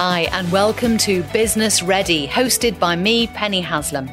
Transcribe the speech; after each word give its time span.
Hi, 0.00 0.28
and 0.30 0.48
welcome 0.52 0.96
to 0.98 1.24
Business 1.32 1.82
Ready, 1.82 2.28
hosted 2.28 2.78
by 2.78 2.94
me, 2.94 3.26
Penny 3.26 3.60
Haslam. 3.60 4.08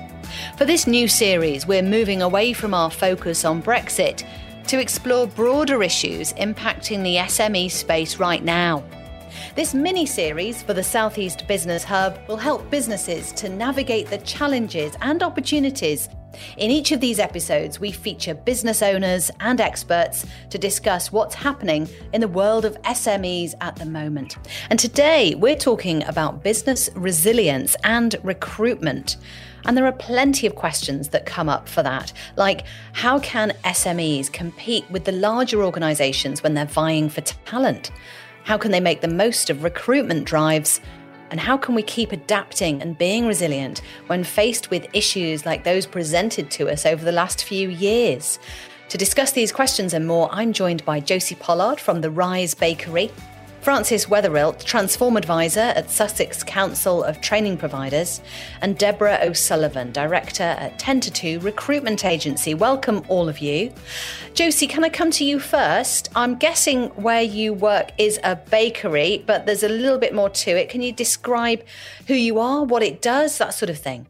For 0.58 0.66
this 0.66 0.88
new 0.88 1.08
series, 1.08 1.68
we're 1.68 1.84
moving 1.84 2.24
away 2.24 2.54
from 2.54 2.74
our 2.74 2.90
focus 2.90 3.46
on 3.46 3.62
Brexit 3.62 4.26
to 4.66 4.80
explore 4.80 5.28
broader 5.28 5.84
issues 5.84 6.34
impacting 6.34 7.04
the 7.04 7.18
SME 7.18 7.70
space 7.70 8.18
right 8.18 8.44
now. 8.44 8.84
This 9.54 9.76
mini 9.76 10.08
series 10.08 10.64
for 10.64 10.74
the 10.74 10.82
Southeast 10.82 11.48
Business 11.48 11.84
Hub 11.84 12.18
will 12.28 12.38
help 12.38 12.68
businesses 12.72 13.32
to 13.34 13.48
navigate 13.48 14.08
the 14.08 14.18
challenges 14.18 14.96
and 15.02 15.22
opportunities 15.22 16.10
in 16.58 16.72
each 16.72 16.92
of 16.92 17.00
these 17.00 17.20
episodes, 17.20 17.80
we 17.80 17.92
feature 17.92 18.34
business 18.34 18.82
owners 18.82 19.32
and 19.40 19.60
experts 19.62 20.26
to 20.50 20.58
discuss 20.58 21.12
what's 21.12 21.36
happening 21.36 21.88
in 22.14 22.22
the 22.22 22.28
world 22.28 22.66
of 22.66 22.82
SMEs 22.84 23.54
at 23.62 23.76
the 23.76 23.86
moment. 23.86 24.38
And 24.70 24.80
today, 24.80 25.36
we're 25.36 25.56
talking 25.56 26.04
about 26.06 26.44
business 26.44 26.90
resilience 26.96 27.76
and 27.84 28.16
recruitment. 28.24 29.18
And 29.66 29.76
there 29.76 29.86
are 29.86 29.92
plenty 29.92 30.46
of 30.46 30.56
questions 30.56 31.10
that 31.10 31.26
come 31.26 31.50
up 31.50 31.68
for 31.68 31.82
that, 31.82 32.14
like 32.36 32.66
how 32.94 33.20
can 33.20 33.52
SMEs 33.64 34.32
compete 34.32 34.90
with 34.92 35.06
the 35.06 35.12
larger 35.12 35.64
organisations 35.64 36.44
when 36.44 36.54
they're 36.54 36.66
vying 36.66 37.10
for 37.10 37.22
talent? 37.22 37.92
How 38.44 38.60
can 38.60 38.72
they 38.72 38.80
make 38.80 39.02
the 39.02 39.08
most 39.08 39.50
of 39.50 39.64
recruitment 39.64 40.26
drives? 40.26 40.80
And 41.36 41.42
how 41.42 41.58
can 41.58 41.76
we 41.76 41.84
keep 41.84 42.14
adapting 42.14 42.82
and 42.82 42.98
being 42.98 43.28
resilient 43.28 43.82
when 44.08 44.24
faced 44.24 44.70
with 44.70 44.88
issues 44.94 45.46
like 45.46 45.66
those 45.66 45.86
presented 45.86 46.50
to 46.52 46.70
us 46.70 46.86
over 46.86 47.04
the 47.04 47.12
last 47.12 47.44
few 47.44 47.68
years? 47.68 48.40
To 48.88 48.98
discuss 48.98 49.34
these 49.34 49.52
questions 49.52 49.94
and 49.94 50.08
more, 50.08 50.30
I'm 50.32 50.54
joined 50.54 50.86
by 50.86 51.02
Josie 51.02 51.36
Pollard 51.36 51.78
from 51.78 52.00
the 52.00 52.10
Rise 52.10 52.54
Bakery, 52.54 53.12
Francis 53.66 54.06
Wetherill, 54.06 54.54
Transform 54.64 55.18
Advisor 55.18 55.60
at 55.60 55.90
Sussex 55.90 56.44
Council 56.44 57.04
of 57.04 57.20
Training 57.20 57.58
Providers, 57.58 58.22
and 58.62 58.78
Deborah 58.78 59.18
O'Sullivan, 59.24 59.92
Director 59.92 60.44
at 60.44 60.78
10 60.78 61.00
to 61.00 61.12
2 61.12 61.40
Recruitment 61.40 62.06
Agency. 62.06 62.54
Welcome, 62.54 63.04
all 63.08 63.28
of 63.28 63.40
you. 63.40 63.74
Josie, 64.36 64.68
can 64.68 64.84
I 64.84 64.90
come 64.90 65.10
to 65.10 65.26
you 65.26 65.40
first? 65.40 66.12
I'm 66.16 66.36
guessing 66.36 66.90
where 66.90 67.24
you 67.24 67.56
work 67.56 67.90
is 67.98 68.20
a 68.24 68.36
bakery, 68.36 69.24
but 69.26 69.48
there's 69.48 69.64
a 69.64 69.70
little 69.70 69.98
bit 69.98 70.14
more 70.14 70.30
to 70.30 70.52
it. 70.52 70.70
Can 70.70 70.84
you 70.84 70.92
describe 70.92 71.64
who 72.06 72.14
you 72.14 72.38
are, 72.38 72.64
what 72.64 72.84
it 72.84 73.02
does, 73.02 73.40
that 73.40 73.56
sort 73.56 73.72
of 73.72 73.80
thing? 73.80 74.06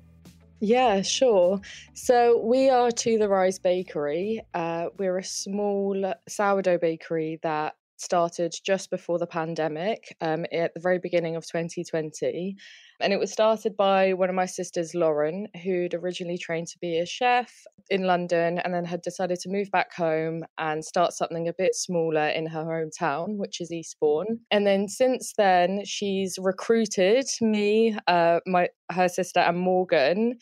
Yeah, 0.59 1.01
sure. 1.01 1.61
So 1.93 2.41
we 2.41 2.69
are 2.69 2.91
to 2.91 3.17
the 3.17 3.29
Rise 3.29 3.59
Bakery. 3.59 4.41
Uh, 4.53 4.87
we're 4.97 5.17
a 5.17 5.23
small 5.23 6.13
sourdough 6.27 6.79
bakery 6.79 7.39
that 7.41 7.75
started 7.97 8.53
just 8.65 8.89
before 8.89 9.19
the 9.19 9.27
pandemic 9.27 10.15
um, 10.21 10.45
at 10.51 10.73
the 10.73 10.79
very 10.79 10.99
beginning 10.99 11.35
of 11.35 11.45
2020. 11.45 12.55
And 13.01 13.13
it 13.13 13.19
was 13.19 13.31
started 13.31 13.75
by 13.75 14.13
one 14.13 14.29
of 14.29 14.35
my 14.35 14.45
sisters, 14.45 14.95
Lauren, 14.95 15.47
who'd 15.63 15.93
originally 15.93 16.37
trained 16.37 16.67
to 16.67 16.79
be 16.79 16.99
a 16.99 17.05
chef 17.05 17.51
in 17.89 18.03
London 18.03 18.59
and 18.59 18.73
then 18.73 18.85
had 18.85 19.01
decided 19.01 19.39
to 19.39 19.49
move 19.49 19.69
back 19.71 19.93
home 19.93 20.43
and 20.57 20.83
start 20.83 21.13
something 21.13 21.47
a 21.47 21.53
bit 21.53 21.75
smaller 21.75 22.27
in 22.29 22.47
her 22.47 22.63
hometown, 22.63 23.37
which 23.37 23.59
is 23.59 23.71
Eastbourne. 23.71 24.39
And 24.51 24.65
then 24.65 24.87
since 24.87 25.33
then, 25.37 25.83
she's 25.85 26.37
recruited 26.41 27.25
me, 27.41 27.97
uh, 28.07 28.39
my 28.45 28.69
her 28.91 29.09
sister, 29.09 29.39
and 29.39 29.57
Morgan 29.57 30.37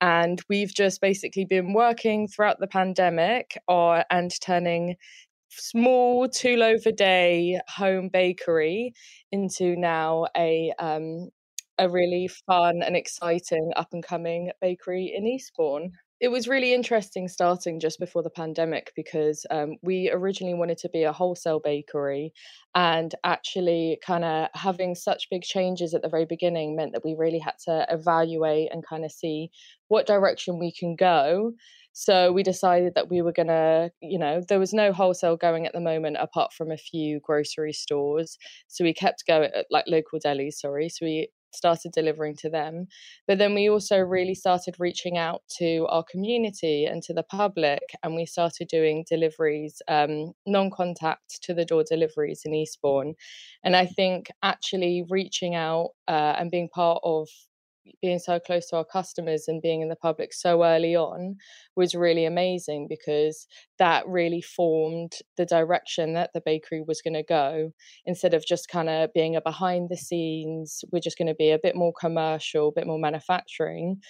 and 0.00 0.42
we've 0.48 0.74
just 0.74 1.00
basically 1.00 1.44
been 1.44 1.72
working 1.72 2.28
throughout 2.28 2.60
the 2.60 2.66
pandemic 2.66 3.58
or, 3.66 3.98
uh, 3.98 4.04
and 4.10 4.30
turning 4.40 4.96
small 5.48 6.28
two 6.28 6.56
loaf 6.56 6.86
a 6.86 6.92
day 6.92 7.60
home 7.68 8.08
bakery 8.12 8.92
into 9.32 9.76
now 9.76 10.26
a 10.36 10.72
um, 10.78 11.30
a 11.78 11.88
really 11.88 12.28
fun 12.46 12.82
and 12.84 12.96
exciting 12.96 13.70
up 13.76 13.88
and 13.92 14.02
coming 14.02 14.50
bakery 14.60 15.12
in 15.14 15.26
Eastbourne. 15.26 15.92
It 16.18 16.28
was 16.28 16.48
really 16.48 16.72
interesting 16.72 17.28
starting 17.28 17.78
just 17.78 17.98
before 18.00 18.22
the 18.22 18.30
pandemic 18.30 18.90
because 18.96 19.44
um, 19.50 19.76
we 19.82 20.10
originally 20.10 20.54
wanted 20.54 20.78
to 20.78 20.88
be 20.88 21.02
a 21.02 21.12
wholesale 21.12 21.60
bakery, 21.62 22.32
and 22.74 23.14
actually, 23.22 23.98
kind 24.02 24.24
of 24.24 24.48
having 24.54 24.94
such 24.94 25.28
big 25.30 25.42
changes 25.42 25.92
at 25.92 26.00
the 26.00 26.08
very 26.08 26.24
beginning 26.24 26.74
meant 26.74 26.92
that 26.92 27.04
we 27.04 27.14
really 27.18 27.38
had 27.38 27.58
to 27.66 27.86
evaluate 27.90 28.70
and 28.72 28.86
kind 28.86 29.04
of 29.04 29.12
see 29.12 29.50
what 29.88 30.06
direction 30.06 30.58
we 30.58 30.72
can 30.72 30.96
go. 30.96 31.52
So 31.98 32.30
we 32.30 32.42
decided 32.42 32.92
that 32.94 33.08
we 33.08 33.22
were 33.22 33.32
going 33.32 33.48
to, 33.48 33.90
you 34.02 34.18
know, 34.18 34.42
there 34.46 34.58
was 34.58 34.74
no 34.74 34.92
wholesale 34.92 35.38
going 35.38 35.64
at 35.64 35.72
the 35.72 35.80
moment 35.80 36.18
apart 36.20 36.52
from 36.52 36.70
a 36.70 36.76
few 36.76 37.20
grocery 37.20 37.72
stores. 37.72 38.36
So 38.68 38.84
we 38.84 38.92
kept 38.92 39.24
going, 39.26 39.48
uh, 39.56 39.62
like 39.70 39.86
local 39.88 40.20
delis, 40.20 40.60
sorry. 40.60 40.90
So 40.90 41.06
we 41.06 41.30
started 41.54 41.92
delivering 41.92 42.36
to 42.40 42.50
them. 42.50 42.88
But 43.26 43.38
then 43.38 43.54
we 43.54 43.70
also 43.70 43.98
really 43.98 44.34
started 44.34 44.76
reaching 44.78 45.16
out 45.16 45.40
to 45.56 45.86
our 45.88 46.04
community 46.04 46.84
and 46.84 47.02
to 47.04 47.14
the 47.14 47.22
public, 47.22 47.80
and 48.02 48.14
we 48.14 48.26
started 48.26 48.68
doing 48.68 49.06
deliveries, 49.08 49.80
um, 49.88 50.32
non 50.46 50.70
contact 50.70 51.42
to 51.44 51.54
the 51.54 51.64
door 51.64 51.82
deliveries 51.82 52.42
in 52.44 52.52
Eastbourne. 52.52 53.14
And 53.64 53.74
I 53.74 53.86
think 53.86 54.26
actually 54.42 55.02
reaching 55.08 55.54
out 55.54 55.92
uh, 56.08 56.34
and 56.38 56.50
being 56.50 56.68
part 56.68 57.00
of 57.04 57.30
being 58.02 58.18
so 58.18 58.38
close 58.38 58.68
to 58.68 58.76
our 58.76 58.84
customers 58.84 59.44
and 59.48 59.62
being 59.62 59.80
in 59.80 59.88
the 59.88 59.96
public 59.96 60.32
so 60.32 60.64
early 60.64 60.96
on 60.96 61.36
was 61.76 61.94
really 61.94 62.24
amazing 62.24 62.86
because 62.88 63.46
that 63.78 64.06
really 64.06 64.40
formed 64.40 65.12
the 65.36 65.46
direction 65.46 66.14
that 66.14 66.30
the 66.34 66.42
bakery 66.44 66.82
was 66.86 67.02
going 67.02 67.14
to 67.14 67.22
go 67.22 67.70
instead 68.04 68.34
of 68.34 68.44
just 68.44 68.68
kind 68.68 68.88
of 68.88 69.12
being 69.12 69.36
a 69.36 69.40
behind 69.40 69.88
the 69.88 69.96
scenes 69.96 70.84
we're 70.92 71.00
just 71.00 71.18
going 71.18 71.28
to 71.28 71.34
be 71.34 71.50
a 71.50 71.60
bit 71.62 71.76
more 71.76 71.92
commercial 71.98 72.68
a 72.68 72.72
bit 72.72 72.86
more 72.86 72.98
manufacturing 72.98 74.00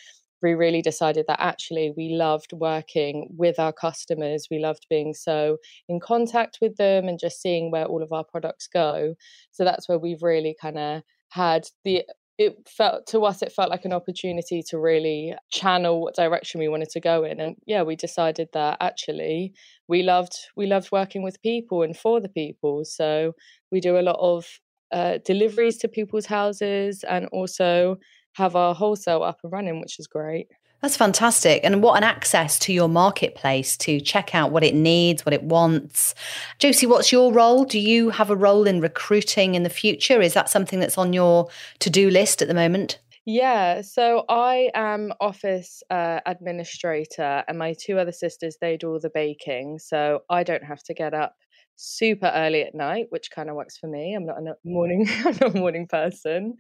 we 0.43 0.55
really 0.55 0.83
decided 0.83 1.25
that 1.29 1.41
actually 1.41 1.93
we 1.97 2.11
loved 2.15 2.53
working 2.53 3.29
with 3.37 3.59
our 3.59 3.73
customers. 3.73 4.49
We 4.51 4.59
loved 4.59 4.87
being 4.91 5.15
so 5.15 5.59
in 5.89 6.01
contact 6.01 6.59
with 6.61 6.77
them 6.77 7.09
and 7.09 7.19
just 7.19 7.41
seeing 7.41 7.71
where 7.71 7.87
all 7.87 8.03
of 8.03 8.13
our 8.13 8.25
products 8.25 8.69
go. 8.73 9.15
So 9.51 9.65
that's 9.65 9.89
where 9.89 9.99
we've 9.99 10.23
really 10.23 10.55
kind 10.61 10.79
of 10.79 11.03
had 11.31 11.69
the 11.85 12.05
it 12.39 12.69
felt 12.69 13.07
to 13.07 13.21
us 13.21 13.43
it 13.43 13.53
felt 13.53 13.71
like 13.71 13.85
an 13.85 13.93
opportunity 13.93 14.63
to 14.63 14.79
really 14.79 15.35
channel 15.51 16.01
what 16.01 16.15
direction 16.15 16.61
we 16.61 16.69
wanted 16.69 16.91
to 16.91 17.01
go 17.01 17.25
in 17.25 17.41
and 17.41 17.57
yeah 17.67 17.83
we 17.83 17.97
decided 17.97 18.49
that 18.53 18.77
actually 18.81 19.53
we 19.89 20.03
loved 20.03 20.35
we 20.57 20.67
loved 20.67 20.91
working 20.93 21.23
with 21.23 21.41
people 21.43 21.83
and 21.83 21.97
for 21.97 22.21
the 22.21 22.29
people 22.29 22.85
so 22.85 23.33
we 23.73 23.81
do 23.81 23.99
a 23.99 24.03
lot 24.03 24.19
of 24.21 24.47
uh, 24.93 25.19
deliveries 25.25 25.79
to 25.79 25.89
people's 25.89 26.27
houses 26.27 27.05
and 27.09 27.27
also 27.33 27.97
have 28.35 28.55
our 28.55 28.75
wholesale 28.75 29.23
up 29.23 29.39
and 29.43 29.53
running 29.53 29.81
which 29.81 29.99
is 29.99 30.07
great 30.07 30.47
that's 30.83 30.97
fantastic. 30.97 31.63
And 31.65 31.83
what 31.83 31.97
an 31.97 32.05
access 32.05 32.59
to 32.61 32.73
your 32.73 32.89
marketplace 32.89 33.77
to 33.79 34.01
check 34.01 34.35
out 34.35 34.53
what 34.53 34.63
it 34.63 34.75
needs, 34.75 35.25
what 35.25 35.33
it 35.33 35.43
wants. 35.43 36.15
Josie, 36.59 36.87
what's 36.87 37.11
your 37.11 37.33
role? 37.33 37.65
Do 37.65 37.79
you 37.79 38.11
have 38.11 38.31
a 38.31 38.37
role 38.37 38.67
in 38.67 38.81
recruiting 38.81 39.55
in 39.55 39.63
the 39.63 39.71
future? 39.71 40.21
Is 40.21 40.35
that 40.35 40.51
something 40.51 40.79
that's 40.79 40.99
on 40.99 41.13
your 41.13 41.49
to 41.81 41.91
do 41.91 42.11
list 42.11 42.43
at 42.43 42.49
the 42.49 42.55
moment? 42.55 42.99
Yeah, 43.29 43.81
so 43.81 44.25
I 44.29 44.71
am 44.75 45.13
office 45.19 45.83
uh, 45.91 46.21
administrator, 46.27 47.43
and 47.49 47.59
my 47.59 47.73
two 47.73 47.99
other 47.99 48.13
sisters 48.13 48.57
they 48.61 48.77
do 48.77 48.93
all 48.93 49.01
the 49.01 49.11
baking, 49.11 49.81
so 49.81 50.23
I 50.31 50.45
don't 50.45 50.63
have 50.63 50.85
to 50.85 50.95
get 50.95 51.13
up 51.13 51.35
super 51.77 52.31
early 52.35 52.63
at 52.63 52.75
night, 52.75 53.07
which 53.11 53.31
kind 53.31 53.49
of 53.49 53.57
works 53.57 53.77
for 53.77 53.87
me. 53.87 54.15
I'm 54.15 54.27
not 54.27 54.39
a 54.39 54.55
morning, 54.65 55.09
I'm 55.25 55.37
not 55.41 55.55
a 55.55 55.59
morning 55.59 55.87
person, 55.87 56.57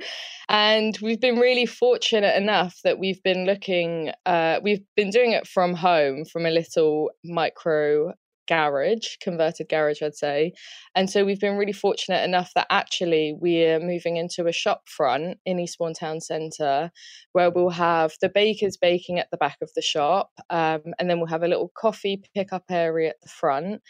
and 0.49 0.97
we've 1.03 1.21
been 1.21 1.39
really 1.39 1.67
fortunate 1.67 2.37
enough 2.37 2.79
that 2.85 2.99
we've 2.99 3.23
been 3.23 3.47
looking. 3.47 4.13
Uh, 4.25 4.61
we've 4.63 4.85
been 4.97 5.11
doing 5.11 5.33
it 5.33 5.47
from 5.47 5.75
home, 5.75 6.25
from 6.25 6.47
a 6.47 6.51
little 6.51 7.11
micro 7.25 8.13
garage, 8.47 9.17
converted 9.21 9.69
garage, 9.69 10.03
I'd 10.03 10.15
say. 10.15 10.53
And 10.95 11.11
so 11.11 11.25
we've 11.25 11.41
been 11.41 11.57
really 11.57 11.73
fortunate 11.73 12.25
enough 12.25 12.53
that 12.55 12.67
actually 12.71 13.37
we're 13.39 13.81
moving 13.81 14.17
into 14.17 14.47
a 14.47 14.53
shop 14.53 14.89
front 14.89 15.39
in 15.45 15.59
Eastbourne 15.59 15.95
Town 15.95 16.21
Centre 16.21 16.91
where 17.33 17.51
we'll 17.51 17.71
have 17.71 18.15
the 18.21 18.29
bakers 18.29 18.77
baking 18.77 19.19
at 19.19 19.31
the 19.31 19.37
back 19.37 19.59
of 19.63 19.71
the 19.75 19.83
shop. 19.83 20.31
Um, 20.51 20.95
and 20.99 21.11
then 21.11 21.19
we'll 21.19 21.29
have 21.29 21.43
a 21.43 21.49
little 21.49 21.73
coffee 21.77 22.23
pickup 22.35 22.65
area 22.71 23.11
at 23.11 23.21
the 23.23 23.29
front 23.29 23.83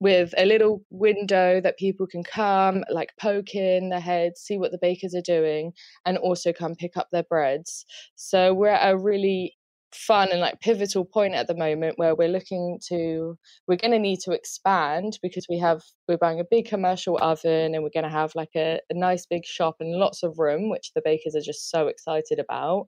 with 0.00 0.34
a 0.38 0.46
little 0.46 0.82
window 0.90 1.60
that 1.60 1.78
people 1.78 2.06
can 2.06 2.24
come, 2.24 2.82
like 2.90 3.12
poke 3.20 3.54
in 3.54 3.90
their 3.90 4.00
heads, 4.00 4.40
see 4.40 4.58
what 4.58 4.72
the 4.72 4.78
bakers 4.78 5.14
are 5.14 5.22
doing, 5.22 5.72
and 6.06 6.16
also 6.18 6.52
come 6.52 6.74
pick 6.74 6.96
up 6.96 7.08
their 7.12 7.22
breads. 7.22 7.84
So 8.16 8.54
we're 8.54 8.68
at 8.68 8.92
a 8.92 8.98
really 8.98 9.56
fun 9.92 10.28
and 10.30 10.40
like 10.40 10.60
pivotal 10.60 11.04
point 11.04 11.34
at 11.34 11.48
the 11.48 11.56
moment 11.56 11.98
where 11.98 12.14
we're 12.14 12.28
looking 12.28 12.78
to 12.88 13.36
we're 13.66 13.76
going 13.76 13.90
to 13.90 13.98
need 13.98 14.20
to 14.20 14.30
expand 14.30 15.18
because 15.20 15.46
we 15.50 15.58
have 15.58 15.82
we're 16.08 16.16
buying 16.16 16.38
a 16.38 16.44
big 16.48 16.64
commercial 16.64 17.18
oven 17.20 17.74
and 17.74 17.82
we're 17.82 17.90
going 17.92 18.04
to 18.04 18.08
have 18.08 18.32
like 18.36 18.50
a, 18.54 18.78
a 18.88 18.94
nice 18.94 19.26
big 19.26 19.44
shop 19.44 19.76
and 19.80 19.98
lots 19.98 20.22
of 20.22 20.38
room 20.38 20.70
which 20.70 20.92
the 20.94 21.02
bakers 21.04 21.34
are 21.34 21.40
just 21.40 21.70
so 21.70 21.88
excited 21.88 22.38
about 22.38 22.86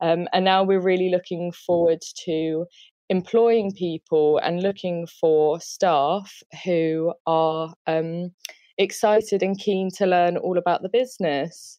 um, 0.00 0.28
and 0.32 0.44
now 0.44 0.62
we're 0.62 0.82
really 0.82 1.08
looking 1.08 1.50
forward 1.52 2.00
to 2.26 2.66
employing 3.08 3.72
people 3.72 4.38
and 4.38 4.62
looking 4.62 5.06
for 5.20 5.60
staff 5.60 6.32
who 6.64 7.12
are 7.26 7.74
um, 7.86 8.30
excited 8.78 9.42
and 9.42 9.58
keen 9.58 9.90
to 9.96 10.06
learn 10.06 10.36
all 10.36 10.58
about 10.58 10.82
the 10.82 10.88
business. 10.88 11.78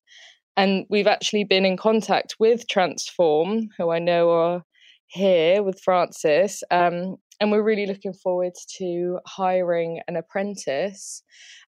And 0.57 0.86
we've 0.89 1.07
actually 1.07 1.44
been 1.44 1.66
in 1.66 1.77
contact 1.77 2.36
with 2.39 2.68
Transform, 2.68 3.68
who 3.77 3.92
I 3.92 4.00
know 4.00 4.30
are 4.30 4.63
here 5.07 5.62
with 5.63 5.81
Francis. 5.81 6.63
Um, 6.72 7.18
and 7.39 7.51
we're 7.51 7.63
really 7.63 7.86
looking 7.86 8.13
forward 8.13 8.54
to 8.77 9.19
hiring 9.25 10.01
an 10.07 10.16
apprentice 10.16 11.22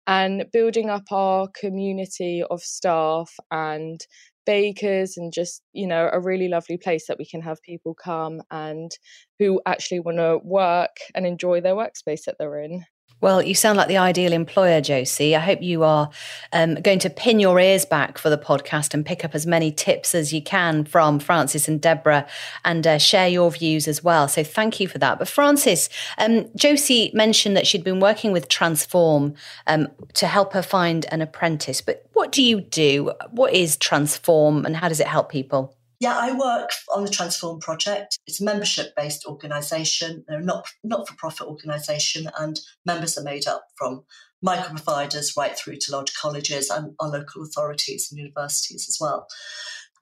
and 0.07 0.45
building 0.53 0.89
up 0.89 1.03
our 1.11 1.49
community 1.59 2.43
of 2.49 2.61
staff 2.61 3.33
and 3.51 3.99
bakers 4.47 5.17
and 5.17 5.33
just 5.33 5.61
you 5.73 5.87
know 5.87 6.09
a 6.13 6.19
really 6.21 6.47
lovely 6.47 6.77
place 6.77 7.07
that 7.07 7.19
we 7.19 7.25
can 7.25 7.41
have 7.41 7.61
people 7.61 7.93
come 7.93 8.41
and 8.51 8.91
who 9.39 9.61
actually 9.67 9.99
want 9.99 10.17
to 10.17 10.39
work 10.43 10.97
and 11.13 11.27
enjoy 11.27 11.61
their 11.61 11.75
workspace 11.75 12.23
that 12.25 12.37
they're 12.39 12.61
in 12.61 12.83
well, 13.19 13.41
you 13.41 13.55
sound 13.55 13.77
like 13.77 13.87
the 13.87 13.97
ideal 13.97 14.31
employer, 14.31 14.79
Josie. 14.79 15.35
I 15.35 15.39
hope 15.39 15.61
you 15.61 15.83
are 15.83 16.09
um, 16.53 16.75
going 16.75 16.99
to 16.99 17.09
pin 17.09 17.39
your 17.39 17.59
ears 17.59 17.83
back 17.83 18.19
for 18.19 18.29
the 18.29 18.37
podcast 18.37 18.93
and 18.93 19.05
pick 19.05 19.25
up 19.25 19.33
as 19.33 19.47
many 19.47 19.71
tips 19.71 20.13
as 20.13 20.31
you 20.31 20.41
can 20.41 20.83
from 20.85 21.19
Francis 21.19 21.67
and 21.67 21.81
Deborah 21.81 22.27
and 22.63 22.85
uh, 22.85 22.97
share 22.99 23.27
your 23.27 23.49
views 23.49 23.87
as 23.87 24.03
well. 24.03 24.27
So 24.27 24.43
thank 24.43 24.79
you 24.79 24.87
for 24.87 24.99
that. 24.99 25.17
But 25.17 25.27
Francis, 25.27 25.89
um, 26.19 26.47
Josie 26.55 27.09
mentioned 27.13 27.57
that 27.57 27.65
she'd 27.65 27.83
been 27.83 27.99
working 27.99 28.31
with 28.31 28.49
Transform 28.49 29.33
um, 29.65 29.87
to 30.13 30.27
help 30.27 30.53
her 30.53 30.61
find 30.61 31.05
an 31.11 31.21
apprentice. 31.21 31.81
But 31.81 32.05
what 32.13 32.31
do 32.31 32.43
you 32.43 32.61
do? 32.61 33.13
What 33.31 33.53
is 33.53 33.77
Transform 33.77 34.63
and 34.65 34.75
how 34.75 34.89
does 34.89 34.99
it 34.99 35.07
help 35.07 35.31
people? 35.31 35.75
Yeah, 35.99 36.15
I 36.15 36.33
work 36.33 36.69
on 36.93 37.03
the 37.03 37.09
Transform 37.09 37.59
project. 37.59 38.19
It's 38.27 38.39
a 38.39 38.45
membership 38.45 38.95
based 38.95 39.25
organisation. 39.25 40.23
They're 40.27 40.41
not 40.41 40.67
not 40.83 41.07
for 41.07 41.15
profit 41.15 41.47
organisation, 41.47 42.29
and 42.37 42.59
members 42.85 43.17
are 43.17 43.23
made 43.23 43.47
up 43.47 43.63
from 43.75 44.03
micro 44.41 44.75
providers 44.75 45.33
right 45.35 45.57
through 45.57 45.77
to 45.77 45.91
large 45.91 46.13
colleges 46.13 46.69
and 46.69 46.93
our 46.99 47.09
local 47.09 47.41
authorities 47.41 48.09
and 48.11 48.19
universities 48.19 48.87
as 48.87 48.97
well. 49.01 49.27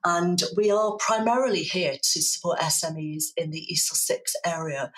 And 0.04 0.40
we 0.56 0.70
are 0.70 0.96
primarily 0.98 1.64
here 1.64 1.96
to 2.00 2.22
support 2.22 2.60
SMEs 2.60 3.24
in 3.36 3.50
the 3.50 3.64
East 3.72 3.88
Sussex 3.88 4.36
area 4.44 4.92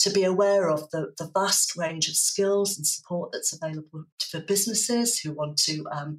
to 0.00 0.10
be 0.10 0.22
aware 0.22 0.68
of 0.68 0.90
the, 0.90 1.12
the 1.16 1.30
vast 1.32 1.76
range 1.76 2.08
of 2.08 2.14
skills 2.16 2.76
and 2.76 2.86
support 2.86 3.30
that's 3.32 3.54
available 3.54 4.04
for 4.30 4.40
businesses 4.40 5.18
who 5.18 5.32
want 5.32 5.56
to 5.64 5.86
um, 5.92 6.18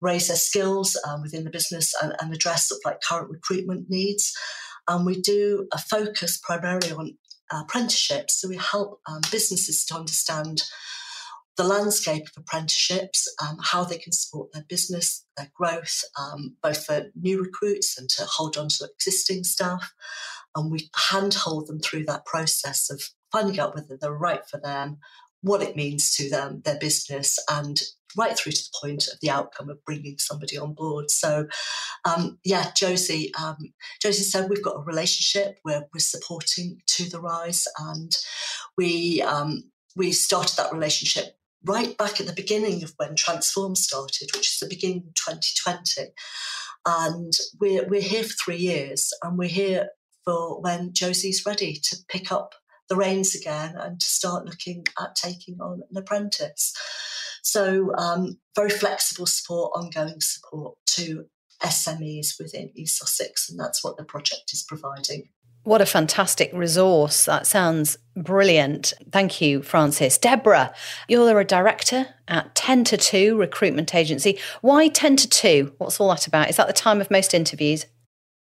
raise 0.00 0.28
their 0.28 0.36
skills 0.36 0.98
um, 1.06 1.22
within 1.22 1.44
the 1.44 1.50
business 1.50 1.94
and, 2.02 2.14
and 2.20 2.32
address 2.32 2.68
sort 2.68 2.80
of 2.84 2.90
like 2.90 3.00
current 3.00 3.30
recruitment 3.30 3.88
needs. 3.88 4.32
And 4.86 5.04
we 5.04 5.20
do 5.20 5.68
a 5.72 5.78
focus 5.78 6.38
primarily 6.42 6.92
on 6.92 7.18
apprenticeships. 7.50 8.40
So 8.40 8.48
we 8.48 8.56
help 8.56 9.00
um, 9.06 9.20
businesses 9.30 9.84
to 9.86 9.96
understand 9.96 10.62
the 11.56 11.64
landscape 11.64 12.22
of 12.24 12.42
apprenticeships, 12.42 13.28
um, 13.42 13.58
how 13.60 13.82
they 13.82 13.98
can 13.98 14.12
support 14.12 14.52
their 14.52 14.64
business, 14.68 15.24
their 15.36 15.50
growth, 15.54 16.02
um, 16.18 16.56
both 16.62 16.86
for 16.86 17.06
new 17.20 17.42
recruits 17.42 17.98
and 17.98 18.08
to 18.10 18.24
hold 18.24 18.56
on 18.56 18.68
to 18.68 18.88
existing 18.94 19.42
staff. 19.42 19.92
And 20.54 20.70
we 20.70 20.88
handhold 21.10 21.66
them 21.66 21.80
through 21.80 22.04
that 22.04 22.24
process 22.24 22.90
of 22.90 23.02
finding 23.32 23.58
out 23.58 23.74
whether 23.74 23.98
they're 24.00 24.12
right 24.12 24.46
for 24.48 24.58
them, 24.58 24.98
what 25.42 25.62
it 25.62 25.76
means 25.76 26.14
to 26.16 26.28
them, 26.28 26.62
their 26.64 26.78
business, 26.78 27.38
and 27.50 27.80
right 28.16 28.36
through 28.36 28.52
to 28.52 28.62
the 28.62 28.78
point 28.80 29.06
of 29.12 29.18
the 29.20 29.30
outcome 29.30 29.68
of 29.68 29.84
bringing 29.84 30.18
somebody 30.18 30.56
on 30.58 30.72
board. 30.72 31.10
So, 31.10 31.46
um, 32.04 32.38
yeah, 32.44 32.70
Josie, 32.74 33.32
um, 33.34 33.56
Josie 34.00 34.22
said 34.22 34.48
we've 34.48 34.64
got 34.64 34.76
a 34.76 34.84
relationship 34.84 35.58
where 35.62 35.86
we're 35.92 36.00
supporting 36.00 36.80
to 36.86 37.08
the 37.08 37.20
rise, 37.20 37.66
and 37.78 38.16
we 38.76 39.22
um, 39.22 39.64
we 39.96 40.12
started 40.12 40.56
that 40.56 40.72
relationship 40.72 41.36
right 41.64 41.96
back 41.98 42.20
at 42.20 42.26
the 42.26 42.32
beginning 42.32 42.82
of 42.82 42.94
when 42.96 43.16
Transform 43.16 43.74
started, 43.74 44.30
which 44.34 44.52
is 44.52 44.58
the 44.60 44.68
beginning 44.68 45.04
of 45.08 45.14
2020. 45.14 46.12
And 46.86 47.32
we're, 47.60 47.86
we're 47.86 48.00
here 48.00 48.22
for 48.22 48.34
three 48.44 48.56
years 48.56 49.12
and 49.22 49.36
we're 49.36 49.48
here 49.48 49.88
for 50.24 50.60
when 50.60 50.92
Josie's 50.92 51.44
ready 51.44 51.74
to 51.74 51.96
pick 52.08 52.30
up 52.30 52.54
the 52.88 52.96
reins 52.96 53.34
again 53.34 53.74
and 53.76 54.00
to 54.00 54.06
start 54.06 54.46
looking 54.46 54.86
at 55.00 55.14
taking 55.14 55.60
on 55.60 55.82
an 55.90 55.96
apprentice. 55.96 56.74
So, 57.42 57.94
um, 57.96 58.38
very 58.54 58.70
flexible 58.70 59.26
support, 59.26 59.72
ongoing 59.74 60.20
support 60.20 60.76
to 60.94 61.26
SMEs 61.62 62.38
within 62.38 62.70
East 62.74 62.98
Sussex, 62.98 63.48
and 63.48 63.58
that's 63.58 63.82
what 63.82 63.96
the 63.96 64.04
project 64.04 64.52
is 64.52 64.62
providing. 64.62 65.28
What 65.64 65.80
a 65.80 65.86
fantastic 65.86 66.50
resource. 66.54 67.24
That 67.26 67.46
sounds 67.46 67.98
brilliant. 68.16 68.94
Thank 69.12 69.40
you, 69.40 69.62
Francis. 69.62 70.16
Deborah, 70.16 70.72
you're 71.08 71.38
a 71.38 71.44
director 71.44 72.06
at 72.26 72.54
10 72.54 72.84
to 72.84 72.96
2 72.96 73.36
recruitment 73.36 73.94
agency. 73.94 74.38
Why 74.62 74.88
10 74.88 75.16
to 75.16 75.28
2? 75.28 75.74
What's 75.78 76.00
all 76.00 76.08
that 76.08 76.26
about? 76.26 76.48
Is 76.48 76.56
that 76.56 76.68
the 76.68 76.72
time 76.72 77.00
of 77.00 77.10
most 77.10 77.34
interviews? 77.34 77.86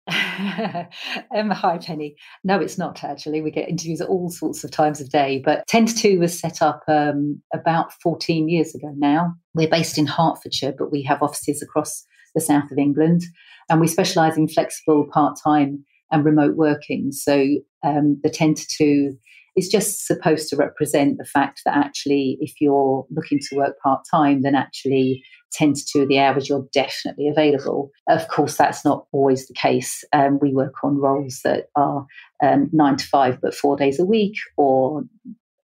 um, 1.35 1.49
hi, 1.49 1.77
Penny. 1.79 2.15
No, 2.43 2.59
it's 2.59 2.77
not 2.77 3.03
actually. 3.03 3.41
We 3.41 3.51
get 3.51 3.67
interviews 3.67 3.99
at 3.99 4.07
all 4.07 4.29
sorts 4.29 4.63
of 4.63 4.71
times 4.71 5.01
of 5.01 5.09
day, 5.09 5.41
but 5.43 5.67
10 5.67 5.87
to 5.87 5.95
2 5.95 6.19
was 6.19 6.39
set 6.39 6.61
up 6.61 6.83
um, 6.87 7.41
about 7.53 7.91
14 8.01 8.47
years 8.47 8.73
ago 8.73 8.93
now. 8.95 9.33
We're 9.53 9.69
based 9.69 9.97
in 9.97 10.07
Hertfordshire, 10.07 10.75
but 10.77 10.91
we 10.91 11.03
have 11.03 11.21
offices 11.21 11.61
across 11.61 12.05
the 12.33 12.41
south 12.41 12.71
of 12.71 12.77
England, 12.77 13.23
and 13.69 13.81
we 13.81 13.87
specialise 13.87 14.37
in 14.37 14.47
flexible 14.47 15.07
part 15.11 15.37
time 15.43 15.83
and 16.09 16.23
remote 16.23 16.55
working. 16.55 17.11
So 17.11 17.45
um, 17.83 18.19
the 18.23 18.29
10 18.29 18.53
to 18.53 18.65
2 18.77 19.17
is 19.57 19.67
just 19.67 20.05
supposed 20.05 20.47
to 20.49 20.55
represent 20.55 21.17
the 21.17 21.25
fact 21.25 21.61
that 21.65 21.75
actually, 21.75 22.37
if 22.39 22.53
you're 22.61 23.05
looking 23.09 23.39
to 23.39 23.57
work 23.57 23.75
part 23.83 24.05
time, 24.09 24.43
then 24.43 24.55
actually 24.55 25.23
10 25.53 25.73
to 25.73 25.85
2 25.85 26.01
of 26.01 26.07
the 26.07 26.19
hours 26.19 26.49
you're 26.49 26.67
definitely 26.73 27.27
available. 27.27 27.91
Of 28.07 28.27
course, 28.27 28.57
that's 28.57 28.83
not 28.83 29.05
always 29.11 29.47
the 29.47 29.53
case. 29.53 30.03
Um, 30.13 30.39
we 30.41 30.53
work 30.53 30.75
on 30.83 30.97
roles 30.97 31.41
that 31.43 31.69
are 31.75 32.05
um, 32.43 32.69
9 32.71 32.97
to 32.97 33.05
5 33.05 33.41
but 33.41 33.55
four 33.55 33.75
days 33.77 33.99
a 33.99 34.05
week 34.05 34.35
or 34.57 35.03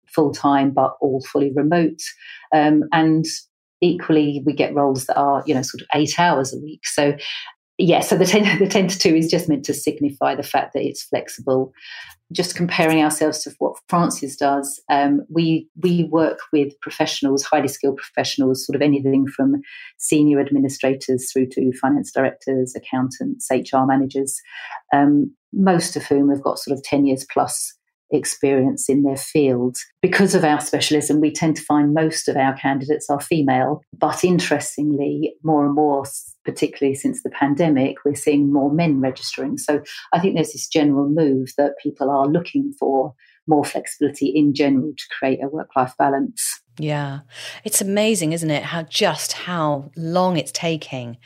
full 0.06 0.32
time 0.32 0.70
but 0.70 0.96
all 1.00 1.22
fully 1.32 1.52
remote. 1.54 2.00
Um, 2.54 2.84
and 2.92 3.24
equally 3.82 4.42
we 4.46 4.54
get 4.54 4.74
roles 4.74 5.06
that 5.06 5.16
are 5.16 5.42
you 5.44 5.54
know 5.54 5.62
sort 5.62 5.82
of 5.82 5.88
eight 5.94 6.18
hours 6.18 6.54
a 6.54 6.58
week 6.58 6.86
so 6.86 7.14
yeah, 7.78 8.00
so 8.00 8.16
the 8.16 8.26
10, 8.26 8.58
the 8.58 8.68
10 8.68 8.88
to 8.88 8.98
2 8.98 9.14
is 9.14 9.30
just 9.30 9.48
meant 9.48 9.64
to 9.64 9.74
signify 9.74 10.34
the 10.34 10.42
fact 10.42 10.72
that 10.74 10.84
it's 10.84 11.02
flexible. 11.02 11.72
Just 12.32 12.56
comparing 12.56 13.02
ourselves 13.02 13.42
to 13.44 13.54
what 13.58 13.76
Francis 13.88 14.36
does, 14.36 14.80
um, 14.88 15.20
we 15.28 15.68
we 15.82 16.04
work 16.04 16.38
with 16.50 16.72
professionals, 16.80 17.44
highly 17.44 17.68
skilled 17.68 17.98
professionals, 17.98 18.64
sort 18.64 18.74
of 18.74 18.80
anything 18.80 19.26
from 19.26 19.60
senior 19.98 20.40
administrators 20.40 21.30
through 21.30 21.48
to 21.48 21.72
finance 21.78 22.10
directors, 22.10 22.74
accountants, 22.74 23.48
HR 23.50 23.84
managers, 23.84 24.40
um, 24.94 25.30
most 25.52 25.94
of 25.94 26.06
whom 26.06 26.30
have 26.30 26.42
got 26.42 26.58
sort 26.58 26.74
of 26.74 26.82
10 26.82 27.04
years 27.04 27.26
plus 27.30 27.74
experience 28.12 28.88
in 28.88 29.02
their 29.02 29.16
field. 29.16 29.76
Because 30.00 30.34
of 30.34 30.44
our 30.44 30.60
specialism, 30.60 31.20
we 31.20 31.32
tend 31.32 31.56
to 31.56 31.62
find 31.62 31.94
most 31.94 32.28
of 32.28 32.36
our 32.36 32.54
candidates 32.54 33.08
are 33.10 33.20
female. 33.20 33.82
But 33.96 34.22
interestingly, 34.22 35.34
more 35.42 35.64
and 35.64 35.74
more, 35.74 36.04
particularly 36.44 36.94
since 36.94 37.22
the 37.22 37.30
pandemic, 37.30 37.96
we're 38.04 38.14
seeing 38.14 38.52
more 38.52 38.72
men 38.72 39.00
registering. 39.00 39.58
So 39.58 39.82
I 40.12 40.20
think 40.20 40.34
there's 40.34 40.52
this 40.52 40.68
general 40.68 41.08
move 41.08 41.52
that 41.56 41.78
people 41.82 42.10
are 42.10 42.26
looking 42.26 42.72
for 42.78 43.14
more 43.46 43.64
flexibility 43.64 44.28
in 44.28 44.54
general 44.54 44.92
to 44.96 45.04
create 45.18 45.42
a 45.42 45.48
work 45.48 45.70
life 45.74 45.94
balance. 45.98 46.60
Yeah. 46.78 47.20
It's 47.64 47.80
amazing, 47.80 48.32
isn't 48.32 48.50
it? 48.50 48.62
How 48.62 48.82
just 48.84 49.32
how 49.32 49.90
long 49.96 50.36
it's 50.36 50.52
taking 50.52 51.18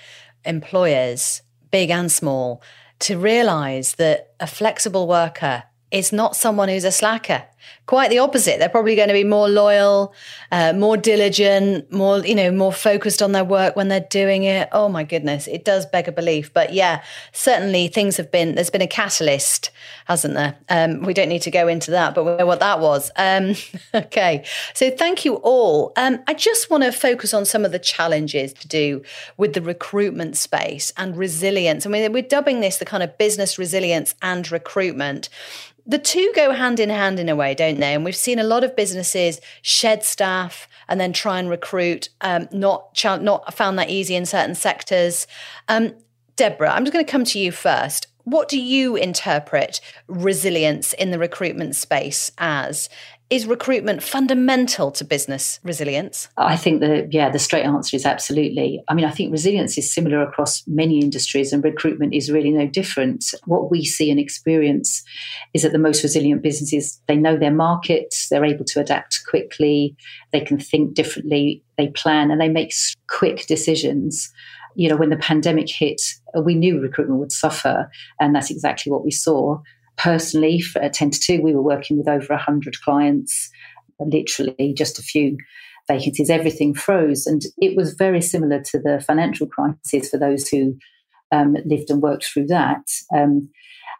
employers, 0.45 1.43
big 1.71 1.91
and 1.91 2.11
small, 2.11 2.63
to 3.01 3.19
realize 3.19 3.97
that 3.97 4.35
a 4.41 4.47
flexible 4.47 5.07
worker 5.07 5.65
is 5.97 6.13
not 6.13 6.37
someone 6.37 6.69
who's 6.69 6.85
a 6.85 6.93
slacker. 6.93 7.45
Quite 7.87 8.11
the 8.11 8.19
opposite. 8.19 8.59
They're 8.59 8.69
probably 8.69 8.97
going 8.97 9.07
to 9.07 9.15
be 9.15 9.23
more 9.23 9.49
loyal, 9.49 10.13
uh, 10.51 10.73
more 10.73 10.97
diligent, 10.97 11.93
more, 11.93 12.19
you 12.19 12.35
know, 12.35 12.51
more 12.51 12.73
focused 12.73 13.23
on 13.23 13.31
their 13.31 13.45
work 13.45 13.77
when 13.77 13.87
they're 13.87 14.01
doing 14.01 14.43
it. 14.43 14.69
Oh 14.73 14.89
my 14.89 15.05
goodness, 15.05 15.47
it 15.47 15.65
does 15.65 15.87
beg 15.87 16.09
a 16.09 16.13
belief. 16.13 16.53
But 16.53 16.73
yeah, 16.73 17.05
certainly 17.31 17.87
things 17.87 18.17
have 18.17 18.33
been, 18.33 18.57
there's 18.57 18.71
been 18.71 18.83
a 18.83 18.89
catalyst, 18.89 19.71
hasn't 20.07 20.35
there? 20.35 20.57
Um, 20.69 21.03
we 21.03 21.15
don't 21.15 21.29
need 21.29 21.43
to 21.43 21.51
go 21.53 21.69
into 21.69 21.93
that, 21.93 22.17
but 22.17 22.25
we 22.25 22.35
know 22.35 22.47
what 22.47 22.59
that 22.59 22.81
was. 22.81 23.13
Um, 23.15 23.55
okay. 23.95 24.45
So 24.75 24.91
thank 24.91 25.25
you 25.25 25.37
all. 25.37 25.93
Um, 25.97 26.19
I 26.27 26.35
just 26.35 26.69
want 26.69 26.83
to 26.83 26.91
focus 26.91 27.33
on 27.33 27.45
some 27.45 27.65
of 27.65 27.71
the 27.71 27.79
challenges 27.79 28.53
to 28.55 28.67
do 28.67 29.03
with 29.37 29.53
the 29.53 29.63
recruitment 29.63 30.37
space 30.37 30.93
and 30.97 31.17
resilience. 31.17 31.87
I 31.87 31.91
mean, 31.91 32.13
we're 32.13 32.23
dubbing 32.23 32.63
this 32.63 32.79
the 32.79 32.85
kind 32.85 33.05
of 33.05 33.17
business 33.17 33.59
resilience 33.59 34.17
and 34.23 34.51
recruitment 34.51 35.29
the 35.87 35.99
two 35.99 36.33
go 36.35 36.53
hand 36.53 36.81
in 36.81 36.91
hand 36.91 37.21
in 37.21 37.29
a 37.29 37.37
way, 37.37 37.55
don't 37.55 37.76
they? 37.81 37.95
And 37.95 38.05
we've 38.05 38.17
seen 38.17 38.39
a 38.39 38.45
lot 38.45 38.65
of 38.65 38.77
businesses 38.77 39.41
shed 39.63 40.05
staff 40.05 40.69
and 40.89 41.01
then 41.01 41.13
try 41.13 41.39
and 41.39 41.49
recruit. 41.49 42.09
Um, 42.21 42.49
not 42.53 42.95
ch- 42.95 43.05
not 43.05 43.55
found 43.55 43.79
that 43.79 43.91
easy 43.91 44.15
in 44.15 44.27
certain 44.27 44.55
sectors. 44.55 45.27
Um, 45.69 45.95
Deborah, 46.37 46.71
I'm 46.71 46.85
just 46.85 46.93
going 46.93 47.05
to 47.05 47.11
come 47.11 47.25
to 47.25 47.39
you 47.39 47.51
first. 47.53 48.07
what 48.27 48.49
do 48.49 48.61
you 48.61 48.97
interpret 48.97 49.81
resilience 50.09 50.93
in 50.93 51.13
the 51.13 51.19
recruitment 51.19 51.77
space 51.77 52.33
as? 52.39 52.89
Is 53.29 53.45
recruitment 53.45 54.05
fundamental 54.05 54.93
to 54.93 55.05
business 55.05 55.59
resilience? 55.65 56.29
I 56.37 56.57
think 56.57 56.81
that, 56.81 57.13
yeah, 57.13 57.29
the 57.29 57.41
straight 57.41 57.65
answer 57.65 57.97
is 57.97 58.07
absolutely. 58.07 58.85
I 58.87 58.95
mean, 58.95 59.05
I 59.05 59.11
think 59.11 59.33
resilience 59.33 59.77
is 59.77 59.93
similar 59.93 60.23
across 60.23 60.63
many 60.69 61.01
industries, 61.01 61.53
and 61.53 61.65
recruitment 61.65 62.15
is 62.15 62.31
really 62.31 62.51
no 62.51 62.69
different. 62.69 63.25
What 63.45 63.69
we 63.69 63.85
see 63.85 64.13
and 64.13 64.21
experience 64.21 65.03
is 65.55 65.63
that 65.63 65.73
the 65.73 65.79
most 65.79 66.05
resilient 66.05 66.41
businesses, 66.43 67.03
they 67.09 67.17
know 67.17 67.37
their 67.37 67.51
markets, 67.51 68.29
they're 68.29 68.45
able 68.45 68.65
to 68.67 68.79
adapt 68.79 69.23
quickly, 69.29 69.97
they 70.31 70.41
can 70.41 70.61
think 70.61 70.95
differently, 70.95 71.65
they 71.79 71.89
plan, 71.89 72.31
and 72.31 72.41
they 72.41 72.49
make 72.49 72.73
quick 73.09 73.47
decisions 73.47 74.33
you 74.77 74.91
know, 74.91 74.97
when 74.97 75.09
the 75.09 75.17
pandemic 75.17 75.71
hit, 75.71 76.03
we 76.45 76.55
knew 76.55 76.79
recruitment 76.79 77.19
would 77.19 77.33
suffer, 77.33 77.91
and 78.21 78.35
that's 78.35 78.51
exactly 78.51 78.93
what 78.93 79.03
we 79.03 79.11
saw 79.11 79.59
personally, 79.97 80.61
for, 80.61 80.81
at 80.81 80.93
10 80.93 81.11
to 81.11 81.21
2, 81.21 81.43
we 81.43 81.55
were 81.55 81.63
working 81.63 81.99
with 81.99 82.09
over 82.09 82.35
100 82.35 82.81
clients, 82.81 83.51
literally 83.99 84.75
just 84.77 84.99
a 84.99 85.03
few 85.03 85.37
vacancies, 85.89 86.31
everything 86.31 86.75
froze. 86.75 87.27
And 87.27 87.43
it 87.59 87.77
was 87.77 87.95
very 87.95 88.21
similar 88.21 88.61
to 88.61 88.79
the 88.79 89.03
financial 89.07 89.47
crisis 89.47 90.11
for 90.11 90.19
those 90.19 90.49
who 90.49 90.77
um, 91.33 91.57
lived 91.65 91.91
and 91.91 92.03
worked 92.03 92.27
through 92.27 92.47
that. 92.47 92.83
Um, 93.15 93.49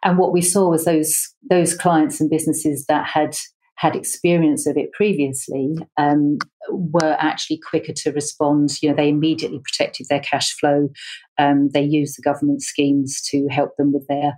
and 0.03 0.17
what 0.17 0.33
we 0.33 0.41
saw 0.41 0.69
was 0.69 0.85
those 0.85 1.33
those 1.49 1.75
clients 1.75 2.21
and 2.21 2.29
businesses 2.29 2.85
that 2.87 3.07
had 3.07 3.35
had 3.77 3.95
experience 3.95 4.65
of 4.65 4.75
it 4.75 4.91
previously 4.91 5.75
um, 5.97 6.37
were 6.69 7.15
actually 7.19 7.59
quicker 7.69 7.93
to 7.95 8.11
respond. 8.11 8.71
You 8.81 8.89
know, 8.89 8.95
they 8.95 9.09
immediately 9.09 9.59
protected 9.63 10.07
their 10.09 10.19
cash 10.19 10.53
flow. 10.53 10.89
Um, 11.37 11.69
they 11.73 11.83
used 11.83 12.17
the 12.17 12.23
government 12.23 12.63
schemes 12.63 13.21
to 13.29 13.47
help 13.49 13.75
them 13.77 13.93
with 13.93 14.07
their 14.07 14.33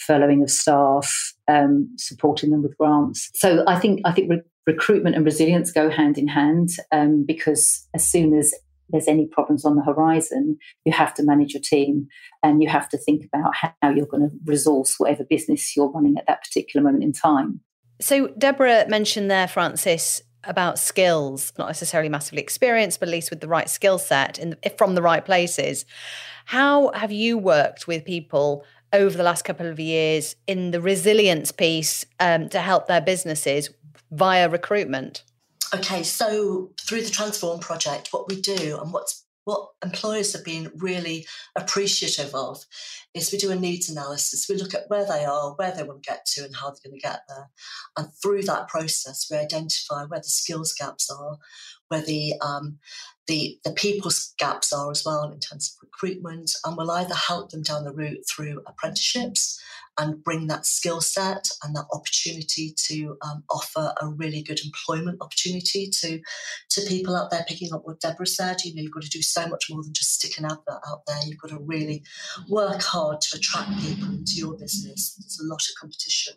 furloughing 0.00 0.42
of 0.42 0.50
staff, 0.50 1.34
um, 1.48 1.94
supporting 1.98 2.50
them 2.50 2.62
with 2.62 2.76
grants. 2.78 3.30
So 3.34 3.64
I 3.66 3.78
think 3.78 4.00
I 4.04 4.12
think 4.12 4.30
re- 4.30 4.42
recruitment 4.66 5.16
and 5.16 5.24
resilience 5.24 5.70
go 5.70 5.90
hand 5.90 6.18
in 6.18 6.28
hand 6.28 6.70
um, 6.92 7.24
because 7.26 7.86
as 7.94 8.06
soon 8.06 8.36
as 8.36 8.54
there's 8.90 9.08
any 9.08 9.26
problems 9.26 9.64
on 9.64 9.76
the 9.76 9.82
horizon, 9.82 10.58
you 10.84 10.92
have 10.92 11.14
to 11.14 11.22
manage 11.22 11.54
your 11.54 11.62
team 11.62 12.06
and 12.42 12.62
you 12.62 12.68
have 12.68 12.88
to 12.90 12.98
think 12.98 13.24
about 13.24 13.52
how 13.54 13.90
you're 13.90 14.06
going 14.06 14.28
to 14.28 14.36
resource 14.44 14.96
whatever 14.98 15.24
business 15.24 15.74
you're 15.76 15.90
running 15.90 16.16
at 16.18 16.26
that 16.26 16.42
particular 16.42 16.84
moment 16.84 17.02
in 17.02 17.12
time. 17.12 17.60
So 18.00 18.28
Deborah 18.38 18.86
mentioned 18.88 19.30
there, 19.30 19.48
Francis, 19.48 20.22
about 20.46 20.78
skills, 20.78 21.52
not 21.58 21.68
necessarily 21.68 22.08
massively 22.08 22.42
experienced, 22.42 23.00
but 23.00 23.08
at 23.08 23.12
least 23.12 23.30
with 23.30 23.40
the 23.40 23.48
right 23.48 23.68
skill 23.68 23.98
set 23.98 24.38
from 24.76 24.94
the 24.94 25.02
right 25.02 25.24
places. 25.24 25.86
How 26.44 26.92
have 26.92 27.12
you 27.12 27.38
worked 27.38 27.86
with 27.86 28.04
people 28.04 28.64
over 28.94 29.16
the 29.16 29.22
last 29.22 29.42
couple 29.42 29.66
of 29.66 29.78
years 29.78 30.36
in 30.46 30.70
the 30.70 30.80
resilience 30.80 31.52
piece 31.52 32.06
um, 32.20 32.48
to 32.48 32.60
help 32.60 32.86
their 32.86 33.00
businesses 33.00 33.68
via 34.10 34.48
recruitment? 34.48 35.24
Okay, 35.74 36.02
so 36.02 36.70
through 36.80 37.02
the 37.02 37.10
Transform 37.10 37.58
project, 37.58 38.08
what 38.12 38.28
we 38.28 38.40
do 38.40 38.78
and 38.80 38.92
what's 38.92 39.24
what 39.44 39.68
employers 39.84 40.32
have 40.32 40.44
been 40.44 40.70
really 40.76 41.26
appreciative 41.54 42.34
of 42.34 42.64
is 43.14 43.30
we 43.30 43.38
do 43.38 43.52
a 43.52 43.56
needs 43.56 43.88
analysis. 43.88 44.46
We 44.48 44.56
look 44.56 44.74
at 44.74 44.88
where 44.88 45.06
they 45.06 45.24
are, 45.24 45.54
where 45.54 45.72
they 45.72 45.84
want 45.84 46.02
to 46.02 46.10
get 46.10 46.26
to, 46.34 46.44
and 46.44 46.54
how 46.54 46.70
they're 46.70 46.90
going 46.90 46.98
to 46.98 47.06
get 47.06 47.20
there. 47.28 47.48
And 47.96 48.08
through 48.20 48.42
that 48.42 48.68
process, 48.68 49.28
we 49.30 49.36
identify 49.36 50.04
where 50.04 50.20
the 50.20 50.24
skills 50.24 50.72
gaps 50.72 51.10
are, 51.10 51.38
where 51.88 52.02
the 52.02 52.34
um, 52.40 52.78
the 53.26 53.58
the 53.64 53.72
people's 53.72 54.34
gaps 54.38 54.72
are 54.72 54.90
as 54.90 55.04
well 55.04 55.24
in 55.24 55.38
terms 55.38 55.74
of 55.74 55.86
recruitment, 55.88 56.52
and 56.64 56.76
we'll 56.76 56.90
either 56.90 57.14
help 57.14 57.50
them 57.50 57.62
down 57.62 57.84
the 57.84 57.92
route 57.92 58.24
through 58.28 58.62
apprenticeships 58.66 59.60
and 59.98 60.24
bring 60.24 60.48
that 60.48 60.66
skill 60.66 61.00
set 61.00 61.48
and 61.62 61.74
that 61.76 61.86
opportunity 61.92 62.74
to 62.76 63.16
um, 63.22 63.44
offer 63.48 63.94
a 64.00 64.08
really 64.08 64.42
good 64.42 64.60
employment 64.64 65.18
opportunity 65.20 65.88
to 65.88 66.20
to 66.70 66.80
people 66.88 67.16
out 67.16 67.30
there. 67.30 67.44
Picking 67.46 67.72
up 67.72 67.82
what 67.84 68.00
Deborah 68.00 68.26
said, 68.26 68.64
you 68.64 68.74
know, 68.74 68.82
you've 68.82 68.92
got 68.92 69.02
to 69.02 69.08
do 69.08 69.22
so 69.22 69.46
much 69.46 69.66
more 69.70 69.82
than 69.82 69.92
just 69.92 70.14
stick 70.14 70.38
an 70.38 70.44
advert 70.44 70.80
out 70.88 71.02
there. 71.06 71.18
You've 71.26 71.38
got 71.38 71.50
to 71.50 71.58
really 71.60 72.02
work 72.48 72.82
hard 72.82 73.03
to 73.12 73.36
attract 73.36 73.70
people 73.80 74.08
into 74.08 74.34
your 74.36 74.56
business. 74.56 75.14
There's 75.14 75.40
a 75.40 75.46
lot 75.50 75.62
of 75.62 75.80
competition 75.80 76.34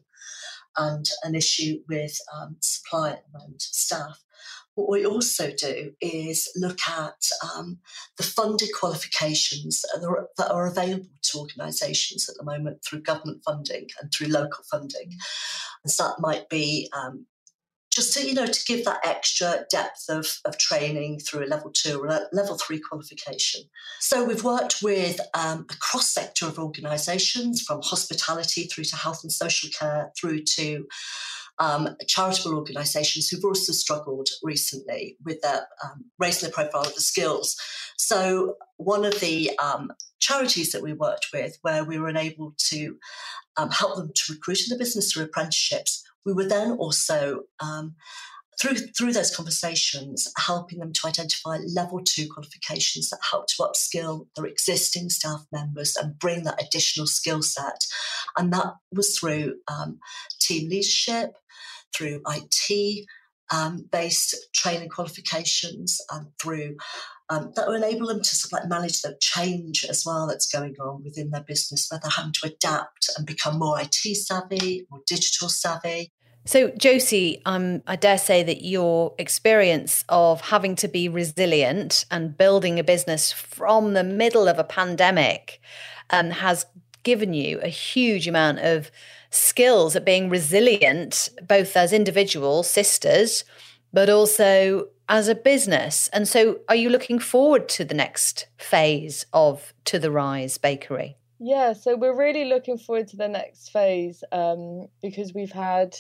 and 0.78 1.06
an 1.24 1.36
issue 1.36 1.80
with 1.88 2.18
um, 2.36 2.58
supply 2.62 3.12
at 3.12 3.24
the 3.26 3.40
moment, 3.40 3.62
staff. 3.62 4.24
What 4.76 4.90
we 4.90 5.08
also 5.08 5.52
do 5.52 5.94
is 6.02 6.48
look 6.56 6.78
at 6.88 7.16
um, 7.44 7.80
the 8.18 8.24
funded 8.24 8.70
qualifications 8.80 9.82
that 10.38 10.52
are 10.52 10.68
available 10.68 11.10
to 11.24 11.40
organisations 11.40 12.30
at 12.30 12.36
the 12.38 12.44
moment 12.44 12.84
through 12.86 13.02
government 13.02 13.42
funding 13.44 13.88
and 14.00 14.12
through 14.14 14.28
local 14.28 14.64
funding. 14.70 15.14
And 15.84 15.92
so 15.92 16.04
that 16.04 16.20
might 16.20 16.48
be 16.50 16.92
um, 16.94 17.26
just 17.98 18.14
to 18.14 18.28
you 18.28 18.36
know 18.36 18.46
to 18.46 18.64
give 18.66 18.86
that 18.86 19.00
extra 19.04 19.66
depth 19.72 20.06
of, 20.08 20.28
of 20.46 20.56
training 20.60 21.18
through 21.18 21.44
a 21.44 21.50
level 21.50 21.72
two 21.74 22.00
or 22.00 22.06
a 22.06 22.22
level 22.32 22.56
three 22.56 22.80
qualification 22.80 23.62
so 24.00 24.24
we've 24.24 24.44
worked 24.44 24.84
with 24.84 25.20
um, 25.34 25.66
a 25.72 25.76
cross 25.78 26.08
sector 26.08 26.46
of 26.46 26.60
organisations 26.60 27.60
from 27.60 27.82
hospitality 27.82 28.66
through 28.66 28.84
to 28.84 28.96
health 28.96 29.24
and 29.24 29.32
social 29.32 29.68
care 29.78 30.12
through 30.16 30.44
to 30.44 30.86
um, 31.58 31.90
charitable 32.08 32.56
organisations 32.56 33.30
who've 33.30 33.44
also 33.44 33.74
struggled 33.74 34.30
recently 34.44 35.18
with 35.26 35.42
their, 35.42 35.68
um, 35.84 36.06
raising 36.20 36.48
the 36.48 36.54
profile 36.54 36.84
of 36.84 36.94
the 36.94 37.02
skills. 37.02 37.58
So 37.98 38.58
one 38.76 39.06
of 39.06 39.20
the 39.22 39.58
um, 39.58 39.92
charities 40.20 40.72
that 40.72 40.84
we 40.84 40.94
worked 40.94 41.30
with, 41.34 41.58
where 41.64 41.84
we 41.84 41.98
were 41.98 42.16
able 42.16 42.54
to 42.70 42.98
um, 43.58 43.72
help 43.72 43.96
them 43.96 44.12
to 44.14 44.34
recruit 44.34 44.62
in 44.68 44.70
the 44.70 44.82
business 44.82 45.12
through 45.12 45.26
apprenticeships, 45.26 46.04
we 46.26 46.34
were 46.34 46.48
then 46.48 46.72
also 46.72 47.42
um, 47.60 47.96
through 48.60 48.76
through 48.76 49.14
those 49.14 49.36
conversations, 49.36 50.32
helping 50.38 50.80
them 50.80 50.92
to 50.94 51.08
identify 51.08 51.58
level 51.74 52.02
two 52.04 52.28
qualifications 52.28 53.10
that 53.10 53.20
help 53.32 53.48
to 53.48 53.64
upskill 53.64 54.28
their 54.36 54.46
existing 54.46 55.10
staff 55.10 55.46
members 55.52 55.96
and 55.96 56.20
bring 56.20 56.44
that 56.44 56.62
additional 56.62 57.08
skill 57.08 57.42
set. 57.42 57.86
And 58.38 58.52
that 58.54 58.74
was 58.92 59.18
through 59.18 59.56
um, 59.68 60.00
team 60.40 60.70
leadership, 60.70 61.34
through 61.96 62.22
IT 62.28 63.06
um, 63.54 63.86
based 63.92 64.36
training 64.54 64.90
qualifications, 64.90 66.02
and 66.12 66.28
through 66.42 66.78
um, 67.30 67.52
that 67.56 67.68
will 67.68 67.76
enable 67.76 68.08
them 68.08 68.22
to 68.22 68.36
sort 68.36 68.54
of 68.54 68.60
like 68.60 68.70
manage 68.70 69.02
the 69.02 69.18
change 69.20 69.86
as 69.86 70.06
well 70.06 70.28
that's 70.28 70.50
going 70.52 70.76
on 70.80 71.04
within 71.04 71.32
their 71.32 71.44
business, 71.44 71.88
where 71.90 72.00
they're 72.02 72.12
having 72.12 72.32
to 72.34 72.48
adapt 72.48 73.10
and 73.18 73.26
become 73.26 73.60
more 73.60 73.80
IT 73.80 74.16
savvy, 74.16 74.86
more 74.90 75.02
digital 75.06 75.50
savvy. 75.50 76.12
So, 76.46 76.70
Josie, 76.70 77.42
um, 77.46 77.84
I 77.88 77.98
dare 77.98 78.18
say 78.18 78.42
that 78.44 78.64
your 78.64 79.14
experience 79.18 80.06
of 80.08 80.40
having 80.40 80.76
to 80.78 80.88
be 80.88 81.10
resilient 81.10 82.06
and 82.10 82.38
building 82.38 82.80
a 82.80 82.86
business 82.86 83.34
from 83.34 83.94
the 83.94 84.04
middle 84.04 84.48
of 84.48 84.58
a 84.58 84.64
pandemic 84.64 85.60
um, 86.10 86.30
has 86.30 86.66
given 87.04 87.34
you 87.34 87.60
a 87.60 87.68
huge 87.68 88.30
amount 88.30 88.60
of 88.60 88.92
skills 89.30 89.98
at 89.98 90.06
being 90.06 90.30
resilient, 90.30 91.28
both 91.46 91.76
as 91.76 91.92
individuals, 91.92 92.70
sisters, 92.70 93.44
but 93.92 94.10
also 94.10 94.88
as 95.10 95.28
a 95.28 95.36
business. 95.36 96.10
And 96.14 96.28
so, 96.28 96.60
are 96.68 96.76
you 96.76 96.90
looking 96.90 97.20
forward 97.20 97.70
to 97.70 97.86
the 97.86 97.94
next 97.94 98.48
phase 98.58 99.26
of 99.34 99.74
To 99.86 100.00
the 100.00 100.12
Rise 100.12 100.58
Bakery? 100.58 101.18
Yeah, 101.40 101.74
so 101.74 101.96
we're 101.96 102.18
really 102.18 102.46
looking 102.46 102.78
forward 102.78 103.08
to 103.10 103.18
the 103.18 103.28
next 103.28 103.72
phase 103.72 104.24
um, 104.32 104.88
because 105.02 105.34
we've 105.34 105.52
had 105.52 105.96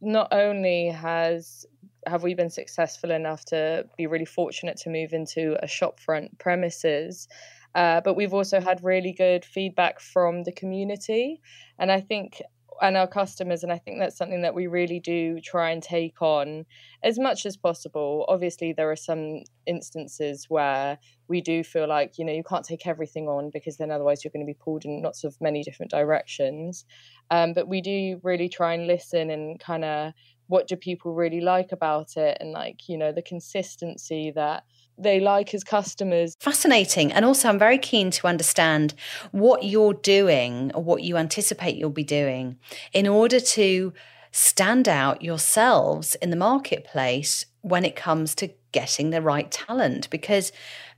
not 0.00 0.28
only 0.32 0.88
has 0.88 1.66
have 2.06 2.22
we 2.22 2.32
been 2.32 2.48
successful 2.48 3.10
enough 3.10 3.44
to 3.44 3.84
be 3.98 4.06
really 4.06 4.24
fortunate 4.24 4.78
to 4.78 4.88
move 4.88 5.12
into 5.12 5.54
a 5.62 5.66
shopfront 5.66 6.38
premises, 6.38 7.28
uh, 7.74 8.00
but 8.00 8.14
we've 8.14 8.32
also 8.32 8.58
had 8.58 8.82
really 8.82 9.12
good 9.12 9.44
feedback 9.44 10.00
from 10.00 10.44
the 10.44 10.52
community, 10.52 11.42
and 11.78 11.92
I 11.92 12.00
think 12.00 12.40
and 12.82 12.96
our 12.96 13.06
customers 13.06 13.62
and 13.62 13.72
i 13.72 13.78
think 13.78 13.98
that's 13.98 14.16
something 14.16 14.42
that 14.42 14.54
we 14.54 14.66
really 14.66 15.00
do 15.00 15.40
try 15.40 15.70
and 15.70 15.82
take 15.82 16.20
on 16.22 16.64
as 17.02 17.18
much 17.18 17.46
as 17.46 17.56
possible. 17.56 18.24
Obviously 18.28 18.72
there 18.72 18.90
are 18.90 18.96
some 18.96 19.42
instances 19.66 20.46
where 20.48 20.98
we 21.28 21.40
do 21.40 21.62
feel 21.64 21.88
like 21.88 22.18
you 22.18 22.24
know 22.24 22.32
you 22.32 22.42
can't 22.42 22.64
take 22.64 22.86
everything 22.86 23.28
on 23.28 23.50
because 23.52 23.76
then 23.76 23.90
otherwise 23.90 24.24
you're 24.24 24.32
going 24.32 24.44
to 24.44 24.50
be 24.50 24.58
pulled 24.64 24.84
in 24.84 25.02
lots 25.02 25.24
of 25.24 25.36
many 25.40 25.62
different 25.62 25.90
directions. 25.90 26.84
Um, 27.30 27.54
but 27.54 27.68
we 27.68 27.80
do 27.80 28.20
really 28.22 28.48
try 28.48 28.74
and 28.74 28.86
listen 28.86 29.30
and 29.30 29.58
kind 29.58 29.84
of 29.84 30.12
what 30.48 30.66
do 30.66 30.76
people 30.76 31.14
really 31.14 31.40
like 31.40 31.72
about 31.72 32.16
it 32.16 32.36
and 32.40 32.52
like 32.52 32.88
you 32.88 32.98
know 32.98 33.12
the 33.12 33.22
consistency 33.22 34.32
that 34.34 34.64
they 35.02 35.20
like 35.20 35.54
as 35.54 35.64
customers. 35.64 36.36
Fascinating. 36.40 37.12
And 37.12 37.24
also, 37.24 37.48
I'm 37.48 37.58
very 37.58 37.78
keen 37.78 38.10
to 38.12 38.26
understand 38.26 38.94
what 39.32 39.64
you're 39.64 39.94
doing 39.94 40.72
or 40.74 40.82
what 40.82 41.02
you 41.02 41.16
anticipate 41.16 41.76
you'll 41.76 41.90
be 41.90 42.04
doing 42.04 42.58
in 42.92 43.06
order 43.06 43.40
to 43.40 43.92
stand 44.32 44.88
out 44.88 45.22
yourselves 45.22 46.14
in 46.16 46.30
the 46.30 46.36
marketplace 46.36 47.46
when 47.62 47.84
it 47.84 47.96
comes 47.96 48.34
to 48.36 48.50
getting 48.72 49.10
the 49.10 49.22
right 49.22 49.50
talent. 49.50 50.08
Because 50.10 50.52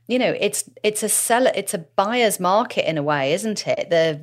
you 0.07 0.19
know 0.19 0.35
it's 0.39 0.69
it's 0.83 1.03
a 1.03 1.09
seller 1.09 1.51
it's 1.55 1.73
a 1.73 1.77
buyer's 1.77 2.39
market 2.39 2.87
in 2.87 2.97
a 2.97 3.03
way 3.03 3.33
isn't 3.33 3.65
it 3.67 3.89
the 3.89 4.21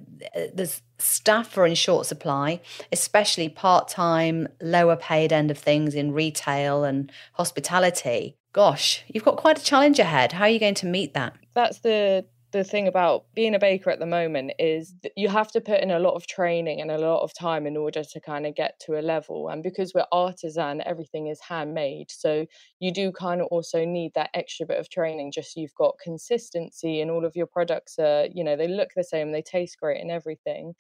the 0.55 0.81
staff 0.99 1.57
are 1.57 1.67
in 1.67 1.75
short 1.75 2.05
supply 2.05 2.61
especially 2.93 3.49
part-time 3.49 4.47
lower 4.61 4.97
paid 4.97 5.33
end 5.33 5.51
of 5.51 5.57
things 5.57 5.95
in 5.95 6.13
retail 6.13 6.85
and 6.85 7.11
hospitality 7.35 8.37
gosh 8.53 9.05
you've 9.09 9.25
got 9.25 9.37
quite 9.37 9.59
a 9.59 9.65
challenge 9.65 9.99
ahead. 9.99 10.33
How 10.33 10.45
are 10.45 10.49
you 10.49 10.61
going 10.61 10.75
to 10.75 10.87
meet 10.87 11.15
that? 11.15 11.35
That's 11.55 11.81
the 11.81 12.27
the 12.53 12.65
thing 12.65 12.89
about 12.89 13.27
being 13.35 13.55
a 13.55 13.59
baker 13.59 13.91
at 13.91 14.01
the 14.01 14.07
moment 14.07 14.53
is 14.59 14.95
you 15.17 15.29
have 15.29 15.53
to 15.53 15.61
put 15.61 15.81
in 15.81 15.91
a 15.91 15.99
lot 15.99 16.15
of 16.15 16.27
training 16.27 16.81
and 16.81 16.91
a 16.91 16.99
lot 16.99 17.23
of 17.23 17.33
time 17.33 17.67
in 17.67 17.77
order 17.77 18.03
to 18.03 18.21
kind 18.21 18.47
of 18.47 18.55
get 18.57 18.81
to 18.81 18.99
a 18.99 19.03
level. 19.03 19.49
And 19.49 19.63
because 19.63 19.93
we're 19.95 20.07
artisan 20.11 20.83
everything 20.85 21.29
is 21.29 21.41
handmade. 21.41 22.11
So 22.11 22.47
you 22.81 22.93
do 22.93 23.13
kind 23.13 23.41
of 23.41 23.47
also 23.49 23.85
need 23.85 24.13
that 24.15 24.31
extra 24.35 24.67
bit 24.67 24.81
of 24.81 24.89
training. 24.89 25.33
Just 25.33 25.57
you've 25.57 25.75
got 25.75 25.95
consistency 26.03 27.01
and 27.01 27.11
all 27.11 27.25
of 27.25 27.37
your 27.37 27.47
products 27.47 27.99
are 27.99 28.27
you 28.35 28.43
know 28.43 28.57
they 28.57 28.69
look 28.69 28.91
the 28.97 29.05
same 29.05 29.33
they 29.33 29.43
taste 29.43 29.79
great 29.79 30.01
and 30.01 30.11
everything. 30.11 30.75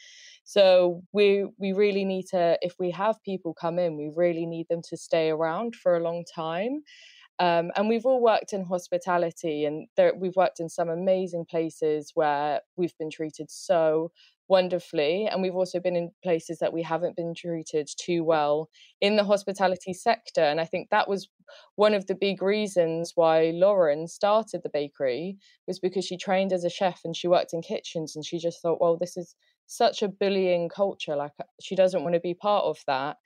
So 0.45 1.03
we 1.13 1.47
we 1.59 1.73
really 1.73 2.05
need 2.05 2.27
to 2.31 2.59
if 2.63 2.75
we 2.79 2.91
have 2.91 3.23
people 3.23 3.55
come 3.55 3.79
in 3.79 3.97
we 3.97 4.11
really 4.15 4.47
need 4.47 4.67
them 4.69 4.83
to 4.89 4.97
stay 4.97 5.31
around 5.31 5.77
for 5.77 5.97
a 5.97 6.03
long 6.03 6.25
time 6.35 6.83
um, 7.41 7.71
and 7.75 7.89
we've 7.89 8.05
all 8.05 8.23
worked 8.23 8.53
in 8.53 8.65
hospitality, 8.65 9.65
and 9.65 9.89
there, 9.97 10.13
we've 10.15 10.37
worked 10.37 10.61
in 10.61 10.69
some 10.69 10.91
amazing 10.91 11.47
places 11.51 12.13
where 12.15 12.61
we've 12.77 12.97
been 12.99 13.11
treated 13.11 13.51
so 13.51 14.13
wonderfully. 14.51 15.27
And 15.27 15.41
we've 15.41 15.55
also 15.55 15.81
been 15.81 15.97
in 15.97 16.11
places 16.23 16.59
that 16.59 16.73
we 16.73 16.83
haven't 16.83 17.17
been 17.17 17.35
treated 17.35 17.89
too 17.97 18.25
well 18.25 18.69
in 19.01 19.17
the 19.17 19.25
hospitality 19.25 19.95
sector. 19.95 20.43
And 20.43 20.61
I 20.61 20.65
think 20.67 20.91
that 20.91 21.09
was 21.09 21.29
one 21.77 21.95
of 21.95 22.09
the 22.09 22.17
big 22.17 22.43
reasons 22.43 23.13
why 23.15 23.53
Lauren 23.55 24.09
started 24.09 24.63
the 24.63 24.69
bakery 24.69 25.39
was 25.67 25.79
because 25.79 26.05
she 26.05 26.19
trained 26.19 26.53
as 26.53 26.65
a 26.65 26.71
chef 26.71 27.01
and 27.05 27.17
she 27.17 27.29
worked 27.29 27.55
in 27.55 27.63
kitchens 27.63 28.17
and 28.17 28.25
she 28.25 28.39
just 28.39 28.61
thought, 28.61 28.81
well, 28.81 28.99
this 28.99 29.17
is 29.17 29.35
such 29.71 30.03
a 30.03 30.09
bullying 30.09 30.69
culture. 30.69 31.15
Like 31.17 31.33
uh, 31.41 31.45
she 31.61 31.77
doesn't 31.77 32.03
want 32.03 32.15
to 32.15 32.21
be 32.21 32.35
part 32.35 32.65
of 32.65 32.79
that. 32.87 33.17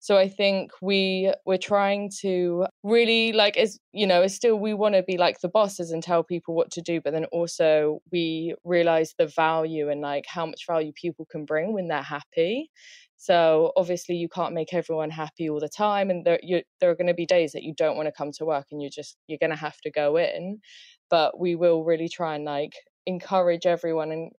So 0.00 0.18
I 0.18 0.28
think 0.28 0.70
we 0.82 1.32
we're 1.46 1.56
trying 1.56 2.10
to 2.20 2.66
really 2.82 3.32
like 3.32 3.56
as 3.56 3.78
you 3.92 4.06
know, 4.06 4.20
as 4.20 4.34
still 4.34 4.56
we 4.58 4.74
want 4.74 4.94
to 4.96 5.02
be 5.02 5.16
like 5.16 5.40
the 5.40 5.48
bosses 5.48 5.90
and 5.90 6.02
tell 6.02 6.22
people 6.22 6.54
what 6.54 6.70
to 6.72 6.82
do, 6.82 7.00
but 7.00 7.14
then 7.14 7.24
also 7.26 8.00
we 8.12 8.54
realize 8.64 9.14
the 9.18 9.26
value 9.26 9.88
and 9.88 10.02
like 10.02 10.26
how 10.28 10.44
much 10.44 10.66
value 10.66 10.92
people 10.92 11.24
can 11.24 11.46
bring 11.46 11.72
when 11.72 11.88
they're 11.88 12.02
happy. 12.02 12.70
So 13.16 13.72
obviously 13.78 14.16
you 14.16 14.28
can't 14.28 14.52
make 14.52 14.74
everyone 14.74 15.08
happy 15.08 15.48
all 15.48 15.60
the 15.60 15.70
time, 15.70 16.10
and 16.10 16.26
there 16.26 16.38
you, 16.42 16.60
there 16.80 16.90
are 16.90 16.96
going 16.96 17.06
to 17.06 17.14
be 17.14 17.24
days 17.24 17.52
that 17.52 17.62
you 17.62 17.72
don't 17.74 17.96
want 17.96 18.06
to 18.06 18.12
come 18.12 18.32
to 18.32 18.44
work, 18.44 18.66
and 18.70 18.82
you 18.82 18.90
just 18.90 19.16
you're 19.26 19.38
going 19.40 19.56
to 19.56 19.56
have 19.56 19.80
to 19.84 19.90
go 19.90 20.18
in. 20.18 20.60
But 21.08 21.40
we 21.40 21.54
will 21.56 21.82
really 21.82 22.10
try 22.10 22.34
and 22.34 22.44
like 22.44 22.74
encourage 23.06 23.64
everyone 23.64 24.12
and 24.12 24.32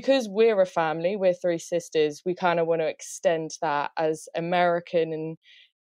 because 0.00 0.28
we're 0.28 0.60
a 0.60 0.66
family, 0.66 1.14
we're 1.14 1.32
three 1.32 1.58
sisters, 1.58 2.22
we 2.26 2.34
kind 2.34 2.58
of 2.58 2.66
want 2.66 2.80
to 2.80 2.86
extend 2.86 3.52
that 3.62 3.92
as 3.96 4.28
American 4.34 5.12
and 5.12 5.36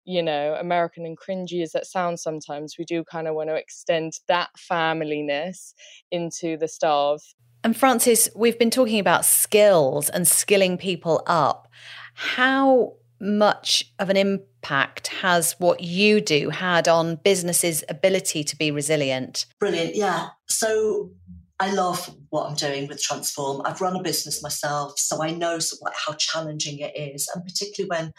you 0.04 0.21
know, 0.21 0.57
American 0.59 1.07
and 1.07 1.16
cringy 1.16 1.62
as 1.62 1.71
that 1.73 1.87
sounds 1.87 2.21
sometimes, 2.21 2.75
we 2.76 2.85
do 2.85 3.04
kind 3.04 3.28
of 3.28 3.37
want 3.37 3.49
to 3.49 3.54
extend 3.54 4.12
that 4.26 4.50
familyness 4.59 5.75
into 6.11 6.57
the 6.57 6.66
staff. 6.66 7.23
And 7.62 7.76
Francis, 7.76 8.28
we've 8.35 8.59
been 8.59 8.71
talking 8.71 8.99
about 8.99 9.25
skills 9.25 10.09
and 10.09 10.26
skilling 10.26 10.76
people 10.76 11.23
up. 11.28 11.69
How 12.14 12.95
much 13.21 13.92
of 14.00 14.11
an 14.11 14.16
impact 14.16 15.07
has 15.07 15.52
what 15.61 15.81
you 15.81 16.21
do 16.21 16.50
had 16.50 16.88
on 16.88 17.14
businesses' 17.14 17.85
ability 17.88 18.42
to 18.42 18.57
be 18.57 18.73
resilient? 18.73 19.47
Brilliant. 19.61 19.95
Yeah. 19.95 20.31
So 20.49 21.12
I 21.61 21.73
love 21.73 22.15
what 22.31 22.49
I'm 22.49 22.57
doing 22.57 22.89
with 22.89 23.03
Transform. 23.03 23.63
I've 23.65 23.81
run 23.81 23.97
a 23.97 24.03
business 24.03 24.43
myself, 24.43 24.99
so 24.99 25.23
I 25.23 25.31
know 25.31 25.59
how 25.95 26.15
challenging 26.15 26.79
it 26.81 26.97
is, 26.97 27.29
and 27.35 27.45
particularly 27.45 27.89
when 27.89 28.13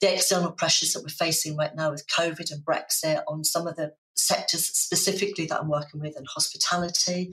the 0.00 0.14
external 0.14 0.52
pressures 0.52 0.92
that 0.92 1.02
we're 1.02 1.08
facing 1.08 1.56
right 1.56 1.74
now 1.74 1.90
with 1.90 2.06
COVID 2.06 2.52
and 2.52 2.64
Brexit 2.64 3.22
on 3.26 3.44
some 3.44 3.66
of 3.66 3.76
the 3.76 3.92
sectors 4.16 4.66
specifically 4.66 5.46
that 5.46 5.60
I'm 5.60 5.68
working 5.68 6.00
with 6.00 6.16
in 6.16 6.24
hospitality 6.26 7.32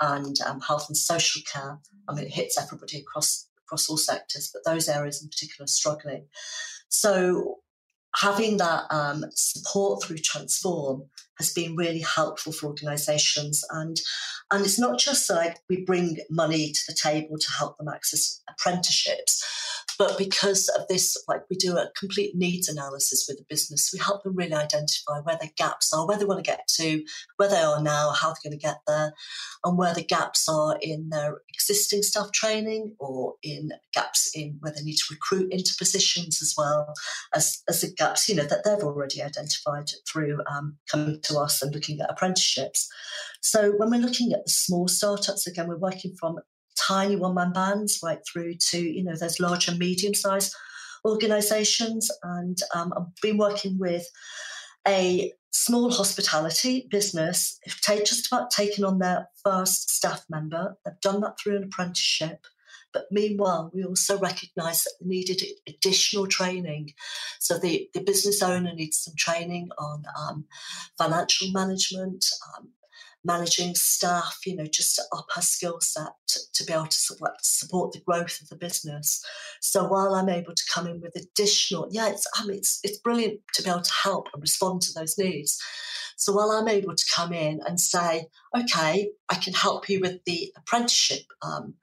and 0.00 0.36
um, 0.46 0.60
health 0.60 0.86
and 0.88 0.96
social 0.96 1.42
care. 1.50 1.78
I 2.08 2.14
mean, 2.14 2.24
it 2.24 2.32
hits 2.32 2.60
everybody 2.60 2.98
across 2.98 3.48
across 3.64 3.88
all 3.88 3.96
sectors, 3.96 4.50
but 4.52 4.64
those 4.70 4.88
areas 4.88 5.22
in 5.22 5.28
particular 5.28 5.64
are 5.64 5.68
struggling. 5.68 6.26
So 6.88 7.60
having 8.16 8.58
that 8.58 8.84
um, 8.90 9.24
support 9.34 10.02
through 10.02 10.18
Transform 10.18 11.04
has 11.38 11.52
been 11.52 11.76
really 11.76 12.00
helpful 12.00 12.52
for 12.52 12.66
organisations, 12.66 13.64
and 13.70 13.96
and 14.50 14.64
it's 14.64 14.78
not 14.78 14.98
just 14.98 15.30
like 15.30 15.58
we 15.68 15.84
bring 15.84 16.18
money 16.30 16.72
to 16.72 16.80
the 16.88 16.96
table 17.00 17.38
to 17.38 17.52
help 17.58 17.78
them 17.78 17.88
access 17.88 18.40
apprenticeships, 18.48 19.42
but 19.98 20.18
because 20.18 20.68
of 20.68 20.88
this, 20.88 21.16
like 21.28 21.42
we 21.48 21.56
do 21.56 21.76
a 21.76 21.90
complete 21.98 22.34
needs 22.34 22.68
analysis 22.68 23.24
with 23.28 23.38
the 23.38 23.44
business, 23.48 23.90
we 23.92 23.98
help 23.98 24.22
them 24.22 24.34
really 24.34 24.54
identify 24.54 25.20
where 25.20 25.38
their 25.40 25.52
gaps 25.56 25.92
are, 25.92 26.06
where 26.06 26.18
they 26.18 26.24
want 26.24 26.44
to 26.44 26.50
get 26.50 26.66
to, 26.76 27.04
where 27.36 27.48
they 27.48 27.60
are 27.60 27.82
now, 27.82 28.10
how 28.10 28.28
they're 28.28 28.50
going 28.50 28.58
to 28.58 28.66
get 28.66 28.78
there, 28.86 29.12
and 29.64 29.78
where 29.78 29.94
the 29.94 30.04
gaps 30.04 30.48
are 30.48 30.76
in 30.80 31.10
their 31.10 31.40
existing 31.52 32.02
staff 32.02 32.32
training 32.32 32.94
or 32.98 33.34
in 33.42 33.70
gaps 33.92 34.30
in 34.34 34.56
where 34.60 34.72
they 34.72 34.82
need 34.82 34.96
to 34.96 35.04
recruit 35.10 35.52
into 35.52 35.74
positions 35.78 36.40
as 36.42 36.54
well 36.56 36.92
as, 37.34 37.62
as 37.68 37.80
the 37.80 37.92
gaps, 37.96 38.28
you 38.28 38.34
know, 38.34 38.44
that 38.44 38.64
they've 38.64 38.84
already 38.84 39.22
identified 39.22 39.90
through 40.10 40.40
um, 40.50 40.76
coming 40.90 41.20
to 41.22 41.38
us 41.38 41.62
and 41.62 41.74
looking 41.74 42.00
at 42.00 42.10
apprenticeships. 42.10 42.88
So 43.40 43.72
when 43.76 43.90
we're 43.90 44.00
looking 44.00 44.32
at 44.32 44.44
the 44.44 44.50
small 44.50 44.88
startups, 44.88 45.46
again, 45.46 45.68
we're 45.68 45.76
working 45.76 46.14
from 46.18 46.38
tiny 46.78 47.16
one 47.16 47.34
man 47.34 47.52
bands 47.52 48.00
right 48.02 48.20
through 48.30 48.54
to, 48.70 48.80
you 48.80 49.04
know, 49.04 49.16
those 49.16 49.40
large 49.40 49.68
and 49.68 49.78
medium 49.78 50.14
sized 50.14 50.54
organizations. 51.04 52.10
And 52.22 52.58
um, 52.74 52.92
I've 52.96 53.14
been 53.20 53.38
working 53.38 53.78
with 53.78 54.06
a 54.86 55.32
small 55.52 55.90
hospitality 55.90 56.86
business 56.90 57.58
take, 57.82 58.04
just 58.04 58.26
about 58.26 58.50
taken 58.50 58.84
on 58.84 58.98
their 58.98 59.28
first 59.44 59.90
staff 59.90 60.24
member. 60.28 60.76
They've 60.84 61.00
done 61.00 61.20
that 61.20 61.38
through 61.38 61.56
an 61.56 61.64
apprenticeship. 61.64 62.46
But 62.92 63.06
meanwhile, 63.10 63.70
we 63.72 63.84
also 63.84 64.18
recognised 64.18 64.84
that 64.84 64.94
they 65.00 65.08
needed 65.08 65.42
additional 65.68 66.26
training. 66.26 66.92
So 67.40 67.58
the, 67.58 67.88
the 67.94 68.02
business 68.02 68.42
owner 68.42 68.74
needs 68.74 68.98
some 68.98 69.14
training 69.16 69.70
on 69.78 70.04
um, 70.18 70.44
financial 70.98 71.50
management, 71.52 72.24
um, 72.56 72.68
managing 73.24 73.74
staff, 73.74 74.38
you 74.44 74.56
know, 74.56 74.66
just 74.66 74.96
to 74.96 75.02
up 75.12 75.26
her 75.34 75.42
skill 75.42 75.78
set 75.80 76.12
to, 76.28 76.40
to, 76.54 76.64
be 76.64 76.72
able 76.72 76.86
to 76.86 76.96
support, 76.96 77.32
support 77.42 77.92
the 77.92 78.00
growth 78.00 78.40
of 78.40 78.48
the 78.48 78.56
business. 78.56 79.24
So 79.60 79.84
while 79.84 80.14
I'm 80.14 80.28
able 80.28 80.54
to 80.54 80.62
come 80.72 80.86
in 80.86 81.00
with 81.00 81.16
additional, 81.16 81.88
yeah, 81.90 82.08
it's 82.08 82.26
I 82.34 82.44
mean 82.46 82.58
it's 82.58 82.80
it's 82.82 82.98
brilliant 82.98 83.40
to 83.54 83.62
be 83.62 83.70
able 83.70 83.82
to 83.82 83.92
help 84.02 84.28
and 84.32 84.42
respond 84.42 84.82
to 84.82 84.92
those 84.92 85.16
needs. 85.18 85.58
So 86.22 86.32
while 86.32 86.52
I'm 86.52 86.68
able 86.68 86.94
to 86.94 87.04
come 87.12 87.32
in 87.32 87.60
and 87.66 87.80
say, 87.80 88.28
okay, 88.56 89.10
I 89.28 89.34
can 89.34 89.54
help 89.54 89.88
you 89.88 89.98
with 89.98 90.22
the 90.24 90.52
apprenticeship 90.56 91.24
um, 91.42 91.74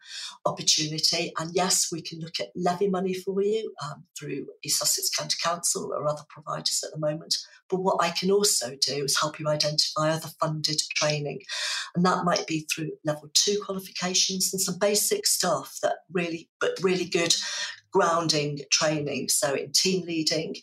opportunity, 0.45 1.33
and 1.37 1.53
yes, 1.53 1.89
we 1.91 2.01
can 2.01 2.21
look 2.21 2.39
at 2.39 2.53
levy 2.55 2.87
money 2.87 3.13
for 3.13 3.41
you 3.41 3.73
um, 3.83 4.05
through 4.17 4.47
East 4.63 4.79
Sussex 4.79 5.09
County 5.09 5.35
Council 5.43 5.91
or 5.93 6.07
other 6.07 6.23
providers 6.29 6.81
at 6.85 6.93
the 6.93 7.05
moment. 7.05 7.35
But 7.69 7.81
what 7.81 7.97
I 7.99 8.11
can 8.11 8.31
also 8.31 8.77
do 8.79 9.03
is 9.03 9.19
help 9.19 9.41
you 9.41 9.49
identify 9.49 10.09
other 10.09 10.29
funded 10.39 10.79
training, 10.95 11.41
and 11.93 12.05
that 12.05 12.23
might 12.23 12.47
be 12.47 12.65
through 12.73 12.91
level 13.03 13.29
two 13.33 13.59
qualifications 13.65 14.53
and 14.53 14.61
some 14.61 14.79
basic 14.79 15.27
stuff 15.27 15.79
that 15.83 15.97
really, 16.13 16.47
but 16.61 16.79
really 16.81 17.09
good 17.09 17.35
grounding 17.91 18.59
training. 18.71 19.27
So 19.27 19.53
in 19.53 19.73
team 19.73 20.05
leading. 20.05 20.55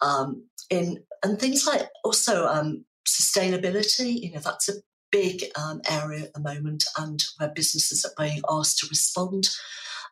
Um, 0.00 0.42
in 0.68 0.98
and 1.22 1.38
things 1.38 1.66
like 1.66 1.88
also 2.04 2.46
um, 2.46 2.84
sustainability. 3.06 4.20
You 4.20 4.32
know, 4.32 4.40
that's 4.40 4.68
a 4.68 4.74
big 5.10 5.44
um, 5.56 5.80
area 5.88 6.24
at 6.24 6.34
the 6.34 6.40
moment, 6.40 6.84
and 6.98 7.22
where 7.38 7.52
businesses 7.54 8.04
are 8.04 8.22
being 8.22 8.42
asked 8.50 8.78
to 8.78 8.86
respond 8.88 9.48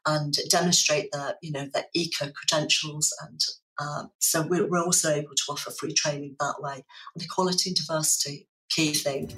and 0.07 0.35
demonstrate 0.51 1.11
their, 1.13 1.35
you 1.43 1.51
know, 1.51 1.67
their 1.73 1.87
eco 1.95 2.31
credentials 2.31 3.15
and 3.23 3.41
um, 3.81 4.11
so 4.21 4.47
we're, 4.47 4.69
we're, 4.69 4.85
also 4.85 5.11
able 5.11 5.35
to 5.35 5.43
offer 5.49 5.71
free 5.71 5.95
training 5.95 6.37
that 6.39 6.57
way. 6.61 6.85
And 7.15 7.25
equality 7.25 7.71
and 7.71 7.77
diversity, 7.77 8.47
key 8.69 8.93
thing. 8.93 9.33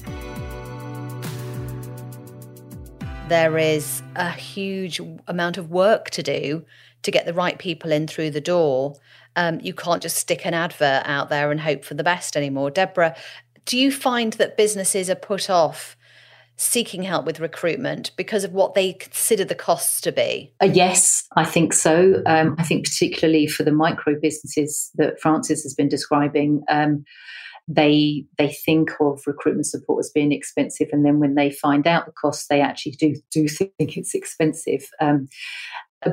There 3.29 3.59
is 3.59 4.03
a 4.15 4.31
huge 4.31 5.01
amount 5.27 5.57
of 5.57 5.71
work 5.71 6.11
to 6.11 6.23
do 6.23 6.65
to 7.03 7.11
get 7.11 7.25
the 7.25 7.33
right 7.33 7.59
people 7.59 7.91
in 7.93 8.07
through 8.07 8.31
the 8.31 8.41
door. 8.41 8.97
Um, 9.37 9.59
you 9.61 9.75
can't 9.75 10.03
just 10.03 10.17
stick 10.17 10.45
an 10.45 10.55
advert 10.55 11.03
out 11.07 11.31
there 11.31 11.51
and 11.51 11.61
hope 11.61 11.85
for 11.85 11.95
the 11.95 12.05
best 12.05 12.37
anymore. 12.37 12.71
Deborah, 12.71 13.17
do 13.67 13.77
you 13.77 13.93
find 13.93 14.33
that 14.35 14.57
businesses 14.57 15.11
are 15.11 15.15
put 15.15 15.51
off 15.51 15.97
seeking 16.57 17.03
help 17.03 17.27
with 17.27 17.39
recruitment 17.39 18.11
because 18.17 18.43
of 18.43 18.53
what 18.53 18.75
they 18.75 18.95
consider 18.95 19.45
the 19.45 19.55
costs 19.55 20.01
to 20.01 20.11
be? 20.11 20.55
Uh, 20.63 20.67
yes, 20.73 21.27
I 21.37 21.45
think 21.45 21.75
so. 21.75 22.23
Um, 22.25 22.57
I 22.59 22.63
think 22.63 22.87
particularly 22.87 23.47
for 23.47 23.63
the 23.63 23.73
micro 23.73 24.15
businesses 24.19 24.91
that 24.95 25.21
Francis 25.21 25.63
has 25.65 25.75
been 25.75 25.89
describing. 25.89 26.63
Um, 26.69 27.05
they 27.69 28.25
they 28.39 28.53
think 28.53 28.93
of 29.01 29.25
recruitment 29.27 29.67
support 29.67 30.05
as 30.05 30.11
being 30.11 30.31
expensive, 30.31 30.89
and 30.93 31.05
then 31.05 31.19
when 31.19 31.35
they 31.35 31.51
find 31.51 31.87
out 31.87 32.07
the 32.07 32.13
cost, 32.13 32.49
they 32.49 32.61
actually 32.61 32.93
do 32.93 33.17
do 33.33 33.49
think 33.49 33.73
it's 33.79 34.15
expensive. 34.15 34.89
Um, 35.01 35.29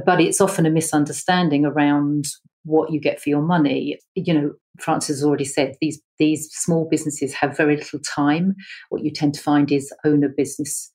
but 0.05 0.19
it's 0.19 0.41
often 0.41 0.65
a 0.65 0.71
misunderstanding 0.71 1.63
around 1.63 2.25
what 2.63 2.91
you 2.91 2.99
get 2.99 3.21
for 3.21 3.30
your 3.30 3.41
money. 3.41 3.99
You 4.15 4.34
know, 4.34 4.54
Francis 4.80 5.17
has 5.17 5.23
already 5.23 5.45
said 5.45 5.76
these 5.82 6.02
these 6.19 6.49
small 6.52 6.88
businesses 6.89 7.34
have 7.34 7.58
very 7.58 7.78
little 7.78 7.99
time. 7.99 8.56
What 8.89 9.04
you 9.04 9.12
tend 9.12 9.34
to 9.36 9.41
find 9.41 9.71
is 9.71 9.93
owner 10.06 10.30
business, 10.30 10.91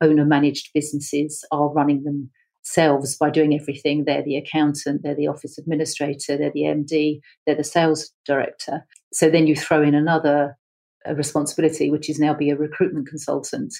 owner 0.00 0.24
managed 0.24 0.70
businesses 0.74 1.44
are 1.52 1.68
running 1.68 2.04
themselves 2.04 3.16
by 3.16 3.30
doing 3.30 3.58
everything. 3.58 4.04
They're 4.04 4.24
the 4.24 4.36
accountant, 4.36 5.02
they're 5.02 5.14
the 5.14 5.28
office 5.28 5.58
administrator, 5.58 6.36
they're 6.36 6.52
the 6.52 6.62
MD, 6.62 7.20
they're 7.46 7.56
the 7.56 7.64
sales 7.64 8.10
director. 8.26 8.84
So 9.12 9.30
then 9.30 9.46
you 9.46 9.56
throw 9.56 9.82
in 9.82 9.94
another 9.94 10.56
responsibility, 11.14 11.90
which 11.90 12.08
is 12.08 12.18
now 12.18 12.34
be 12.34 12.50
a 12.50 12.56
recruitment 12.56 13.08
consultant. 13.08 13.74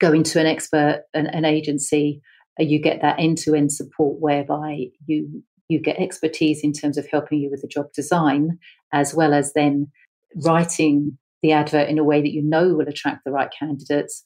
Going 0.00 0.22
to 0.24 0.40
an 0.40 0.46
expert, 0.46 1.02
an, 1.14 1.26
an 1.28 1.44
agency, 1.44 2.20
uh, 2.60 2.64
you 2.64 2.80
get 2.80 3.00
that 3.02 3.18
end 3.18 3.38
to 3.38 3.54
end 3.54 3.72
support 3.72 4.20
whereby 4.20 4.86
you 5.06 5.42
you 5.72 5.80
get 5.80 5.98
expertise 5.98 6.62
in 6.62 6.72
terms 6.72 6.96
of 6.98 7.06
helping 7.10 7.40
you 7.40 7.50
with 7.50 7.62
the 7.62 7.68
job 7.68 7.86
design, 7.92 8.58
as 8.92 9.14
well 9.14 9.32
as 9.34 9.52
then 9.54 9.90
writing 10.36 11.18
the 11.42 11.52
advert 11.52 11.88
in 11.88 11.98
a 11.98 12.04
way 12.04 12.20
that 12.20 12.32
you 12.32 12.42
know 12.42 12.74
will 12.74 12.88
attract 12.88 13.24
the 13.24 13.32
right 13.32 13.50
candidates, 13.58 14.22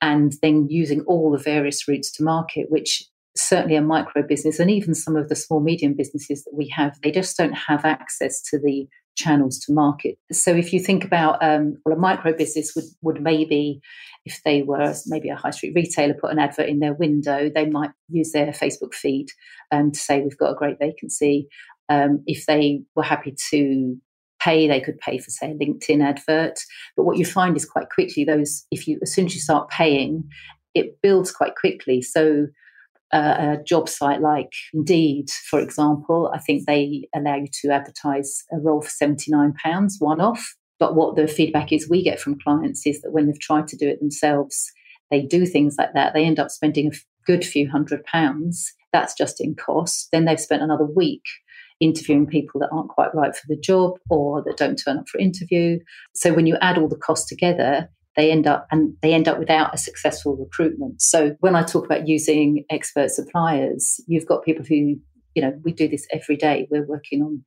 and 0.00 0.34
then 0.42 0.66
using 0.70 1.02
all 1.02 1.30
the 1.30 1.38
various 1.38 1.86
routes 1.88 2.10
to 2.12 2.22
market, 2.22 2.66
which 2.70 3.04
certainly 3.36 3.76
a 3.76 3.82
micro 3.82 4.22
business 4.22 4.60
and 4.60 4.70
even 4.70 4.94
some 4.94 5.16
of 5.16 5.28
the 5.28 5.34
small 5.34 5.60
medium 5.60 5.94
businesses 5.94 6.44
that 6.44 6.54
we 6.54 6.68
have, 6.68 6.96
they 7.02 7.10
just 7.10 7.36
don't 7.36 7.52
have 7.52 7.84
access 7.84 8.40
to 8.40 8.58
the 8.58 8.86
channels 9.16 9.58
to 9.58 9.72
market. 9.72 10.16
So 10.32 10.52
if 10.54 10.72
you 10.72 10.80
think 10.80 11.04
about 11.04 11.42
um, 11.42 11.76
well, 11.84 11.96
a 11.96 11.98
micro 11.98 12.32
business 12.36 12.72
would 12.74 12.84
would 13.02 13.22
maybe, 13.22 13.80
if 14.24 14.40
they 14.44 14.62
were 14.62 14.94
maybe 15.06 15.28
a 15.28 15.36
high 15.36 15.50
street 15.50 15.74
retailer, 15.74 16.14
put 16.14 16.32
an 16.32 16.38
advert 16.38 16.68
in 16.68 16.78
their 16.78 16.94
window, 16.94 17.50
they 17.54 17.66
might 17.66 17.90
use 18.08 18.32
their 18.32 18.48
Facebook 18.48 18.94
feed 18.94 19.26
um, 19.70 19.92
to 19.92 19.98
say 19.98 20.20
we've 20.20 20.38
got 20.38 20.52
a 20.52 20.56
great 20.56 20.78
vacancy. 20.78 21.48
Um, 21.88 22.22
if 22.26 22.46
they 22.46 22.82
were 22.94 23.02
happy 23.02 23.34
to 23.50 23.96
pay, 24.40 24.66
they 24.66 24.80
could 24.80 24.98
pay 24.98 25.18
for 25.18 25.30
say 25.30 25.50
a 25.50 25.54
LinkedIn 25.54 26.02
advert. 26.02 26.58
But 26.96 27.04
what 27.04 27.18
you 27.18 27.24
find 27.24 27.56
is 27.56 27.66
quite 27.66 27.90
quickly 27.90 28.24
those 28.24 28.64
if 28.70 28.88
you 28.88 28.98
as 29.02 29.12
soon 29.12 29.26
as 29.26 29.34
you 29.34 29.40
start 29.40 29.68
paying, 29.68 30.24
it 30.74 31.00
builds 31.02 31.30
quite 31.30 31.54
quickly. 31.56 32.00
So 32.02 32.46
a 33.12 33.58
job 33.64 33.88
site 33.88 34.20
like 34.20 34.52
Indeed, 34.72 35.30
for 35.30 35.60
example, 35.60 36.32
I 36.34 36.38
think 36.38 36.66
they 36.66 37.08
allow 37.14 37.36
you 37.36 37.46
to 37.62 37.70
advertise 37.70 38.42
a 38.52 38.58
role 38.58 38.82
for 38.82 38.88
£79 38.88 39.92
one 40.00 40.20
off. 40.20 40.56
But 40.84 40.96
what 40.96 41.16
the 41.16 41.26
feedback 41.26 41.72
is 41.72 41.88
we 41.88 42.02
get 42.04 42.20
from 42.20 42.38
clients 42.38 42.86
is 42.86 43.00
that 43.00 43.10
when 43.10 43.24
they've 43.24 43.40
tried 43.40 43.68
to 43.68 43.76
do 43.76 43.88
it 43.88 44.00
themselves, 44.00 44.70
they 45.10 45.22
do 45.22 45.46
things 45.46 45.76
like 45.78 45.94
that. 45.94 46.12
They 46.12 46.26
end 46.26 46.38
up 46.38 46.50
spending 46.50 46.88
a 46.88 46.96
good 47.26 47.42
few 47.42 47.70
hundred 47.70 48.04
pounds. 48.04 48.70
That's 48.92 49.14
just 49.14 49.40
in 49.40 49.54
cost. 49.54 50.08
Then 50.12 50.26
they've 50.26 50.38
spent 50.38 50.60
another 50.60 50.84
week 50.84 51.22
interviewing 51.80 52.26
people 52.26 52.60
that 52.60 52.68
aren't 52.70 52.90
quite 52.90 53.14
right 53.14 53.34
for 53.34 53.46
the 53.48 53.56
job 53.56 53.92
or 54.10 54.42
that 54.44 54.58
don't 54.58 54.76
turn 54.76 54.98
up 54.98 55.08
for 55.08 55.16
interview. 55.16 55.78
So 56.14 56.34
when 56.34 56.44
you 56.44 56.58
add 56.60 56.76
all 56.76 56.90
the 56.90 56.96
costs 56.96 57.30
together, 57.30 57.88
they 58.14 58.30
end 58.30 58.46
up 58.46 58.66
and 58.70 58.94
they 59.00 59.14
end 59.14 59.26
up 59.26 59.38
without 59.38 59.74
a 59.74 59.78
successful 59.78 60.36
recruitment. 60.36 61.00
So 61.00 61.34
when 61.40 61.56
I 61.56 61.62
talk 61.62 61.86
about 61.86 62.06
using 62.06 62.66
expert 62.68 63.10
suppliers, 63.10 64.02
you've 64.06 64.26
got 64.26 64.44
people 64.44 64.66
who, 64.66 64.96
you 65.34 65.40
know, 65.40 65.58
we 65.64 65.72
do 65.72 65.88
this 65.88 66.06
every 66.12 66.36
day. 66.36 66.68
We're 66.70 66.86
working 66.86 67.22
on 67.22 67.42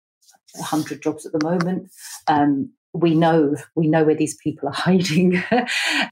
100 0.55 1.03
jobs 1.03 1.27
at 1.27 1.33
the 1.33 1.43
moment. 1.43 1.91
Um, 2.25 2.71
we 2.97 3.13
know 3.13 3.55
we 3.75 3.87
know 3.87 4.03
where 4.03 4.15
these 4.15 4.35
people 4.35 4.69
are 4.69 4.73
hiding. 4.75 5.43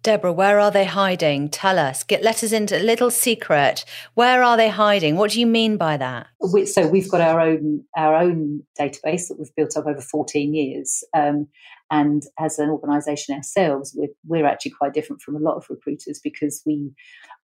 Deborah, 0.03 0.31
where 0.31 0.59
are 0.59 0.71
they 0.71 0.85
hiding? 0.85 1.49
Tell 1.49 1.79
us. 1.79 2.03
Get 2.03 2.23
let 2.23 2.43
us 2.43 2.51
into 2.51 2.77
a 2.77 2.83
little 2.83 3.11
secret. 3.11 3.85
Where 4.13 4.43
are 4.43 4.57
they 4.57 4.69
hiding? 4.69 5.17
What 5.17 5.31
do 5.31 5.39
you 5.39 5.47
mean 5.47 5.77
by 5.77 5.97
that? 5.97 6.27
We, 6.53 6.65
so 6.65 6.87
we've 6.87 7.09
got 7.09 7.21
our 7.21 7.39
own 7.39 7.83
our 7.97 8.15
own 8.15 8.63
database 8.79 9.27
that 9.27 9.37
we've 9.39 9.55
built 9.55 9.75
up 9.75 9.87
over 9.87 10.01
14 10.01 10.53
years. 10.53 11.03
Um, 11.13 11.47
and 11.91 12.23
as 12.39 12.57
an 12.57 12.69
organisation 12.69 13.35
ourselves, 13.35 13.93
we're, 13.95 14.09
we're 14.25 14.47
actually 14.47 14.71
quite 14.71 14.93
different 14.93 15.21
from 15.21 15.35
a 15.35 15.39
lot 15.39 15.55
of 15.55 15.65
recruiters 15.69 16.19
because 16.23 16.61
we 16.65 16.91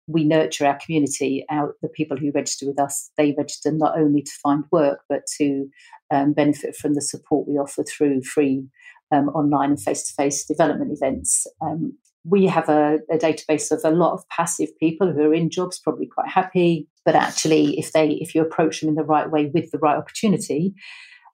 we 0.06 0.24
nurture 0.24 0.66
our 0.66 0.78
community. 0.78 1.44
Our 1.50 1.76
the 1.82 1.88
people 1.88 2.16
who 2.16 2.32
register 2.32 2.66
with 2.66 2.80
us, 2.80 3.10
they 3.16 3.34
register 3.36 3.72
not 3.72 3.98
only 3.98 4.22
to 4.22 4.32
find 4.42 4.64
work 4.70 5.00
but 5.08 5.22
to 5.38 5.68
um, 6.10 6.32
benefit 6.32 6.76
from 6.76 6.94
the 6.94 7.02
support 7.02 7.48
we 7.48 7.54
offer 7.54 7.84
through 7.84 8.22
free 8.22 8.64
um, 9.12 9.28
online 9.30 9.70
and 9.70 9.80
face 9.80 10.04
to 10.04 10.14
face 10.14 10.44
development 10.44 10.92
events. 10.92 11.46
Um, 11.60 11.96
we 12.24 12.46
have 12.46 12.68
a, 12.68 12.98
a, 13.10 13.16
database 13.16 13.70
of 13.70 13.80
a 13.82 13.94
lot 13.94 14.12
of 14.12 14.28
passive 14.28 14.68
people 14.78 15.10
who 15.10 15.30
are 15.30 15.34
in 15.34 15.48
jobs, 15.48 15.78
probably 15.78 16.06
quite 16.06 16.28
happy, 16.28 16.86
but 17.04 17.14
actually, 17.14 17.78
if 17.78 17.92
they 17.92 18.10
if 18.20 18.34
you 18.34 18.42
approach 18.42 18.80
them 18.80 18.90
in 18.90 18.94
the 18.94 19.02
right 19.02 19.30
way 19.30 19.50
with 19.54 19.70
the 19.70 19.78
right 19.78 19.96
opportunity, 19.96 20.74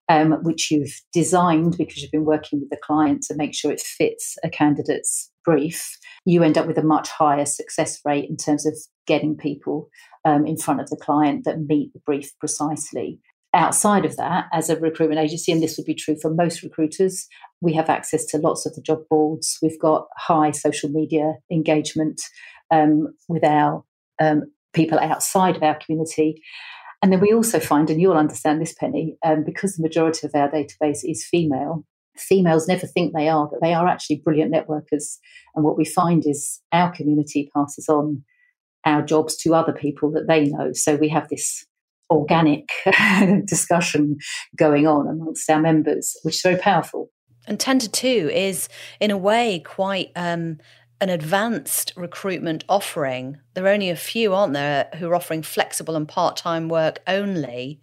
um, 0.09 0.31
which 0.43 0.71
you've 0.71 1.01
designed 1.13 1.77
because 1.77 2.01
you've 2.01 2.11
been 2.11 2.25
working 2.25 2.59
with 2.59 2.69
the 2.69 2.77
client 2.81 3.23
to 3.23 3.35
make 3.35 3.53
sure 3.53 3.71
it 3.71 3.81
fits 3.81 4.37
a 4.43 4.49
candidate's 4.49 5.29
brief, 5.43 5.97
you 6.25 6.43
end 6.43 6.57
up 6.57 6.67
with 6.67 6.77
a 6.77 6.83
much 6.83 7.09
higher 7.09 7.45
success 7.45 7.99
rate 8.05 8.29
in 8.29 8.37
terms 8.37 8.65
of 8.65 8.73
getting 9.05 9.35
people 9.35 9.89
um, 10.25 10.45
in 10.45 10.57
front 10.57 10.81
of 10.81 10.89
the 10.89 10.97
client 10.97 11.43
that 11.45 11.59
meet 11.59 11.91
the 11.93 11.99
brief 12.05 12.31
precisely. 12.39 13.19
Outside 13.53 14.05
of 14.05 14.17
that, 14.17 14.45
as 14.53 14.69
a 14.69 14.79
recruitment 14.79 15.21
agency, 15.21 15.51
and 15.51 15.63
this 15.63 15.77
would 15.77 15.85
be 15.85 15.95
true 15.95 16.17
for 16.21 16.29
most 16.29 16.61
recruiters, 16.61 17.27
we 17.61 17.73
have 17.73 17.89
access 17.89 18.25
to 18.25 18.37
lots 18.37 18.65
of 18.65 18.75
the 18.75 18.81
job 18.81 18.99
boards. 19.09 19.57
We've 19.61 19.79
got 19.79 20.07
high 20.17 20.51
social 20.51 20.89
media 20.89 21.35
engagement 21.51 22.21
um, 22.71 23.07
with 23.27 23.43
our 23.43 23.83
um, 24.21 24.51
people 24.73 24.99
outside 24.99 25.55
of 25.55 25.63
our 25.63 25.75
community. 25.75 26.41
And 27.01 27.11
then 27.11 27.19
we 27.19 27.33
also 27.33 27.59
find, 27.59 27.89
and 27.89 28.01
you'll 28.01 28.17
understand 28.17 28.61
this, 28.61 28.73
Penny, 28.73 29.17
um, 29.25 29.43
because 29.43 29.75
the 29.75 29.83
majority 29.83 30.27
of 30.27 30.35
our 30.35 30.49
database 30.49 30.99
is 31.03 31.25
female, 31.25 31.85
females 32.17 32.67
never 32.67 32.87
think 32.87 33.13
they 33.13 33.29
are, 33.29 33.47
but 33.47 33.61
they 33.61 33.73
are 33.73 33.87
actually 33.87 34.21
brilliant 34.23 34.53
networkers. 34.53 35.17
And 35.55 35.63
what 35.63 35.77
we 35.77 35.85
find 35.85 36.25
is 36.25 36.61
our 36.71 36.91
community 36.91 37.49
passes 37.55 37.87
on 37.87 38.23
our 38.85 39.01
jobs 39.01 39.35
to 39.37 39.53
other 39.53 39.73
people 39.73 40.11
that 40.11 40.27
they 40.27 40.45
know. 40.45 40.71
So 40.73 40.95
we 40.95 41.09
have 41.09 41.29
this 41.29 41.65
organic 42.09 42.69
discussion 43.45 44.17
going 44.55 44.87
on 44.87 45.07
amongst 45.07 45.49
our 45.49 45.59
members, 45.59 46.17
which 46.23 46.35
is 46.35 46.41
very 46.41 46.57
powerful. 46.57 47.09
And 47.47 47.59
10 47.59 47.79
to 47.79 47.89
2 47.89 48.29
is, 48.33 48.67
in 48.99 49.09
a 49.09 49.17
way, 49.17 49.59
quite 49.59 50.11
um, 50.15 50.57
an 50.99 51.09
advanced 51.09 51.93
recruitment 51.95 52.63
offering. 52.67 53.37
There 53.53 53.65
are 53.65 53.69
only 53.69 53.89
a 53.89 53.95
few, 53.95 54.33
aren't 54.33 54.53
there, 54.53 54.89
who 54.97 55.09
are 55.09 55.15
offering 55.15 55.43
flexible 55.43 55.95
and 55.95 56.07
part 56.07 56.37
time 56.37 56.69
work 56.69 56.99
only. 57.07 57.79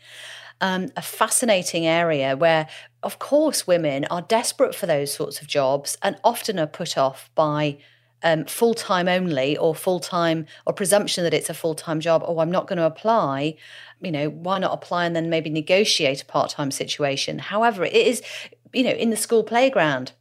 Um, 0.61 0.89
a 0.97 1.03
fascinating 1.03 1.87
area 1.87 2.37
where, 2.37 2.69
of 3.03 3.19
course, 3.19 3.67
women 3.67 4.05
are 4.07 4.23
desperate 4.23 4.75
for 4.75 4.87
those 4.87 5.13
sorts 5.13 5.41
of 5.41 5.49
jobs 5.49 5.97
and 6.03 6.17
often 6.25 6.59
are 6.59 6.67
put 6.67 6.97
off 6.97 7.31
by 7.35 7.79
um, 8.25 8.47
full 8.47 8.75
time 8.75 9.07
only 9.07 9.57
or 9.57 9.75
full 9.75 10.01
time 10.01 10.47
or 10.67 10.73
presumption 10.73 11.23
that 11.23 11.35
it's 11.35 11.51
a 11.51 11.55
full 11.55 11.75
time 11.75 12.01
job. 12.01 12.25
Oh, 12.27 12.41
I'm 12.41 12.51
not 12.51 12.67
going 12.67 12.79
to 12.79 12.87
apply. 12.87 13.57
You 14.01 14.11
know, 14.11 14.29
why 14.29 14.59
not 14.59 14.73
apply 14.73 15.07
and 15.07 15.15
then 15.15 15.31
maybe 15.31 15.51
negotiate 15.51 16.23
a 16.23 16.25
part 16.25 16.51
time 16.51 16.71
situation? 16.71 17.39
However, 17.39 17.85
it 17.85 17.95
is, 17.95 18.23
you 18.73 18.83
know, 18.83 18.91
in 18.91 19.11
the 19.11 19.17
school 19.17 19.45
playground 19.45 20.13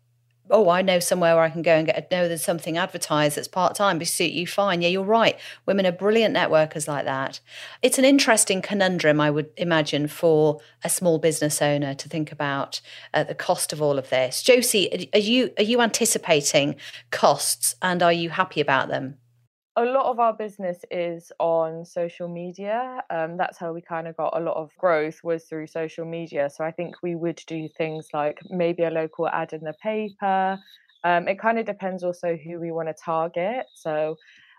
oh, 0.49 0.69
I 0.69 0.81
know 0.81 0.99
somewhere 0.99 1.35
where 1.35 1.43
I 1.43 1.49
can 1.49 1.61
go 1.61 1.75
and 1.75 1.87
get, 1.87 2.11
know 2.11 2.27
there's 2.27 2.43
something 2.43 2.77
advertised 2.77 3.37
that's 3.37 3.47
part 3.47 3.75
time, 3.75 3.97
but 3.97 4.07
suit 4.07 4.31
you 4.31 4.45
fine. 4.45 4.81
Yeah, 4.81 4.89
you're 4.89 5.03
right. 5.03 5.39
Women 5.65 5.85
are 5.85 5.91
brilliant 5.91 6.35
networkers 6.35 6.87
like 6.87 7.05
that. 7.05 7.39
It's 7.81 7.97
an 7.97 8.05
interesting 8.05 8.61
conundrum, 8.61 9.19
I 9.19 9.31
would 9.31 9.49
imagine, 9.57 10.07
for 10.07 10.59
a 10.83 10.89
small 10.89 11.17
business 11.17 11.61
owner 11.61 11.93
to 11.95 12.09
think 12.09 12.31
about 12.31 12.81
uh, 13.13 13.23
the 13.23 13.35
cost 13.35 13.73
of 13.73 13.81
all 13.81 13.97
of 13.97 14.09
this. 14.09 14.41
Josie, 14.41 15.09
are 15.13 15.19
you 15.19 15.51
are 15.57 15.63
you 15.63 15.81
anticipating 15.81 16.75
costs, 17.11 17.75
and 17.81 18.03
are 18.03 18.13
you 18.13 18.29
happy 18.29 18.61
about 18.61 18.89
them? 18.89 19.17
A 19.75 19.85
lot 19.85 20.05
of 20.11 20.19
our 20.19 20.33
business 20.33 20.85
is 20.91 21.31
on 21.39 21.85
social 21.85 22.27
media. 22.27 23.03
Um, 23.09 23.37
that's 23.37 23.57
how 23.57 23.73
we 23.73 23.81
kind 23.81 24.07
of 24.07 24.15
got 24.15 24.37
a 24.37 24.39
lot 24.39 24.55
of 24.55 24.69
growth 24.77 25.23
was 25.23 25.45
through 25.45 25.67
social 25.67 26.05
media. 26.05 26.49
So 26.49 26.63
I 26.63 26.71
think 26.71 26.95
we 27.01 27.15
would 27.15 27.41
do 27.47 27.67
things 27.67 28.09
like 28.13 28.39
maybe 28.49 28.83
a 28.83 28.91
local 28.91 29.27
ad 29.27 29.51
in 29.53 29.61
the 29.61 29.73
paper. 29.81 30.59
Um, 31.03 31.27
it 31.27 31.39
kind 31.39 31.57
of 31.57 31.65
depends 31.65 32.03
also 32.03 32.35
who 32.37 32.59
we 32.59 32.71
want 32.71 32.87
to 32.89 32.93
target. 32.93 33.65
So 33.73 34.15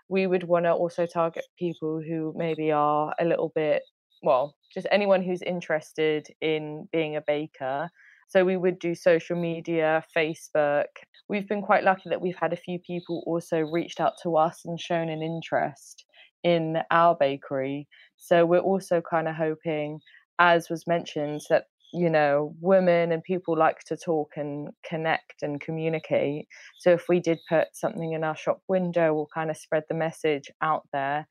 we 0.09 0.27
would 0.27 0.43
want 0.43 0.65
to 0.65 0.73
also 0.73 1.05
target 1.05 1.45
people 1.57 2.01
who 2.01 2.33
maybe 2.35 2.71
are 2.71 3.15
a 3.19 3.25
little 3.25 3.51
bit 3.55 3.83
well, 4.21 4.55
just 4.73 4.87
anyone 4.91 5.21
who's 5.21 5.41
interested 5.41 6.27
in 6.41 6.87
being 6.91 7.15
a 7.15 7.21
baker. 7.21 7.89
So 8.27 8.43
we 8.43 8.57
would 8.57 8.79
do 8.79 8.95
social 8.95 9.37
media, 9.39 10.03
Facebook. 10.15 10.85
We've 11.29 11.47
been 11.47 11.61
quite 11.61 11.83
lucky 11.83 12.09
that 12.09 12.21
we've 12.21 12.37
had 12.39 12.53
a 12.53 12.57
few 12.57 12.79
people 12.79 13.23
also 13.25 13.59
reached 13.59 13.99
out 13.99 14.13
to 14.23 14.37
us 14.37 14.61
and 14.65 14.79
shown 14.79 15.09
an 15.09 15.21
interest 15.21 16.05
in 16.43 16.77
our 16.91 17.15
bakery. 17.15 17.87
So 18.17 18.45
we're 18.45 18.59
also 18.59 19.01
kind 19.01 19.27
of 19.27 19.35
hoping, 19.35 19.99
as 20.39 20.69
was 20.69 20.85
mentioned, 20.87 21.41
that 21.49 21.65
you 21.93 22.09
know, 22.09 22.53
women 22.59 23.11
and 23.13 23.23
people 23.23 23.57
like 23.57 23.79
to 23.79 23.95
talk 23.95 24.33
and 24.35 24.69
connect 24.83 25.41
and 25.41 25.61
communicate. 25.61 26.45
So 26.79 26.91
if 26.91 27.05
we 27.07 27.21
did 27.21 27.39
put 27.47 27.67
something 27.73 28.11
in 28.11 28.23
our 28.23 28.35
shop 28.35 28.59
window 28.67 29.13
we'll 29.13 29.29
kind 29.33 29.49
of 29.49 29.55
spread 29.57 29.83
the 29.87 29.95
message 29.95 30.51
out 30.61 30.83
there, 30.91 31.25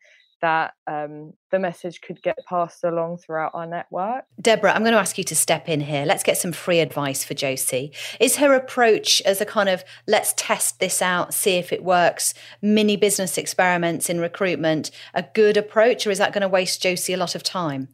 that 0.45 0.75
um, 0.87 1.33
the 1.51 1.59
message 1.59 2.03
could 2.03 2.23
get 2.23 2.37
passed 2.47 2.85
along 2.85 3.17
throughout 3.17 3.53
our 3.55 3.67
network. 3.67 4.25
Deborah, 4.39 4.75
I'm 4.75 4.83
going 4.83 4.93
to 4.93 4.99
ask 4.99 5.17
you 5.17 5.25
to 5.25 5.35
step 5.35 5.71
in 5.71 5.81
here. 5.81 6.05
Let's 6.05 6.23
get 6.23 6.37
some 6.37 6.53
free 6.53 6.81
advice 6.81 7.25
for 7.25 7.33
Josie. 7.33 7.93
Is 8.21 8.37
her 8.37 8.53
approach 8.53 9.23
as 9.23 9.41
a 9.41 9.47
kind 9.47 9.71
of 9.71 9.85
let's 10.07 10.35
test 10.37 10.81
this 10.81 11.01
out, 11.01 11.33
see 11.33 11.53
if 11.53 11.73
it 11.73 11.83
works, 11.83 12.35
mini 12.61 12.97
business 12.99 13.39
experiments 13.39 14.11
in 14.11 14.21
recruitment 14.21 14.91
a 15.15 15.25
good 15.35 15.57
approach, 15.57 16.07
or 16.07 16.11
is 16.11 16.19
that 16.19 16.35
going 16.35 16.43
to 16.43 16.49
waste 16.49 16.83
Josie 16.83 17.15
a 17.15 17.17
lot 17.17 17.35
of 17.35 17.43
time? 17.43 17.89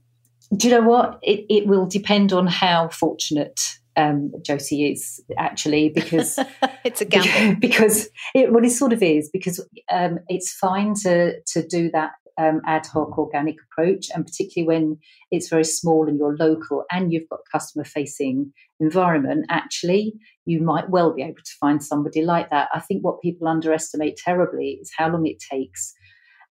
Do 0.57 0.67
you 0.67 0.75
know 0.75 0.89
what? 0.89 1.21
It, 1.23 1.47
it 1.49 1.69
will 1.69 1.87
depend 1.87 2.33
on 2.33 2.49
how 2.49 2.89
fortunate 2.89 3.61
um, 3.95 4.33
Josie 4.45 4.91
is 4.91 5.23
actually 5.39 5.91
because 5.91 6.37
it's 6.85 7.01
a 7.01 7.05
gamble. 7.05 7.61
Because 7.61 8.09
it, 8.35 8.53
well, 8.53 8.65
it 8.65 8.71
sort 8.71 8.93
of 8.93 9.05
is 9.05 9.31
because 9.33 9.65
um, 9.93 10.19
it's 10.27 10.53
fine 10.53 10.95
to 11.03 11.41
to 11.53 11.65
do 11.65 11.93
that 11.93 12.11
um, 12.39 12.61
ad 12.67 12.87
hoc 12.87 13.19
organic 13.19 13.57
approach, 13.71 14.09
and 14.15 14.27
particularly 14.27 14.67
when 14.67 14.99
it's 15.31 15.49
very 15.49 15.65
small 15.65 16.09
and 16.09 16.19
you're 16.19 16.37
local 16.37 16.85
and 16.91 17.13
you've 17.13 17.29
got 17.29 17.41
customer 17.51 17.85
facing 17.85 18.53
environment, 18.81 19.47
actually, 19.51 20.15
you 20.45 20.63
might 20.63 20.91
well 20.91 21.15
be 21.15 21.23
able 21.23 21.35
to 21.35 21.57
find 21.61 21.83
somebody 21.83 22.23
like 22.23 22.51
that. 22.51 22.69
I 22.75 22.81
think 22.81 23.05
what 23.05 23.21
people 23.21 23.49
underestimate 23.49 24.17
terribly 24.17 24.79
is 24.81 24.93
how 24.97 25.11
long 25.11 25.27
it 25.27 25.43
takes 25.51 25.95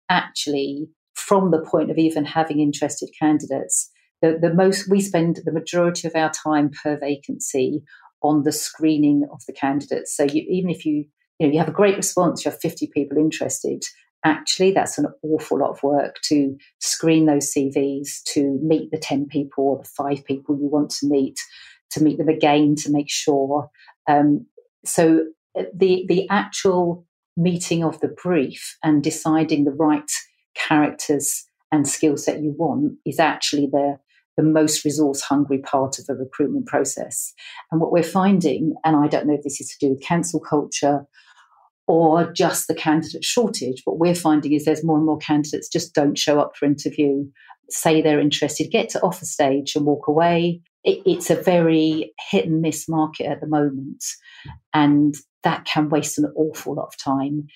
actually 0.09 0.89
from 1.15 1.51
the 1.51 1.61
point 1.61 1.91
of 1.91 1.97
even 1.97 2.25
having 2.25 2.59
interested 2.59 3.09
candidates. 3.19 3.89
The, 4.21 4.37
the 4.41 4.53
most 4.53 4.89
we 4.89 5.01
spend 5.01 5.39
the 5.45 5.51
majority 5.51 6.07
of 6.07 6.15
our 6.15 6.31
time 6.31 6.71
per 6.71 6.97
vacancy 6.97 7.83
on 8.21 8.43
the 8.43 8.51
screening 8.51 9.27
of 9.31 9.41
the 9.47 9.53
candidates. 9.53 10.15
So 10.15 10.23
you, 10.23 10.45
even 10.49 10.69
if 10.69 10.85
you 10.85 11.05
you 11.39 11.47
know 11.47 11.53
you 11.53 11.59
have 11.59 11.69
a 11.69 11.73
great 11.73 11.95
response, 11.95 12.43
you 12.43 12.51
have 12.51 12.59
50 12.59 12.89
people 12.93 13.17
interested, 13.17 13.83
actually 14.25 14.71
that's 14.71 14.97
an 14.97 15.07
awful 15.23 15.59
lot 15.59 15.71
of 15.71 15.83
work 15.83 16.19
to 16.23 16.57
screen 16.79 17.25
those 17.25 17.53
CVs, 17.53 18.23
to 18.33 18.59
meet 18.61 18.91
the 18.91 18.97
10 18.97 19.27
people 19.27 19.65
or 19.65 19.77
the 19.77 19.89
five 19.89 20.25
people 20.25 20.57
you 20.57 20.67
want 20.67 20.89
to 20.91 21.07
meet, 21.07 21.39
to 21.91 22.03
meet 22.03 22.17
them 22.17 22.29
again 22.29 22.75
to 22.75 22.91
make 22.91 23.09
sure. 23.09 23.69
Um, 24.07 24.45
so 24.85 25.25
uh, 25.57 25.63
the 25.73 26.05
the 26.07 26.27
actual 26.29 27.05
meeting 27.37 27.83
of 27.83 27.99
the 28.01 28.07
brief 28.07 28.77
and 28.83 29.03
deciding 29.03 29.63
the 29.63 29.71
right 29.71 30.11
characters 30.55 31.45
and 31.71 31.87
skill 31.87 32.17
set 32.17 32.41
you 32.41 32.53
want 32.57 32.93
is 33.05 33.19
actually 33.19 33.67
the 33.71 33.99
the 34.37 34.43
most 34.43 34.85
resource 34.85 35.21
hungry 35.21 35.57
part 35.57 35.99
of 35.99 36.05
the 36.05 36.15
recruitment 36.15 36.65
process. 36.65 37.33
And 37.71 37.81
what 37.81 37.91
we're 37.91 38.03
finding, 38.03 38.73
and 38.85 38.95
I 38.95 39.07
don't 39.07 39.27
know 39.27 39.33
if 39.33 39.43
this 39.43 39.59
is 39.59 39.67
to 39.69 39.85
do 39.85 39.89
with 39.91 40.01
cancel 40.01 40.39
culture 40.39 41.05
or 41.89 42.31
just 42.31 42.67
the 42.67 42.75
candidate 42.75 43.25
shortage. 43.25 43.81
What 43.83 43.97
we're 43.97 44.13
finding 44.13 44.53
is 44.53 44.63
there's 44.63 44.83
more 44.83 44.97
and 44.97 45.07
more 45.07 45.17
candidates 45.17 45.67
just 45.67 45.95
don't 45.95 46.15
show 46.15 46.39
up 46.39 46.55
for 46.55 46.67
interview, 46.67 47.25
say 47.71 47.99
they're 47.99 48.19
interested, 48.19 48.69
get 48.69 48.89
to 48.89 49.01
offer 49.01 49.25
stage 49.25 49.75
and 49.75 49.87
walk 49.87 50.07
away. 50.07 50.61
It, 50.83 51.01
it's 51.07 51.31
a 51.31 51.35
very 51.35 52.13
hit 52.29 52.45
and 52.45 52.61
miss 52.61 52.87
market 52.87 53.25
at 53.25 53.41
the 53.41 53.47
moment, 53.47 54.05
and 54.71 55.15
that 55.41 55.65
can 55.65 55.89
waste 55.89 56.19
an 56.19 56.31
awful 56.35 56.75
lot 56.75 56.89
of 56.89 56.97
time. 57.03 57.47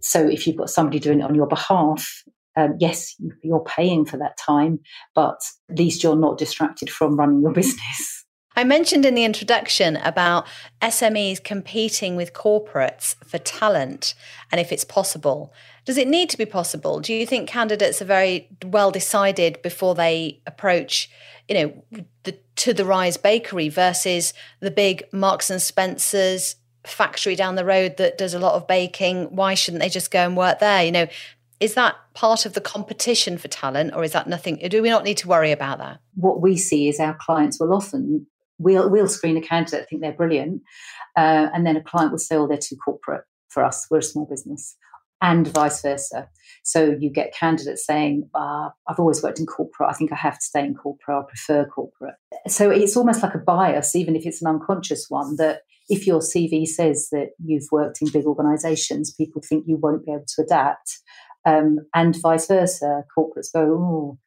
So 0.00 0.28
if 0.28 0.48
you've 0.48 0.56
got 0.56 0.68
somebody 0.68 0.98
doing 0.98 1.20
it 1.20 1.24
on 1.24 1.36
your 1.36 1.46
behalf, 1.46 2.24
um, 2.56 2.74
yes, 2.80 3.14
you're 3.44 3.64
paying 3.64 4.04
for 4.04 4.16
that 4.16 4.36
time, 4.36 4.80
but 5.14 5.38
at 5.70 5.78
least 5.78 6.02
you're 6.02 6.16
not 6.16 6.38
distracted 6.38 6.90
from 6.90 7.16
running 7.16 7.40
your 7.40 7.52
business. 7.62 8.23
I 8.56 8.62
mentioned 8.62 9.04
in 9.04 9.14
the 9.14 9.24
introduction 9.24 9.96
about 9.96 10.46
SMEs 10.80 11.42
competing 11.42 12.14
with 12.14 12.32
corporates 12.32 13.16
for 13.24 13.38
talent 13.38 14.14
and 14.52 14.60
if 14.60 14.70
it's 14.70 14.84
possible. 14.84 15.52
Does 15.84 15.98
it 15.98 16.06
need 16.06 16.30
to 16.30 16.38
be 16.38 16.46
possible? 16.46 17.00
Do 17.00 17.12
you 17.12 17.26
think 17.26 17.48
candidates 17.48 18.00
are 18.00 18.06
very 18.06 18.48
well 18.64 18.90
decided 18.90 19.60
before 19.62 19.94
they 19.94 20.40
approach, 20.46 21.10
you 21.48 21.54
know, 21.54 22.04
the, 22.22 22.38
to 22.56 22.72
the 22.72 22.84
Rise 22.84 23.16
Bakery 23.16 23.68
versus 23.68 24.32
the 24.60 24.70
big 24.70 25.02
Marks 25.12 25.50
and 25.50 25.60
Spencers 25.60 26.56
factory 26.84 27.34
down 27.34 27.56
the 27.56 27.64
road 27.64 27.96
that 27.96 28.16
does 28.18 28.34
a 28.34 28.38
lot 28.38 28.54
of 28.54 28.68
baking? 28.68 29.34
Why 29.34 29.54
shouldn't 29.54 29.82
they 29.82 29.88
just 29.88 30.12
go 30.12 30.20
and 30.20 30.36
work 30.36 30.60
there? 30.60 30.84
You 30.84 30.92
know, 30.92 31.06
is 31.58 31.74
that 31.74 31.96
part 32.14 32.46
of 32.46 32.52
the 32.52 32.60
competition 32.60 33.36
for 33.36 33.48
talent 33.48 33.94
or 33.94 34.04
is 34.04 34.12
that 34.12 34.28
nothing? 34.28 34.56
Do 34.68 34.80
we 34.80 34.90
not 34.90 35.02
need 35.02 35.16
to 35.18 35.28
worry 35.28 35.50
about 35.50 35.78
that? 35.78 35.98
What 36.14 36.40
we 36.40 36.56
see 36.56 36.88
is 36.88 37.00
our 37.00 37.16
clients 37.20 37.58
will 37.58 37.74
often 37.74 38.26
we'll 38.58 38.90
we'll 38.90 39.08
screen 39.08 39.36
a 39.36 39.40
candidate, 39.40 39.82
I 39.82 39.84
think 39.84 40.02
they're 40.02 40.12
brilliant, 40.12 40.62
uh, 41.16 41.48
and 41.52 41.66
then 41.66 41.76
a 41.76 41.82
client 41.82 42.12
will 42.12 42.18
say, 42.18 42.36
"Oh, 42.36 42.46
they're 42.46 42.58
too 42.58 42.76
corporate 42.76 43.24
for 43.48 43.64
us. 43.64 43.86
We're 43.90 43.98
a 43.98 44.02
small 44.02 44.26
business," 44.26 44.76
and 45.20 45.48
vice 45.48 45.82
versa. 45.82 46.28
So 46.62 46.96
you 46.98 47.10
get 47.10 47.34
candidates 47.34 47.84
saying, 47.84 48.28
uh, 48.34 48.70
"I've 48.88 48.98
always 48.98 49.22
worked 49.22 49.40
in 49.40 49.46
corporate. 49.46 49.90
I 49.90 49.94
think 49.94 50.12
I 50.12 50.16
have 50.16 50.38
to 50.38 50.44
stay 50.44 50.64
in 50.64 50.74
corporate. 50.74 51.18
I 51.18 51.22
prefer 51.28 51.66
corporate." 51.66 52.14
So 52.48 52.70
it's 52.70 52.96
almost 52.96 53.22
like 53.22 53.34
a 53.34 53.38
bias, 53.38 53.94
even 53.94 54.16
if 54.16 54.26
it's 54.26 54.42
an 54.42 54.48
unconscious 54.48 55.06
one, 55.08 55.36
that 55.36 55.62
if 55.88 56.06
your 56.06 56.20
CV 56.20 56.66
says 56.66 57.08
that 57.12 57.30
you've 57.44 57.68
worked 57.70 58.00
in 58.00 58.08
big 58.10 58.24
organisations, 58.24 59.12
people 59.12 59.42
think 59.46 59.64
you 59.66 59.76
won't 59.76 60.06
be 60.06 60.12
able 60.12 60.24
to 60.26 60.42
adapt, 60.42 60.98
um, 61.44 61.80
and 61.94 62.16
vice 62.20 62.46
versa. 62.46 63.04
Corporates 63.16 63.52
go, 63.52 63.62
"Oh." 63.78 64.18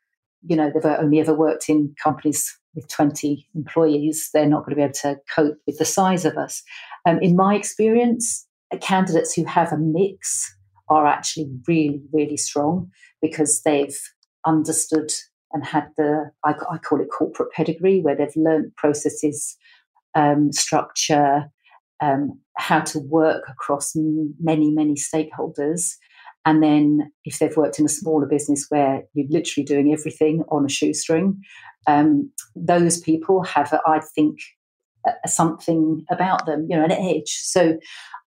You 0.44 0.56
know, 0.56 0.72
they've 0.72 0.86
only 0.86 1.20
ever 1.20 1.34
worked 1.34 1.68
in 1.68 1.96
companies 2.02 2.58
with 2.78 2.88
20 2.88 3.46
employees, 3.56 4.30
they're 4.34 4.46
not 4.46 4.60
going 4.60 4.70
to 4.70 4.76
be 4.76 4.84
able 4.84 4.94
to 4.94 5.20
cope 5.34 5.58
with 5.66 5.80
the 5.80 5.86
size 5.86 6.24
of 6.24 6.38
us. 6.38 6.64
Um, 7.06 7.20
in 7.22 7.36
my 7.36 7.56
experience, 7.56 8.48
candidates 8.82 9.34
who 9.34 9.44
have 9.46 9.74
a 9.74 9.78
mix 9.78 10.56
are 10.88 11.06
actually 11.06 11.50
really, 11.68 12.02
really 12.14 12.38
strong 12.38 12.90
because 13.22 13.62
they've 13.64 14.00
understood 14.46 15.12
and 15.54 15.66
had 15.66 15.90
the, 15.98 16.32
I, 16.46 16.52
I 16.72 16.78
call 16.78 17.02
it 17.02 17.08
corporate 17.08 17.52
pedigree, 17.52 18.02
where 18.02 18.16
they've 18.16 18.30
learned 18.36 18.76
processes, 18.76 19.58
um, 20.14 20.52
structure, 20.52 21.46
um, 22.02 22.40
how 22.58 22.82
to 22.82 23.00
work 23.00 23.44
across 23.50 23.94
many, 23.96 24.72
many 24.72 24.96
stakeholders. 24.96 25.96
And 26.48 26.64
then 26.64 27.12
if 27.26 27.40
they've 27.40 27.58
worked 27.58 27.78
in 27.78 27.86
a 27.86 27.90
smaller 27.90 28.26
business 28.26 28.68
where 28.70 29.04
you're 29.14 29.28
literally 29.30 29.66
doing 29.66 29.92
everything 29.92 30.44
on 30.50 30.64
a 30.64 30.70
shoestring, 30.70 31.42
um, 31.88 32.32
those 32.56 33.02
people 33.02 33.44
have, 33.44 33.78
I 33.86 34.00
think, 34.16 34.40
something 35.26 36.06
about 36.10 36.46
them, 36.46 36.66
you 36.70 36.78
know, 36.78 36.86
an 36.86 36.92
edge. 36.94 37.32
So 37.42 37.78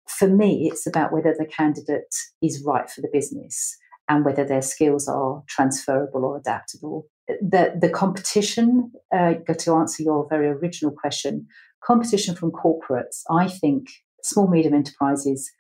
for 0.09 0.29
me, 0.29 0.67
it's 0.73 0.87
about 0.87 1.13
whether 1.13 1.35
the 1.39 1.45
candidate 1.45 2.15
is 2.41 2.65
right 2.65 2.89
for 2.89 3.03
the 3.03 3.11
business 3.13 3.77
and 4.09 4.25
whether 4.25 4.47
their 4.47 4.63
skills 4.63 5.09
are 5.09 5.43
transferable 5.47 6.25
or 6.25 6.39
adaptable. 6.39 7.09
The, 7.29 7.77
the 7.79 7.91
competition, 7.91 8.93
uh, 9.15 9.35
to 9.59 9.75
answer 9.75 10.03
your 10.03 10.27
very 10.31 10.49
original 10.49 10.91
question, 10.91 11.47
competition 11.85 12.35
from 12.35 12.51
corporates, 12.51 13.25
I 13.31 13.49
think 13.49 13.89
small, 14.23 14.49
medium 14.49 14.73
enterprises 14.73 15.51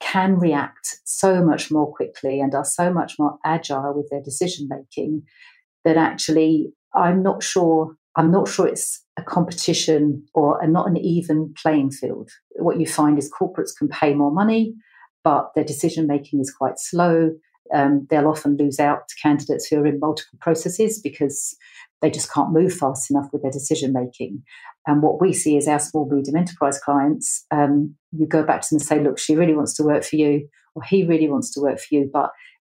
can 0.00 0.38
react 0.38 1.00
so 1.04 1.42
much 1.44 1.70
more 1.70 1.92
quickly 1.92 2.40
and 2.40 2.54
are 2.54 2.64
so 2.64 2.92
much 2.92 3.14
more 3.18 3.38
agile 3.44 3.94
with 3.94 4.08
their 4.10 4.22
decision 4.22 4.68
making 4.68 5.22
that 5.84 5.96
actually 5.96 6.72
I'm 6.94 7.22
not 7.22 7.42
sure. 7.42 7.94
I'm 8.16 8.30
not 8.30 8.48
sure 8.48 8.66
it's 8.66 9.04
a 9.18 9.22
competition 9.22 10.24
or 10.34 10.58
a, 10.62 10.66
not 10.66 10.88
an 10.88 10.96
even 10.96 11.52
playing 11.60 11.90
field. 11.90 12.30
What 12.56 12.80
you 12.80 12.86
find 12.86 13.18
is 13.18 13.30
corporates 13.30 13.76
can 13.76 13.88
pay 13.88 14.14
more 14.14 14.32
money, 14.32 14.74
but 15.22 15.50
their 15.54 15.64
decision 15.64 16.06
making 16.06 16.40
is 16.40 16.50
quite 16.50 16.78
slow. 16.78 17.30
Um, 17.74 18.06
they'll 18.08 18.28
often 18.28 18.56
lose 18.56 18.80
out 18.80 19.08
to 19.08 19.14
candidates 19.22 19.66
who 19.66 19.80
are 19.80 19.86
in 19.86 20.00
multiple 20.00 20.38
processes 20.40 20.98
because 20.98 21.54
they 22.02 22.10
just 22.10 22.32
can't 22.32 22.52
move 22.52 22.72
fast 22.72 23.10
enough 23.10 23.28
with 23.32 23.42
their 23.42 23.50
decision 23.50 23.92
making. 23.92 24.42
And 24.86 25.02
what 25.02 25.20
we 25.20 25.32
see 25.32 25.56
is 25.56 25.66
our 25.66 25.78
small 25.78 26.08
medium 26.10 26.36
enterprise 26.36 26.78
clients, 26.78 27.44
um, 27.50 27.94
you 28.12 28.26
go 28.26 28.44
back 28.44 28.60
to 28.62 28.68
them 28.70 28.76
and 28.76 28.86
say, 28.86 29.02
look, 29.02 29.18
she 29.18 29.34
really 29.34 29.54
wants 29.54 29.74
to 29.76 29.82
work 29.82 30.04
for 30.04 30.16
you, 30.16 30.48
or 30.74 30.82
he 30.82 31.04
really 31.04 31.28
wants 31.28 31.52
to 31.54 31.60
work 31.60 31.78
for 31.78 31.94
you, 31.94 32.10
but 32.12 32.30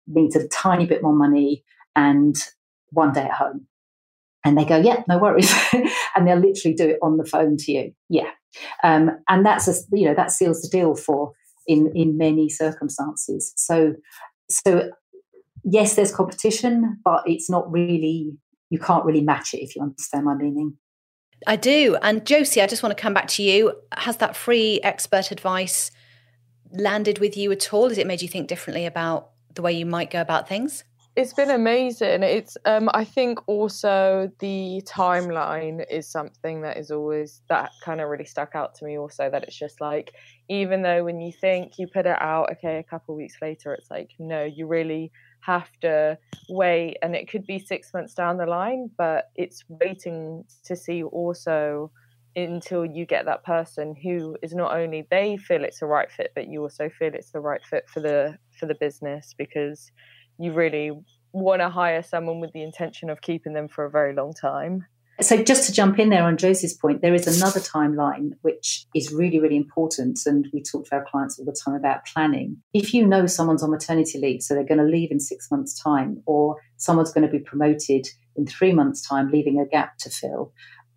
needs 0.07 0.35
a 0.35 0.47
tiny 0.47 0.85
bit 0.85 1.03
more 1.03 1.13
money 1.13 1.63
and 1.95 2.35
one 2.91 3.11
day 3.11 3.23
at 3.23 3.31
home. 3.31 3.67
And 4.45 4.57
they 4.57 4.65
go, 4.65 4.77
yeah, 4.77 5.03
no 5.07 5.17
worries. 5.17 5.53
and 6.15 6.25
they'll 6.25 6.37
literally 6.37 6.73
do 6.73 6.87
it 6.87 6.99
on 7.01 7.17
the 7.17 7.25
phone 7.25 7.57
to 7.57 7.71
you. 7.71 7.91
Yeah. 8.09 8.31
Um, 8.83 9.11
and 9.27 9.45
that's, 9.45 9.67
a, 9.67 9.73
you 9.91 10.05
know, 10.05 10.15
that 10.15 10.31
seals 10.31 10.61
the 10.61 10.69
deal 10.69 10.95
for 10.95 11.33
in, 11.67 11.91
in 11.93 12.17
many 12.17 12.49
circumstances. 12.49 13.53
So, 13.57 13.95
so 14.49 14.89
yes, 15.63 15.95
there's 15.95 16.15
competition, 16.15 16.99
but 17.03 17.23
it's 17.25 17.49
not 17.49 17.69
really, 17.71 18.31
you 18.69 18.79
can't 18.79 19.05
really 19.05 19.21
match 19.21 19.53
it 19.53 19.61
if 19.61 19.75
you 19.75 19.81
understand 19.81 20.25
my 20.25 20.35
meaning. 20.35 20.77
I 21.47 21.55
do. 21.55 21.97
And 22.01 22.25
Josie, 22.25 22.61
I 22.61 22.67
just 22.67 22.83
want 22.83 22.95
to 22.95 23.01
come 23.01 23.13
back 23.13 23.27
to 23.29 23.43
you. 23.43 23.73
Has 23.97 24.17
that 24.17 24.35
free 24.35 24.79
expert 24.83 25.31
advice 25.31 25.91
landed 26.71 27.19
with 27.19 27.37
you 27.37 27.51
at 27.51 27.73
all? 27.73 27.89
Has 27.89 27.97
it 27.97 28.07
made 28.07 28.21
you 28.21 28.27
think 28.27 28.47
differently 28.47 28.85
about 28.85 29.29
the 29.55 29.61
way 29.61 29.71
you 29.71 29.85
might 29.85 30.11
go 30.11 30.21
about 30.21 30.47
things? 30.47 30.83
It's 31.15 31.33
been 31.33 31.49
amazing. 31.49 32.23
It's 32.23 32.55
um 32.65 32.89
I 32.93 33.03
think 33.03 33.39
also 33.47 34.31
the 34.39 34.81
timeline 34.85 35.83
is 35.89 36.07
something 36.07 36.61
that 36.61 36.77
is 36.77 36.91
always 36.91 37.41
that 37.49 37.71
kind 37.83 37.99
of 37.99 38.09
really 38.09 38.25
stuck 38.25 38.55
out 38.55 38.75
to 38.75 38.85
me 38.85 38.97
also 38.97 39.29
that 39.29 39.43
it's 39.43 39.57
just 39.57 39.81
like 39.81 40.11
even 40.49 40.81
though 40.81 41.03
when 41.03 41.19
you 41.19 41.33
think 41.33 41.77
you 41.77 41.87
put 41.87 42.05
it 42.05 42.21
out 42.21 42.51
okay 42.51 42.77
a 42.77 42.83
couple 42.83 43.15
weeks 43.15 43.35
later 43.41 43.73
it's 43.73 43.89
like 43.89 44.11
no 44.19 44.43
you 44.43 44.65
really 44.67 45.11
have 45.41 45.69
to 45.81 46.17
wait 46.49 46.97
and 47.01 47.15
it 47.15 47.29
could 47.29 47.45
be 47.45 47.59
6 47.59 47.93
months 47.93 48.13
down 48.13 48.37
the 48.37 48.45
line 48.45 48.89
but 48.97 49.31
it's 49.35 49.63
waiting 49.67 50.43
to 50.65 50.75
see 50.75 51.03
also 51.03 51.91
until 52.35 52.85
you 52.85 53.05
get 53.05 53.25
that 53.25 53.43
person 53.43 53.95
who 53.95 54.37
is 54.41 54.53
not 54.53 54.75
only 54.75 55.07
they 55.09 55.37
feel 55.37 55.63
it's 55.63 55.79
the 55.79 55.85
right 55.85 56.11
fit 56.11 56.31
but 56.35 56.47
you 56.47 56.61
also 56.61 56.89
feel 56.89 57.13
it's 57.13 57.31
the 57.31 57.39
right 57.39 57.63
fit 57.63 57.87
for 57.89 57.99
the 57.99 58.37
for 58.57 58.65
the 58.65 58.75
business 58.75 59.33
because 59.37 59.91
you 60.37 60.53
really 60.53 60.91
want 61.31 61.61
to 61.61 61.69
hire 61.69 62.01
someone 62.01 62.39
with 62.39 62.51
the 62.53 62.63
intention 62.63 63.09
of 63.09 63.21
keeping 63.21 63.53
them 63.53 63.67
for 63.67 63.85
a 63.85 63.89
very 63.89 64.13
long 64.13 64.33
time. 64.33 64.85
So, 65.21 65.43
just 65.43 65.65
to 65.67 65.73
jump 65.73 65.99
in 65.99 66.09
there 66.09 66.23
on 66.23 66.37
Josie's 66.37 66.73
point, 66.73 67.01
there 67.01 67.13
is 67.13 67.27
another 67.27 67.59
timeline 67.59 68.31
which 68.41 68.85
is 68.95 69.11
really, 69.11 69.39
really 69.39 69.57
important. 69.57 70.19
And 70.25 70.47
we 70.53 70.63
talk 70.63 70.85
to 70.87 70.95
our 70.95 71.05
clients 71.05 71.37
all 71.37 71.45
the 71.45 71.51
time 71.65 71.75
about 71.75 72.05
planning. 72.05 72.57
If 72.73 72.93
you 72.93 73.05
know 73.05 73.25
someone's 73.27 73.61
on 73.61 73.71
maternity 73.71 74.17
leave, 74.19 74.41
so 74.41 74.53
they're 74.53 74.63
going 74.63 74.79
to 74.79 74.85
leave 74.85 75.11
in 75.11 75.19
six 75.19 75.51
months' 75.51 75.77
time, 75.77 76.23
or 76.25 76.55
someone's 76.77 77.11
going 77.11 77.25
to 77.25 77.31
be 77.31 77.43
promoted 77.43 78.07
in 78.37 78.45
three 78.45 78.71
months' 78.71 79.05
time, 79.05 79.29
leaving 79.29 79.59
a 79.59 79.65
gap 79.65 79.97
to 79.97 80.09
fill, 80.09 80.53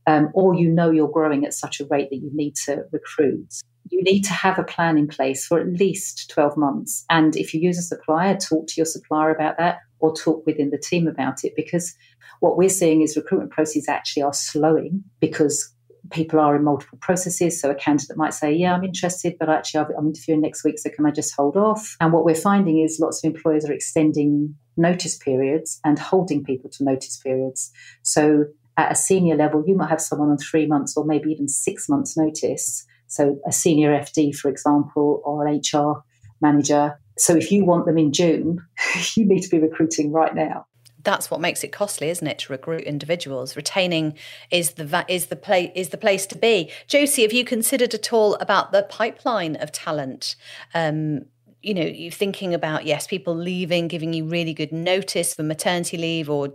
um, 0.06 0.30
or 0.34 0.54
you 0.54 0.68
know 0.68 0.90
you're 0.90 1.08
growing 1.10 1.44
at 1.44 1.54
such 1.54 1.80
a 1.80 1.86
rate 1.86 2.10
that 2.10 2.16
you 2.16 2.30
need 2.32 2.56
to 2.64 2.84
recruit, 2.92 3.54
you 3.90 4.02
need 4.02 4.22
to 4.22 4.32
have 4.32 4.58
a 4.58 4.64
plan 4.64 4.96
in 4.96 5.06
place 5.06 5.46
for 5.46 5.60
at 5.60 5.66
least 5.66 6.30
12 6.30 6.56
months. 6.56 7.04
And 7.10 7.36
if 7.36 7.52
you 7.52 7.60
use 7.60 7.78
a 7.78 7.82
supplier, 7.82 8.36
talk 8.36 8.66
to 8.68 8.74
your 8.76 8.86
supplier 8.86 9.30
about 9.30 9.58
that 9.58 9.78
or 9.98 10.14
talk 10.14 10.44
within 10.46 10.70
the 10.70 10.78
team 10.78 11.06
about 11.06 11.44
it 11.44 11.52
because 11.56 11.94
what 12.40 12.56
we're 12.56 12.68
seeing 12.68 13.02
is 13.02 13.16
recruitment 13.16 13.52
processes 13.52 13.88
actually 13.88 14.24
are 14.24 14.32
slowing 14.32 15.04
because 15.20 15.72
people 16.10 16.40
are 16.40 16.56
in 16.56 16.64
multiple 16.64 16.98
processes. 17.00 17.60
So 17.60 17.70
a 17.70 17.74
candidate 17.74 18.16
might 18.16 18.34
say, 18.34 18.52
Yeah, 18.52 18.74
I'm 18.74 18.84
interested, 18.84 19.36
but 19.38 19.48
actually 19.48 19.84
I'm 19.96 20.08
interviewing 20.08 20.40
next 20.40 20.64
week, 20.64 20.78
so 20.78 20.90
can 20.90 21.06
I 21.06 21.10
just 21.10 21.34
hold 21.34 21.56
off? 21.56 21.96
And 22.00 22.12
what 22.12 22.24
we're 22.24 22.34
finding 22.34 22.80
is 22.80 22.98
lots 23.00 23.22
of 23.22 23.32
employers 23.32 23.64
are 23.64 23.72
extending 23.72 24.56
notice 24.76 25.16
periods 25.18 25.80
and 25.84 25.98
holding 25.98 26.42
people 26.42 26.70
to 26.70 26.84
notice 26.84 27.18
periods. 27.18 27.70
So 28.02 28.46
at 28.76 28.92
a 28.92 28.94
senior 28.94 29.36
level, 29.36 29.62
you 29.66 29.76
might 29.76 29.90
have 29.90 30.00
someone 30.00 30.30
on 30.30 30.38
three 30.38 30.66
months 30.66 30.96
or 30.96 31.04
maybe 31.04 31.30
even 31.30 31.48
six 31.48 31.88
months' 31.88 32.16
notice. 32.16 32.86
So 33.06 33.38
a 33.46 33.52
senior 33.52 33.90
FD, 33.90 34.34
for 34.34 34.48
example, 34.48 35.20
or 35.24 35.46
an 35.46 35.60
HR 35.60 36.02
manager. 36.40 36.98
So 37.18 37.36
if 37.36 37.52
you 37.52 37.64
want 37.64 37.86
them 37.86 37.98
in 37.98 38.12
June, 38.12 38.64
you 39.14 39.26
need 39.26 39.42
to 39.42 39.50
be 39.50 39.58
recruiting 39.58 40.12
right 40.12 40.34
now. 40.34 40.66
That's 41.04 41.30
what 41.30 41.40
makes 41.40 41.64
it 41.64 41.72
costly, 41.72 42.10
isn't 42.10 42.26
it, 42.26 42.38
to 42.40 42.52
recruit 42.52 42.82
individuals? 42.82 43.56
Retaining 43.56 44.14
is 44.50 44.72
the 44.72 45.04
is 45.08 45.26
the 45.26 45.36
place 45.36 45.70
is 45.74 45.88
the 45.88 45.96
place 45.96 46.26
to 46.26 46.38
be. 46.38 46.70
Josie, 46.86 47.22
have 47.22 47.32
you 47.32 47.44
considered 47.44 47.92
at 47.92 48.12
all 48.12 48.36
about 48.36 48.70
the 48.70 48.84
pipeline 48.84 49.56
of 49.56 49.72
talent? 49.72 50.36
Um, 50.74 51.26
you 51.62 51.74
know, 51.74 51.82
you're 51.82 52.10
thinking 52.10 52.54
about, 52.54 52.84
yes, 52.84 53.06
people 53.06 53.34
leaving, 53.34 53.86
giving 53.86 54.12
you 54.12 54.24
really 54.24 54.52
good 54.52 54.72
notice 54.72 55.34
for 55.34 55.44
maternity 55.44 55.96
leave, 55.96 56.28
or 56.28 56.54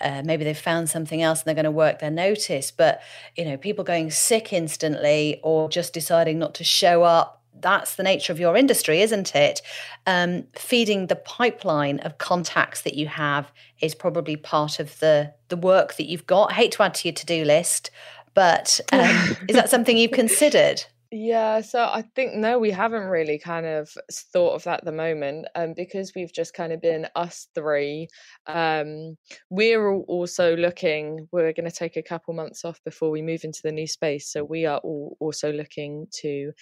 uh, 0.00 0.22
maybe 0.24 0.44
they've 0.44 0.58
found 0.58 0.90
something 0.90 1.22
else 1.22 1.40
and 1.40 1.46
they're 1.46 1.54
going 1.54 1.64
to 1.64 1.70
work 1.70 2.00
their 2.00 2.10
notice. 2.10 2.70
But, 2.70 3.00
you 3.36 3.44
know, 3.44 3.56
people 3.56 3.84
going 3.84 4.10
sick 4.10 4.52
instantly 4.52 5.40
or 5.42 5.68
just 5.68 5.92
deciding 5.92 6.38
not 6.38 6.54
to 6.54 6.64
show 6.64 7.04
up. 7.04 7.36
That's 7.60 7.96
the 7.96 8.02
nature 8.02 8.32
of 8.32 8.38
your 8.38 8.56
industry, 8.56 9.00
isn't 9.00 9.34
it? 9.34 9.62
Um, 10.06 10.44
feeding 10.54 11.06
the 11.06 11.16
pipeline 11.16 11.98
of 12.00 12.18
contacts 12.18 12.82
that 12.82 12.94
you 12.94 13.08
have 13.08 13.50
is 13.80 13.94
probably 13.94 14.36
part 14.36 14.78
of 14.78 14.98
the 15.00 15.34
the 15.48 15.56
work 15.56 15.96
that 15.96 16.06
you've 16.06 16.26
got. 16.26 16.52
I 16.52 16.54
hate 16.54 16.72
to 16.72 16.84
add 16.84 16.94
to 16.94 17.08
your 17.08 17.14
to 17.14 17.26
do 17.26 17.44
list, 17.44 17.90
but 18.32 18.80
um, 18.92 19.36
is 19.48 19.56
that 19.56 19.70
something 19.70 19.96
you've 19.96 20.12
considered? 20.12 20.84
Yeah, 21.10 21.62
so 21.62 21.84
I 21.84 22.02
think 22.14 22.34
no, 22.34 22.58
we 22.58 22.70
haven't 22.70 23.04
really 23.04 23.38
kind 23.38 23.64
of 23.64 23.88
thought 24.12 24.54
of 24.56 24.64
that 24.64 24.80
at 24.80 24.84
the 24.84 24.92
moment, 24.92 25.46
um, 25.54 25.72
because 25.74 26.12
we've 26.14 26.32
just 26.32 26.52
kind 26.52 26.70
of 26.70 26.82
been 26.82 27.06
us 27.16 27.48
three. 27.54 28.08
Um, 28.46 29.16
we're 29.48 29.88
all 29.90 30.04
also 30.06 30.54
looking. 30.54 31.26
We're 31.32 31.54
going 31.54 31.64
to 31.68 31.74
take 31.74 31.96
a 31.96 32.02
couple 32.02 32.34
months 32.34 32.62
off 32.62 32.78
before 32.84 33.10
we 33.10 33.22
move 33.22 33.40
into 33.44 33.60
the 33.64 33.72
new 33.72 33.86
space, 33.86 34.30
so 34.30 34.44
we 34.44 34.66
are 34.66 34.78
all 34.84 35.16
also 35.18 35.50
looking 35.50 36.08
to 36.20 36.52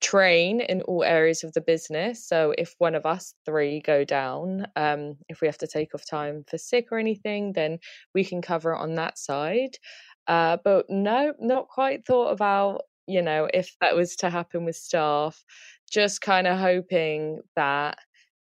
train 0.00 0.60
in 0.60 0.82
all 0.82 1.04
areas 1.04 1.44
of 1.44 1.52
the 1.52 1.60
business. 1.60 2.26
So 2.26 2.54
if 2.58 2.74
one 2.78 2.94
of 2.96 3.06
us 3.06 3.34
three 3.46 3.80
go 3.80 4.04
down, 4.04 4.66
um, 4.76 5.16
if 5.28 5.40
we 5.40 5.46
have 5.48 5.58
to 5.58 5.66
take 5.68 5.94
off 5.94 6.04
time 6.06 6.44
for 6.50 6.58
sick 6.58 6.88
or 6.90 6.98
anything, 6.98 7.52
then 7.52 7.78
we 8.14 8.24
can 8.24 8.42
cover 8.42 8.74
on 8.74 8.96
that 8.96 9.18
side. 9.18 9.78
Uh, 10.26 10.56
but 10.64 10.86
no, 10.88 11.34
not 11.40 11.68
quite 11.68 12.04
thought 12.06 12.30
about 12.30 12.82
you 13.06 13.22
know, 13.22 13.48
if 13.52 13.76
that 13.80 13.96
was 13.96 14.16
to 14.16 14.30
happen 14.30 14.64
with 14.64 14.76
staff, 14.76 15.44
just 15.90 16.20
kind 16.20 16.46
of 16.46 16.58
hoping 16.58 17.40
that 17.56 17.98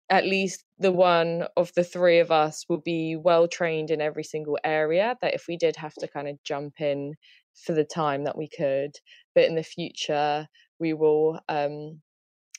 at 0.10 0.26
least 0.26 0.66
the 0.80 0.92
one 0.92 1.46
of 1.58 1.72
the 1.76 1.84
three 1.84 2.20
of 2.20 2.32
us 2.32 2.66
will 2.70 2.82
be 2.82 3.16
well 3.16 3.48
trained 3.48 3.92
in 3.92 4.02
every 4.02 4.24
single 4.24 4.58
area. 4.64 5.16
That 5.22 5.34
if 5.34 5.46
we 5.48 5.58
did 5.58 5.76
have 5.78 5.94
to 5.96 6.08
kind 6.08 6.28
of 6.28 6.44
jump 6.44 6.82
in 6.82 7.16
for 7.66 7.74
the 7.74 7.86
time 7.86 8.26
that 8.26 8.38
we 8.38 8.50
could, 8.50 8.92
but 9.36 9.46
in 9.46 9.56
the 9.56 9.64
future, 9.64 10.48
we 10.80 10.94
will. 10.94 11.40
Um, 11.50 12.02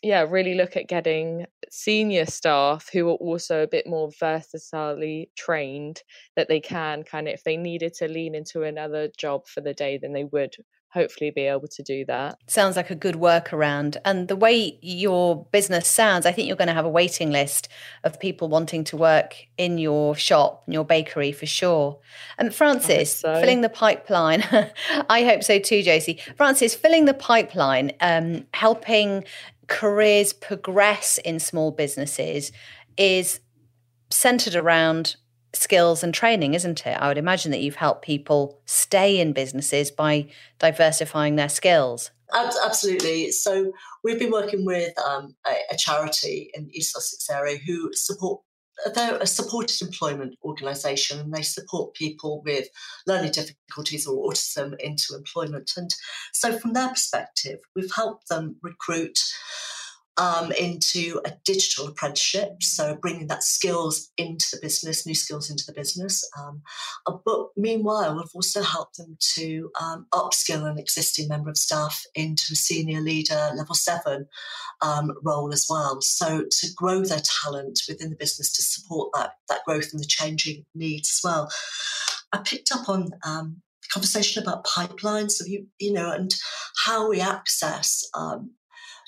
yeah, 0.03 0.27
really 0.29 0.55
look 0.55 0.77
at 0.77 0.89
getting 0.89 1.47
senior 1.71 2.27
staff 2.27 2.89
who 2.93 3.09
are 3.09 3.15
also 3.15 3.63
a 3.63 3.69
bit 3.69 3.87
more 3.87 4.11
versatilely 4.19 5.31
trained 5.37 6.03
that 6.37 6.49
they 6.49 6.61
can 6.61 7.05
kind 7.05 7.29
of, 7.29 7.35
if 7.35 7.45
they 7.45 7.57
needed 7.57 7.95
to 7.95 8.09
lean 8.09 8.35
into 8.35 8.63
another 8.65 9.09
job 9.17 9.47
for 9.47 9.61
the 9.61 9.75
day, 9.75 9.99
then 9.99 10.13
they 10.13 10.25
would 10.25 10.55
hopefully 10.93 11.31
be 11.31 11.43
able 11.43 11.69
to 11.69 11.83
do 11.83 12.05
that. 12.05 12.39
Sounds 12.47 12.77
like 12.77 12.91
a 12.91 12.95
good 12.95 13.15
workaround. 13.15 13.97
And 14.05 14.29
the 14.29 14.37
way 14.37 14.79
your 14.83 15.47
business 15.47 15.89
sounds, 15.89 16.27
I 16.27 16.33
think 16.33 16.47
you're 16.47 16.57
going 16.57 16.69
to 16.69 16.75
have 16.75 16.85
a 16.85 16.91
waiting 16.91 17.31
list 17.31 17.69
of 18.05 18.21
people 18.21 18.49
wanting 18.49 18.85
to 18.85 18.97
work 18.97 19.37
in 19.57 19.79
your 19.79 20.15
shop, 20.15 20.65
and 20.67 20.75
your 20.75 20.85
bakery 20.85 21.33
for 21.33 21.47
sure. 21.47 21.99
And 22.37 22.55
Francis, 22.55 23.19
so. 23.19 23.41
filling 23.41 23.63
the 23.63 23.71
pipeline. 23.71 24.43
I 25.09 25.25
hope 25.25 25.43
so 25.43 25.59
too, 25.59 25.83
Josie. 25.83 26.21
Francis, 26.37 26.75
filling 26.75 27.07
the 27.07 27.15
pipeline, 27.15 27.93
um, 28.01 28.47
helping 28.53 29.25
careers 29.69 30.33
progress 30.33 31.19
in 31.19 31.39
small 31.39 31.71
businesses 31.71 32.53
is 32.99 33.41
centered 34.11 34.55
around 34.55 35.17
skills 35.55 36.03
and 36.03 36.15
training, 36.15 36.55
isn't 36.55 36.87
it? 36.87 36.97
I 36.99 37.09
would 37.09 37.19
imagine 37.19 37.51
that 37.51 37.61
you've 37.61 37.77
helped 37.77 38.05
people 38.05 38.61
stay 38.67 39.21
in 39.21 39.33
businesses 39.33 39.91
by 39.91 40.29
diversifying 40.59 41.37
their 41.37 41.49
skills. 41.49 42.11
Absolutely. 42.35 43.31
So 43.31 43.73
we've 44.03 44.19
been 44.19 44.31
working 44.31 44.65
with 44.65 44.99
um, 44.99 45.35
a, 45.47 45.55
a, 45.75 45.77
charity 45.77 46.51
in 46.55 46.65
the 46.67 46.79
East 46.79 46.95
Sussex 46.95 47.29
area 47.29 47.59
who 47.59 47.93
support. 47.93 48.41
They're 48.95 49.19
a 49.19 49.27
supported 49.27 49.81
employment 49.83 50.37
organisation 50.43 51.21
and 51.21 51.33
they 51.33 51.43
support 51.43 51.95
people 51.95 52.43
with 52.45 52.69
learning 53.07 53.33
difficulties 53.33 54.07
or 54.07 54.31
autism 54.31 54.81
into 54.81 55.15
employment. 55.15 55.73
And 55.77 55.95
so, 56.33 56.59
from 56.59 56.73
their 56.73 56.89
perspective, 56.89 57.61
we've 57.77 57.93
helped 57.95 58.29
them 58.29 58.57
recruit 58.63 59.19
um, 60.19 60.53
into 60.53 61.21
a 61.25 61.33
digital 61.45 61.89
apprenticeship, 61.89 62.63
so 62.63 62.97
bringing 62.97 63.29
that 63.29 63.43
skills 63.43 64.11
into 64.19 64.47
the 64.53 64.59
business, 64.61 65.07
new 65.07 65.15
skills 65.15 65.51
into 65.51 65.65
the 65.67 65.73
business. 65.73 66.29
Um, 66.39 66.63
uh, 67.07 67.17
but 67.25 67.49
meanwhile, 67.57 68.15
we've 68.15 68.25
also 68.35 68.63
helped 68.63 68.99
them 68.99 69.17
to 69.37 69.71
um, 69.81 70.07
upskill 70.13 70.71
an 70.71 70.79
existing 70.79 71.29
member 71.29 71.51
of 71.51 71.57
staff 71.57 72.03
into 72.15 72.53
a 72.53 72.57
senior 72.57 73.01
leader 73.01 73.53
level 73.55 73.75
seven 73.75 74.27
um, 74.83 75.13
role 75.23 75.53
as 75.53 75.67
well. 75.69 76.01
So 76.03 76.45
to 76.51 76.67
grow 76.77 77.03
their 77.05 77.23
talent 77.43 77.81
within 77.89 78.11
the 78.11 78.17
business 78.17 78.53
to 78.53 78.63
support 78.63 79.13
that 79.15 79.33
that 79.49 79.65
growth 79.65 79.89
and 79.93 80.01
the 80.01 80.07
changing 80.07 80.65
needs 80.75 81.11
as 81.11 81.21
well. 81.25 81.51
I 82.33 82.39
picked 82.39 82.73
up 82.73 82.89
on 82.89 83.11
um, 83.25 83.63
conversation 83.93 84.43
about 84.43 84.65
pipelines 84.65 85.41
of 85.41 85.49
you, 85.49 85.67
you 85.79 85.93
know, 85.93 86.11
and 86.11 86.35
how 86.85 87.09
we 87.09 87.21
access 87.21 88.09
um, 88.15 88.53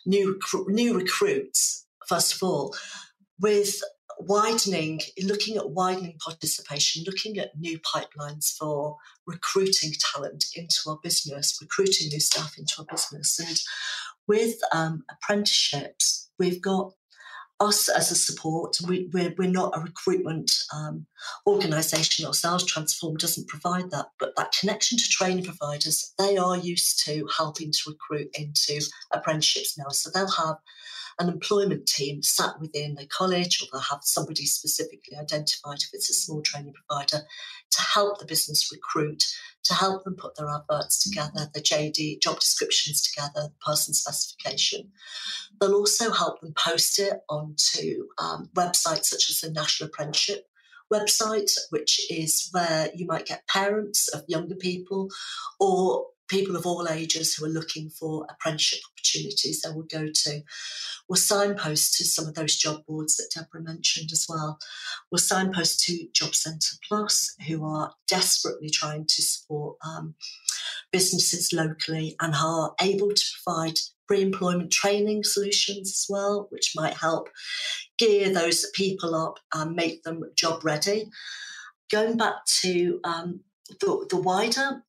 new 0.07 0.39
new 0.69 0.97
recruits 0.97 1.85
first 2.07 2.35
of 2.35 2.43
all, 2.43 2.75
with 3.41 3.81
widening, 4.19 5.01
looking 5.23 5.57
at 5.57 5.71
widening 5.71 6.17
participation, 6.25 7.05
looking 7.07 7.39
at 7.39 7.59
new 7.59 7.79
pipelines 7.81 8.57
for 8.57 8.97
recruiting 9.27 9.93
talent 10.15 10.45
into 10.55 10.77
our 10.87 10.99
business, 11.03 11.59
recruiting 11.61 12.09
new 12.09 12.21
staff 12.21 12.57
into 12.59 12.75
our 12.79 12.87
business, 12.91 13.39
and 13.39 13.61
with 14.27 14.57
um, 14.73 15.05
apprenticeships, 15.11 16.31
we've 16.39 16.63
got 16.63 16.93
us 17.61 17.89
as 17.89 18.11
a 18.11 18.15
support, 18.15 18.77
we, 18.87 19.09
we're, 19.13 19.35
we're 19.39 19.49
not 19.49 19.77
a 19.77 19.81
recruitment 19.81 20.51
um, 20.75 21.07
organisation 21.47 22.27
ourselves. 22.27 22.65
Transform 22.65 23.17
doesn't 23.17 23.49
provide 23.49 23.91
that, 23.91 24.07
but 24.19 24.35
that 24.37 24.55
connection 24.59 24.99
to 24.99 25.05
training 25.09 25.45
providers, 25.45 26.13
they 26.19 26.37
are 26.37 26.57
used 26.57 27.05
to 27.05 27.27
helping 27.37 27.71
to 27.71 27.91
recruit 27.91 28.29
into 28.39 28.85
apprenticeships 29.13 29.79
now. 29.79 29.89
So 29.91 30.11
they'll 30.11 30.31
have 30.31 30.57
an 31.19 31.29
employment 31.29 31.87
team 31.87 32.23
sat 32.23 32.61
within 32.61 32.95
the 32.95 33.07
college, 33.07 33.63
or 33.63 33.69
they'll 33.73 33.81
have 33.81 34.01
somebody 34.03 34.47
specifically 34.47 35.17
identified 35.17 35.79
if 35.79 35.91
it's 35.93 36.11
a 36.11 36.15
small 36.15 36.43
training 36.43 36.75
provider, 36.75 37.27
to 37.71 37.83
help 37.83 38.19
the 38.19 38.27
business 38.27 38.71
recruit, 38.73 39.23
to 39.65 39.75
help 39.75 40.05
them 40.05 40.17
put 40.17 40.37
their 40.37 40.49
adverts 40.49 41.03
together, 41.03 41.51
the 41.55 41.61
JD 41.61 42.21
job 42.21 42.41
descriptions 42.41 43.03
together, 43.03 43.49
the 43.49 43.65
person 43.65 43.95
specification. 43.95 44.91
They'll 45.61 45.75
also 45.75 46.11
help 46.11 46.41
them 46.41 46.55
post 46.57 46.99
it 46.99 47.21
onto 47.29 48.09
um, 48.19 48.51
websites 48.55 49.07
such 49.07 49.31
as 49.31 49.41
the 49.41 49.51
National 49.51 49.89
Apprenticeship 49.89 50.47
website, 50.93 51.51
which 51.71 52.01
is 52.11 52.49
where 52.53 52.91
you 52.95 53.07
might 53.07 53.27
get 53.27 53.47
parents 53.49 54.09
of 54.09 54.25
younger 54.29 54.55
people 54.55 55.09
or 55.59 56.07
people 56.29 56.57
of 56.57 56.67
all 56.67 56.89
ages 56.89 57.35
who 57.35 57.45
are 57.45 57.51
looking 57.51 57.91
for 57.91 58.27
apprenticeship 58.31 58.81
opportunities 58.93 59.61
they 59.61 59.71
will 59.71 59.85
go 59.85 60.09
to. 60.13 60.43
We'll 61.09 61.17
signpost 61.17 61.95
to 61.99 62.05
some 62.05 62.27
of 62.27 62.35
those 62.35 62.57
job 62.57 62.85
boards 62.87 63.17
that 63.17 63.31
Deborah 63.35 63.63
mentioned 63.63 64.11
as 64.13 64.27
well. 64.29 64.59
We'll 65.11 65.19
signpost 65.19 65.81
to 65.85 66.09
Job 66.13 66.35
Centre 66.35 66.77
Plus, 66.89 67.35
who 67.47 67.65
are 67.65 67.93
desperately 68.09 68.71
trying 68.71 69.07
to 69.07 69.23
support 69.23 69.77
um, 69.85 70.15
businesses 70.93 71.53
locally 71.53 72.17
and 72.21 72.35
are 72.35 72.75
able 72.81 73.13
to 73.13 73.25
provide 73.45 73.79
pre 74.07 74.23
employment 74.23 74.71
training 74.71 75.25
solutions 75.25 75.91
as 75.91 76.07
well, 76.09 76.47
which 76.51 76.73
might 76.75 76.95
help 76.95 77.29
gear 77.99 78.33
those 78.33 78.67
people 78.75 79.15
up 79.15 79.39
and 79.55 79.77
make 79.77 80.03
them 80.03 80.23
job 80.37 80.65
ready. 80.65 81.11
Going 81.91 82.17
back 82.17 82.45
to 82.63 83.01
um, 83.05 83.41
the, 83.81 84.07
the 84.09 84.17
wider 84.17 84.83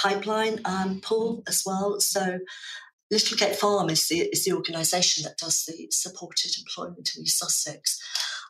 pipeline 0.00 0.60
um, 0.64 1.00
pool 1.00 1.42
as 1.46 1.62
well. 1.64 2.00
So 2.00 2.40
Littlegate 3.12 3.56
Farm 3.56 3.90
is 3.90 4.08
the, 4.08 4.20
is 4.20 4.44
the 4.44 4.52
organisation 4.52 5.24
that 5.24 5.38
does 5.38 5.64
the 5.64 5.88
supported 5.90 6.52
employment 6.58 7.10
in 7.16 7.22
East 7.22 7.38
Sussex. 7.38 8.00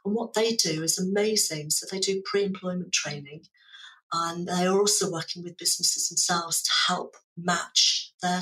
And 0.05 0.15
what 0.15 0.35
they 0.35 0.53
do 0.53 0.83
is 0.83 0.99
amazing. 0.99 1.71
So 1.71 1.87
they 1.91 1.99
do 1.99 2.23
pre 2.25 2.45
employment 2.45 2.93
training 2.93 3.43
and 4.13 4.47
they 4.47 4.67
are 4.67 4.79
also 4.79 5.11
working 5.11 5.43
with 5.43 5.59
businesses 5.59 6.09
themselves 6.09 6.63
to 6.63 6.71
help 6.87 7.17
match 7.37 8.13
their, 8.23 8.41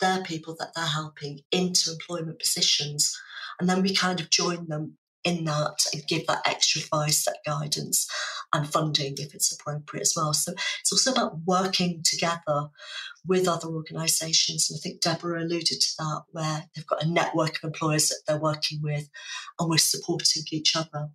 their 0.00 0.22
people 0.22 0.56
that 0.58 0.72
they're 0.74 0.84
helping 0.84 1.40
into 1.50 1.92
employment 1.92 2.38
positions. 2.38 3.16
And 3.58 3.68
then 3.68 3.82
we 3.82 3.94
kind 3.94 4.20
of 4.20 4.30
join 4.30 4.66
them 4.68 4.98
in 5.24 5.44
that 5.44 5.84
and 5.92 6.06
give 6.06 6.26
that 6.26 6.46
extra 6.46 6.82
advice, 6.82 7.24
that 7.24 7.38
guidance 7.46 8.06
and 8.52 8.70
funding 8.70 9.14
if 9.16 9.34
it's 9.34 9.52
appropriate 9.52 10.02
as 10.02 10.14
well. 10.16 10.32
So 10.32 10.52
it's 10.80 10.92
also 10.92 11.12
about 11.12 11.38
working 11.46 12.02
together 12.04 12.68
with 13.26 13.48
other 13.48 13.68
organisations. 13.68 14.70
And 14.70 14.78
I 14.78 14.80
think 14.80 15.00
Deborah 15.00 15.42
alluded 15.42 15.80
to 15.80 15.92
that, 15.98 16.22
where 16.30 16.64
they've 16.74 16.86
got 16.86 17.02
a 17.02 17.08
network 17.08 17.56
of 17.56 17.64
employers 17.64 18.08
that 18.08 18.20
they're 18.26 18.38
working 18.38 18.80
with 18.82 19.08
and 19.58 19.70
we're 19.70 19.78
supporting 19.78 20.44
each 20.52 20.76
other. 20.76 21.08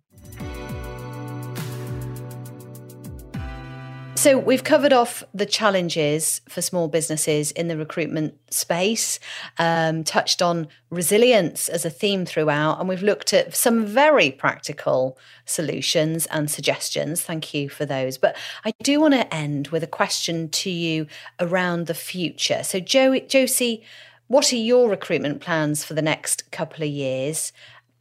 So, 4.20 4.36
we've 4.36 4.64
covered 4.64 4.92
off 4.92 5.24
the 5.32 5.46
challenges 5.46 6.42
for 6.46 6.60
small 6.60 6.88
businesses 6.88 7.52
in 7.52 7.68
the 7.68 7.76
recruitment 7.78 8.34
space, 8.52 9.18
um, 9.56 10.04
touched 10.04 10.42
on 10.42 10.68
resilience 10.90 11.70
as 11.70 11.86
a 11.86 11.90
theme 11.90 12.26
throughout, 12.26 12.78
and 12.78 12.86
we've 12.86 13.02
looked 13.02 13.32
at 13.32 13.56
some 13.56 13.86
very 13.86 14.30
practical 14.30 15.16
solutions 15.46 16.26
and 16.26 16.50
suggestions. 16.50 17.22
Thank 17.22 17.54
you 17.54 17.70
for 17.70 17.86
those. 17.86 18.18
But 18.18 18.36
I 18.62 18.74
do 18.82 19.00
want 19.00 19.14
to 19.14 19.34
end 19.34 19.68
with 19.68 19.82
a 19.82 19.86
question 19.86 20.50
to 20.50 20.68
you 20.70 21.06
around 21.40 21.86
the 21.86 21.94
future. 21.94 22.62
So, 22.62 22.78
jo- 22.78 23.20
Josie, 23.20 23.82
what 24.26 24.52
are 24.52 24.56
your 24.56 24.90
recruitment 24.90 25.40
plans 25.40 25.82
for 25.82 25.94
the 25.94 26.02
next 26.02 26.50
couple 26.50 26.84
of 26.84 26.90
years? 26.90 27.54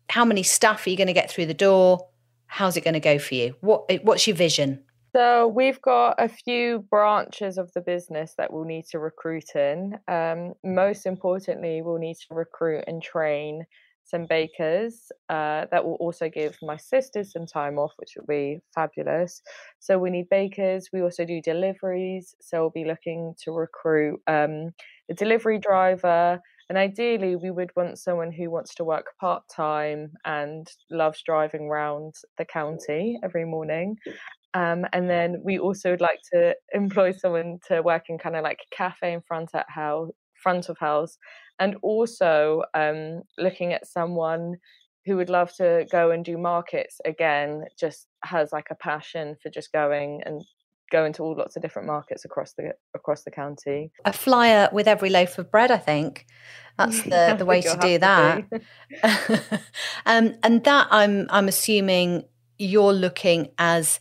How 0.09 0.25
many 0.25 0.43
staff 0.43 0.85
are 0.85 0.89
you 0.89 0.97
going 0.97 1.07
to 1.07 1.13
get 1.13 1.31
through 1.31 1.45
the 1.45 1.53
door? 1.53 2.09
How's 2.47 2.75
it 2.75 2.83
going 2.83 2.95
to 2.95 2.99
go 2.99 3.19
for 3.19 3.35
you? 3.35 3.55
What, 3.61 3.89
what's 4.03 4.27
your 4.27 4.35
vision? 4.35 4.83
So 5.15 5.47
we've 5.47 5.81
got 5.81 6.15
a 6.19 6.29
few 6.29 6.85
branches 6.91 7.57
of 7.57 7.71
the 7.73 7.81
business 7.81 8.35
that 8.37 8.53
we'll 8.53 8.65
need 8.65 8.85
to 8.91 8.99
recruit 8.99 9.55
in. 9.55 9.93
Um, 10.07 10.53
most 10.63 11.07
importantly, 11.07 11.81
we'll 11.81 11.97
need 11.97 12.17
to 12.27 12.35
recruit 12.35 12.83
and 12.85 13.01
train 13.01 13.65
some 14.03 14.25
bakers. 14.27 15.11
Uh, 15.29 15.65
that 15.71 15.83
will 15.83 15.95
also 15.95 16.29
give 16.29 16.57
my 16.61 16.77
sisters 16.77 17.31
some 17.31 17.47
time 17.47 17.79
off, 17.79 17.93
which 17.97 18.13
will 18.17 18.25
be 18.27 18.59
fabulous. 18.75 19.41
So 19.79 19.97
we 19.97 20.11
need 20.11 20.29
bakers. 20.29 20.89
We 20.93 21.01
also 21.01 21.25
do 21.25 21.41
deliveries. 21.41 22.35
So 22.39 22.61
we'll 22.61 22.69
be 22.69 22.85
looking 22.85 23.33
to 23.43 23.51
recruit 23.51 24.19
um, 24.27 24.71
a 25.09 25.13
delivery 25.15 25.59
driver. 25.59 26.39
And 26.69 26.77
ideally, 26.77 27.35
we 27.35 27.49
would 27.49 27.71
want 27.75 27.97
someone 27.97 28.31
who 28.31 28.51
wants 28.51 28.75
to 28.75 28.83
work 28.83 29.07
part 29.19 29.41
time 29.51 30.11
and 30.23 30.67
loves 30.91 31.23
driving 31.25 31.61
around 31.61 32.13
the 32.37 32.45
county 32.45 33.17
every 33.23 33.45
morning. 33.45 33.95
Um, 34.53 34.85
and 34.93 35.09
then 35.09 35.41
we 35.43 35.59
also 35.59 35.91
would 35.91 36.01
like 36.01 36.19
to 36.33 36.55
employ 36.73 37.11
someone 37.11 37.59
to 37.67 37.81
work 37.81 38.05
in 38.09 38.17
kind 38.17 38.35
of 38.35 38.43
like 38.43 38.59
cafe 38.71 39.13
in 39.13 39.21
front 39.21 39.51
at 39.53 39.69
house, 39.69 40.09
front 40.41 40.69
of 40.69 40.77
house, 40.79 41.17
and 41.59 41.75
also 41.81 42.63
um, 42.73 43.21
looking 43.37 43.73
at 43.73 43.87
someone 43.87 44.55
who 45.05 45.17
would 45.17 45.29
love 45.29 45.53
to 45.55 45.85
go 45.91 46.11
and 46.11 46.25
do 46.25 46.37
markets 46.37 46.99
again. 47.05 47.65
Just 47.79 48.07
has 48.23 48.51
like 48.51 48.67
a 48.71 48.75
passion 48.75 49.35
for 49.41 49.49
just 49.49 49.71
going 49.71 50.21
and 50.25 50.41
going 50.91 51.13
to 51.13 51.23
all 51.23 51.35
lots 51.35 51.55
of 51.55 51.61
different 51.61 51.87
markets 51.87 52.25
across 52.25 52.53
the 52.53 52.73
across 52.95 53.23
the 53.23 53.31
county. 53.31 53.91
A 54.05 54.13
flyer 54.13 54.69
with 54.71 54.87
every 54.87 55.09
loaf 55.09 55.37
of 55.37 55.51
bread, 55.51 55.71
I 55.71 55.77
think. 55.77 56.25
That's 56.77 57.01
the, 57.03 57.35
the 57.37 57.45
way 57.45 57.61
to 57.61 57.77
do 57.79 57.97
that. 57.99 58.45
um, 60.05 60.35
and 60.43 60.63
that 60.63 60.87
I'm 60.91 61.27
I'm 61.29 61.47
assuming 61.47 62.23
you're 62.57 62.93
looking 62.93 63.49
as 63.57 63.99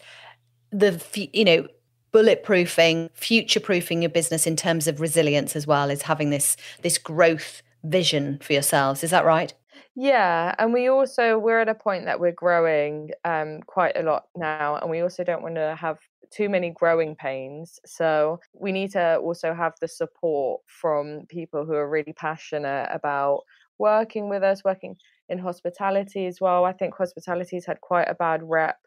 the 0.70 1.02
you 1.32 1.44
know 1.44 1.66
bulletproofing 2.12 3.10
future 3.14 3.60
proofing 3.60 4.02
your 4.02 4.08
business 4.08 4.46
in 4.46 4.56
terms 4.56 4.86
of 4.86 5.00
resilience 5.00 5.54
as 5.54 5.66
well 5.66 5.90
is 5.90 6.02
having 6.02 6.30
this 6.30 6.56
this 6.82 6.98
growth 6.98 7.62
vision 7.84 8.38
for 8.42 8.52
yourselves. 8.52 9.04
Is 9.04 9.10
that 9.10 9.24
right? 9.24 9.52
Yeah 9.94 10.54
and 10.58 10.72
we 10.72 10.88
also 10.88 11.38
we're 11.38 11.60
at 11.60 11.68
a 11.68 11.74
point 11.74 12.04
that 12.06 12.20
we're 12.20 12.32
growing 12.32 13.10
um, 13.24 13.60
quite 13.66 13.96
a 13.96 14.02
lot 14.02 14.24
now 14.36 14.76
and 14.76 14.90
we 14.90 15.00
also 15.00 15.24
don't 15.24 15.42
want 15.42 15.56
to 15.56 15.76
have 15.78 15.98
too 16.30 16.48
many 16.48 16.70
growing 16.70 17.16
pains. 17.16 17.80
So 17.86 18.40
we 18.52 18.72
need 18.72 18.92
to 18.92 19.16
also 19.16 19.54
have 19.54 19.72
the 19.80 19.88
support 19.88 20.60
from 20.66 21.22
people 21.28 21.64
who 21.64 21.72
are 21.74 21.88
really 21.88 22.12
passionate 22.12 22.88
about 22.92 23.42
working 23.78 24.28
with 24.28 24.42
us 24.42 24.64
working 24.64 24.96
in 25.28 25.38
hospitality 25.38 26.26
as 26.26 26.40
well. 26.40 26.64
I 26.64 26.72
think 26.72 26.94
hospitality 26.94 27.56
has 27.56 27.66
had 27.66 27.80
quite 27.80 28.08
a 28.08 28.14
bad 28.14 28.40
rep 28.42 28.78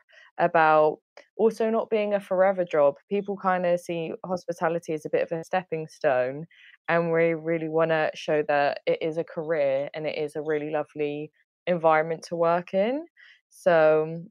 about 0.42 0.98
also 1.38 1.70
not 1.70 1.90
being 1.90 2.14
a 2.14 2.20
forever 2.20 2.66
job. 2.66 2.96
People 3.10 3.38
kind 3.38 3.66
of 3.66 3.80
see 3.80 4.12
hospitality 4.26 4.94
as 4.94 5.06
a 5.06 5.10
bit 5.10 5.24
of 5.24 5.32
a 5.32 5.44
stepping 5.44 5.88
stone, 5.88 6.46
and 6.90 7.12
we 7.12 7.34
really 7.34 7.70
want 7.70 7.92
to 7.92 8.12
show 8.16 8.44
that 8.50 8.82
it 8.86 8.98
is 9.02 9.18
a 9.18 9.24
career 9.24 9.90
and 9.94 10.06
it 10.06 10.18
is 10.18 10.36
a 10.36 10.42
really 10.42 10.72
lovely 10.72 11.32
environment 11.68 12.24
to 12.24 12.36
work 12.36 12.74
in. 12.74 13.06
So, 13.50 14.24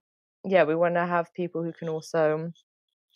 yeah, 0.44 0.64
we 0.64 0.74
want 0.74 0.96
to 0.96 1.06
have 1.06 1.32
people 1.32 1.62
who 1.62 1.72
can 1.72 1.88
also 1.88 2.52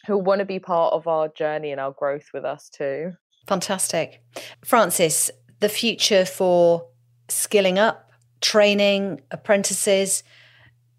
who 0.07 0.18
want 0.18 0.38
to 0.38 0.45
be 0.45 0.59
part 0.59 0.92
of 0.92 1.07
our 1.07 1.28
journey 1.28 1.72
and 1.72 1.80
our 1.80 1.92
growth 1.92 2.28
with 2.32 2.45
us 2.45 2.68
too. 2.68 3.12
Fantastic. 3.47 4.22
Francis, 4.64 5.30
the 5.61 5.68
future 5.68 6.24
for 6.24 6.86
skilling 7.28 7.78
up, 7.78 8.11
training, 8.40 9.22
apprentices, 9.30 10.22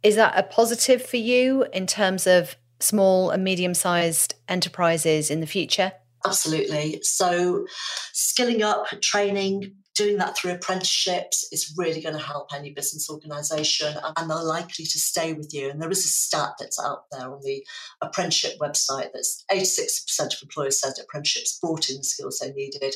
is 0.05 0.15
that 0.17 0.37
a 0.37 0.43
positive 0.43 1.03
for 1.03 1.17
you 1.17 1.65
in 1.73 1.87
terms 1.87 2.27
of 2.27 2.55
small 2.79 3.31
and 3.31 3.43
medium 3.43 3.73
sized 3.73 4.35
enterprises 4.47 5.31
in 5.31 5.39
the 5.39 5.47
future? 5.47 5.93
Absolutely. 6.23 6.99
So, 7.01 7.65
skilling 8.13 8.61
up, 8.61 8.85
training, 9.01 9.73
doing 9.95 10.17
that 10.17 10.37
through 10.37 10.51
apprenticeships 10.51 11.47
is 11.51 11.73
really 11.75 12.01
going 12.01 12.15
to 12.15 12.21
help 12.21 12.53
any 12.53 12.71
business 12.71 13.09
organisation 13.09 13.95
and 14.17 14.29
they're 14.29 14.43
likely 14.43 14.85
to 14.85 14.99
stay 14.99 15.33
with 15.33 15.51
you. 15.53 15.71
And 15.71 15.81
there 15.81 15.89
is 15.89 16.05
a 16.05 16.07
stat 16.07 16.51
that's 16.59 16.79
out 16.79 17.05
there 17.11 17.33
on 17.33 17.39
the 17.41 17.65
apprenticeship 18.01 18.59
website 18.59 19.09
that's 19.11 19.43
86% 19.51 20.21
of 20.21 20.43
employers 20.43 20.79
said 20.79 20.93
apprenticeships 21.01 21.57
brought 21.59 21.89
in 21.89 21.97
the 21.97 22.03
skills 22.03 22.39
they 22.39 22.51
needed 22.51 22.93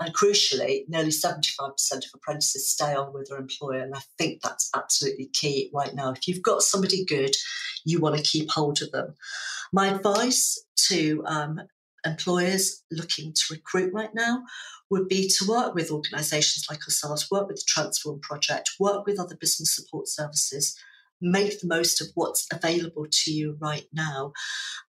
and 0.00 0.14
crucially, 0.14 0.84
nearly 0.88 1.10
75% 1.10 1.48
of 1.58 2.10
apprentices 2.14 2.70
stay 2.70 2.94
on 2.94 3.12
with 3.14 3.28
their 3.28 3.38
employer. 3.38 3.80
And 3.80 3.94
I 3.94 4.00
think 4.18 4.42
that's 4.42 4.70
absolutely 4.76 5.30
key 5.32 5.70
right 5.72 5.94
now. 5.94 6.12
If 6.12 6.28
you've 6.28 6.42
got 6.42 6.62
somebody 6.62 7.04
good, 7.04 7.34
you 7.84 8.00
want 8.00 8.16
to 8.16 8.22
keep 8.22 8.50
hold 8.50 8.82
of 8.82 8.92
them. 8.92 9.14
My 9.72 9.88
advice 9.88 10.62
to 10.88 11.22
um, 11.26 11.60
employers 12.04 12.82
looking 12.90 13.32
to 13.32 13.42
recruit 13.50 13.92
right 13.94 14.14
now 14.14 14.42
would 14.90 15.08
be 15.08 15.28
to 15.28 15.48
work 15.48 15.74
with 15.74 15.90
organisations 15.90 16.66
like 16.70 16.82
ourselves, 16.84 17.30
work 17.30 17.48
with 17.48 17.56
the 17.56 17.64
Transform 17.66 18.20
Project, 18.20 18.70
work 18.78 19.06
with 19.06 19.18
other 19.18 19.36
business 19.36 19.74
support 19.74 20.08
services, 20.08 20.78
make 21.20 21.60
the 21.60 21.66
most 21.66 22.00
of 22.00 22.08
what's 22.14 22.46
available 22.52 23.06
to 23.10 23.32
you 23.32 23.56
right 23.60 23.86
now. 23.92 24.32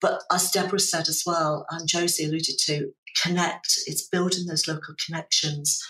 But 0.01 0.23
as 0.31 0.51
Deborah 0.51 0.79
said 0.79 1.09
as 1.09 1.23
well, 1.27 1.67
and 1.71 1.89
Josie 1.89 2.25
alluded 2.25 2.57
to, 2.67 2.93
connect, 3.23 3.79
it's 3.87 4.09
building 4.09 4.47
those 4.47 4.69
local 4.69 4.95
connections. 5.05 5.83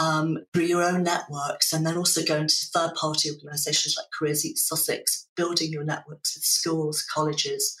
um, 0.00 0.38
through 0.54 0.62
your 0.62 0.84
own 0.84 1.02
networks, 1.02 1.72
and 1.72 1.84
then 1.84 1.96
also 1.96 2.24
going 2.24 2.46
to 2.46 2.66
third 2.72 2.94
party 2.94 3.30
organisations 3.32 3.96
like 3.96 4.06
Careers 4.16 4.46
East 4.46 4.68
Sussex, 4.68 5.26
building 5.34 5.72
your 5.72 5.82
networks 5.82 6.36
with 6.36 6.44
schools, 6.44 7.04
colleges, 7.12 7.76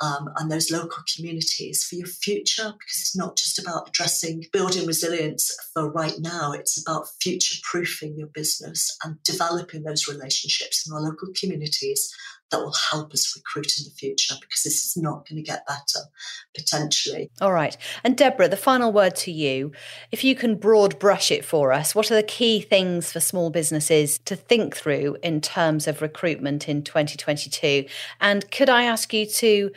um, 0.00 0.28
and 0.36 0.50
those 0.50 0.70
local 0.70 1.02
communities 1.14 1.84
for 1.84 1.94
your 1.94 2.06
future 2.06 2.74
because 2.78 3.00
it's 3.00 3.16
not 3.16 3.36
just 3.36 3.58
about 3.58 3.88
addressing 3.88 4.44
building 4.52 4.86
resilience 4.86 5.54
for 5.72 5.90
right 5.90 6.16
now 6.18 6.52
it's 6.52 6.80
about 6.80 7.06
future 7.20 7.56
proofing 7.62 8.16
your 8.18 8.28
business 8.28 8.96
and 9.04 9.22
developing 9.22 9.84
those 9.84 10.08
relationships 10.08 10.86
in 10.86 10.94
our 10.94 11.00
local 11.00 11.28
communities 11.38 12.12
that 12.50 12.60
will 12.60 12.74
help 12.90 13.12
us 13.12 13.36
recruit 13.36 13.72
in 13.78 13.84
the 13.84 13.90
future 13.90 14.34
because 14.40 14.62
this 14.62 14.84
is 14.84 14.96
not 14.96 15.28
going 15.28 15.36
to 15.36 15.42
get 15.42 15.66
better 15.66 16.06
potentially. 16.54 17.30
All 17.40 17.52
right. 17.52 17.76
And 18.04 18.16
Deborah, 18.16 18.48
the 18.48 18.56
final 18.56 18.92
word 18.92 19.16
to 19.16 19.32
you. 19.32 19.72
If 20.12 20.22
you 20.22 20.36
can 20.36 20.56
broad 20.56 20.98
brush 20.98 21.30
it 21.30 21.44
for 21.44 21.72
us, 21.72 21.94
what 21.94 22.10
are 22.10 22.14
the 22.14 22.22
key 22.22 22.60
things 22.60 23.10
for 23.10 23.20
small 23.20 23.50
businesses 23.50 24.18
to 24.20 24.36
think 24.36 24.76
through 24.76 25.16
in 25.22 25.40
terms 25.40 25.88
of 25.88 26.02
recruitment 26.02 26.68
in 26.68 26.82
2022? 26.82 27.86
And 28.20 28.48
could 28.50 28.68
I 28.68 28.84
ask 28.84 29.12
you 29.12 29.26
to 29.26 29.72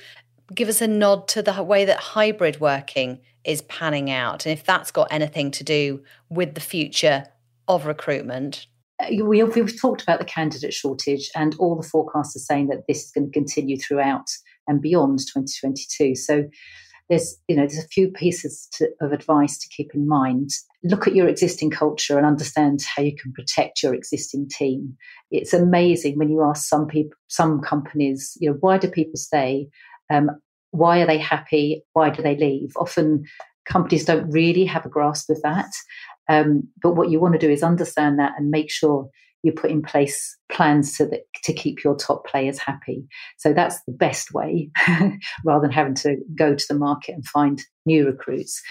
give 0.53 0.69
us 0.69 0.81
a 0.81 0.87
nod 0.87 1.27
to 1.29 1.41
the 1.41 1.63
way 1.63 1.85
that 1.85 1.99
hybrid 1.99 2.59
working 2.59 3.19
is 3.43 3.61
panning 3.63 4.11
out 4.11 4.45
and 4.45 4.53
if 4.53 4.65
that's 4.65 4.91
got 4.91 5.07
anything 5.11 5.49
to 5.49 5.63
do 5.63 6.03
with 6.29 6.53
the 6.53 6.61
future 6.61 7.27
of 7.67 7.85
recruitment? 7.85 8.67
Uh, 8.99 9.23
we, 9.23 9.39
have 9.39 9.79
talked 9.79 10.01
about 10.01 10.19
the 10.19 10.25
candidate 10.25 10.73
shortage, 10.73 11.29
and 11.35 11.55
all 11.59 11.75
the 11.75 11.87
forecasts 11.87 12.35
are 12.35 12.39
saying 12.39 12.67
that 12.67 12.83
this 12.87 13.05
is 13.05 13.11
going 13.11 13.27
to 13.27 13.31
continue 13.31 13.77
throughout 13.77 14.27
and 14.67 14.81
beyond 14.81 15.19
2022. 15.19 16.15
So 16.15 16.45
there's 17.09 17.35
you 17.47 17.55
know 17.55 17.63
there's 17.63 17.83
a 17.83 17.87
few 17.87 18.09
pieces 18.09 18.67
to, 18.73 18.87
of 19.01 19.11
advice 19.11 19.57
to 19.57 19.67
keep 19.69 19.93
in 19.93 20.07
mind. 20.07 20.51
Look 20.83 21.07
at 21.07 21.15
your 21.15 21.27
existing 21.27 21.71
culture 21.71 22.17
and 22.17 22.25
understand 22.25 22.81
how 22.95 23.03
you 23.03 23.15
can 23.15 23.33
protect 23.33 23.83
your 23.83 23.93
existing 23.93 24.47
team. 24.49 24.95
It's 25.31 25.53
amazing 25.53 26.17
when 26.17 26.29
you 26.29 26.43
ask 26.43 26.67
some 26.67 26.87
people, 26.87 27.17
some 27.27 27.61
companies, 27.61 28.37
you 28.39 28.49
know, 28.49 28.57
why 28.61 28.77
do 28.77 28.89
people 28.89 29.17
stay? 29.17 29.67
Um, 30.09 30.29
why 30.71 31.01
are 31.01 31.07
they 31.07 31.17
happy? 31.17 31.83
Why 31.93 32.11
do 32.11 32.21
they 32.21 32.37
leave? 32.37 32.71
Often 32.75 33.25
companies 33.65 34.05
don't 34.05 34.29
really 34.29 34.65
have 34.65 34.85
a 34.85 34.89
grasp 34.89 35.29
of 35.29 35.41
that. 35.41 35.69
Um, 36.29 36.67
but 36.81 36.93
what 36.93 37.09
you 37.09 37.19
want 37.19 37.33
to 37.33 37.39
do 37.39 37.51
is 37.51 37.63
understand 37.63 38.19
that 38.19 38.33
and 38.37 38.49
make 38.49 38.71
sure 38.71 39.09
you 39.43 39.51
put 39.51 39.71
in 39.71 39.81
place 39.81 40.37
plans 40.51 40.95
so 40.95 41.05
that 41.05 41.21
to 41.43 41.53
keep 41.53 41.83
your 41.83 41.95
top 41.95 42.27
players 42.27 42.59
happy. 42.59 43.05
So 43.37 43.53
that's 43.53 43.81
the 43.85 43.93
best 43.93 44.33
way, 44.33 44.69
rather 45.45 45.61
than 45.61 45.71
having 45.71 45.95
to 45.95 46.17
go 46.35 46.55
to 46.55 46.65
the 46.67 46.77
market 46.77 47.15
and 47.15 47.25
find 47.25 47.61
new 47.85 48.05
recruits. 48.05 48.61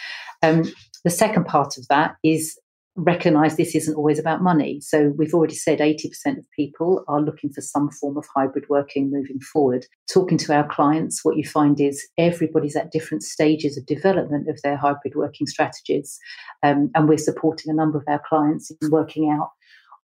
Um, 0.43 0.65
the 1.05 1.11
second 1.11 1.45
part 1.45 1.79
of 1.79 1.87
that 1.89 2.17
is 2.23 2.59
recognize 2.99 3.57
this 3.57 3.77
isn't 3.77 3.95
always 3.95 4.19
about 4.19 4.43
money. 4.43 4.81
So 4.81 5.13
we've 5.17 5.33
already 5.33 5.55
said 5.55 5.79
80% 5.79 6.39
of 6.39 6.51
people 6.55 7.05
are 7.07 7.23
looking 7.23 7.51
for 7.53 7.61
some 7.61 7.91
form 7.91 8.17
of 8.17 8.27
hybrid 8.35 8.65
working 8.69 9.11
moving 9.11 9.39
forward. 9.39 9.87
Talking 10.13 10.37
to 10.39 10.53
our 10.53 10.69
clients, 10.69 11.25
what 11.25 11.37
you 11.37 11.45
find 11.45 11.81
is 11.81 12.05
everybody's 12.19 12.75
at 12.75 12.91
different 12.91 13.23
stages 13.23 13.79
of 13.79 13.87
development 13.87 14.49
of 14.49 14.61
their 14.63 14.77
hybrid 14.77 15.15
working 15.15 15.47
strategies. 15.47 16.19
Um, 16.65 16.91
and 16.97 17.09
we're 17.09 17.19
supporting 17.19 17.71
a 17.71 17.77
number 17.77 17.99
of 17.99 18.05
our 18.09 18.21
clients 18.29 18.73
in 18.83 18.91
working 18.91 19.31
out 19.31 19.51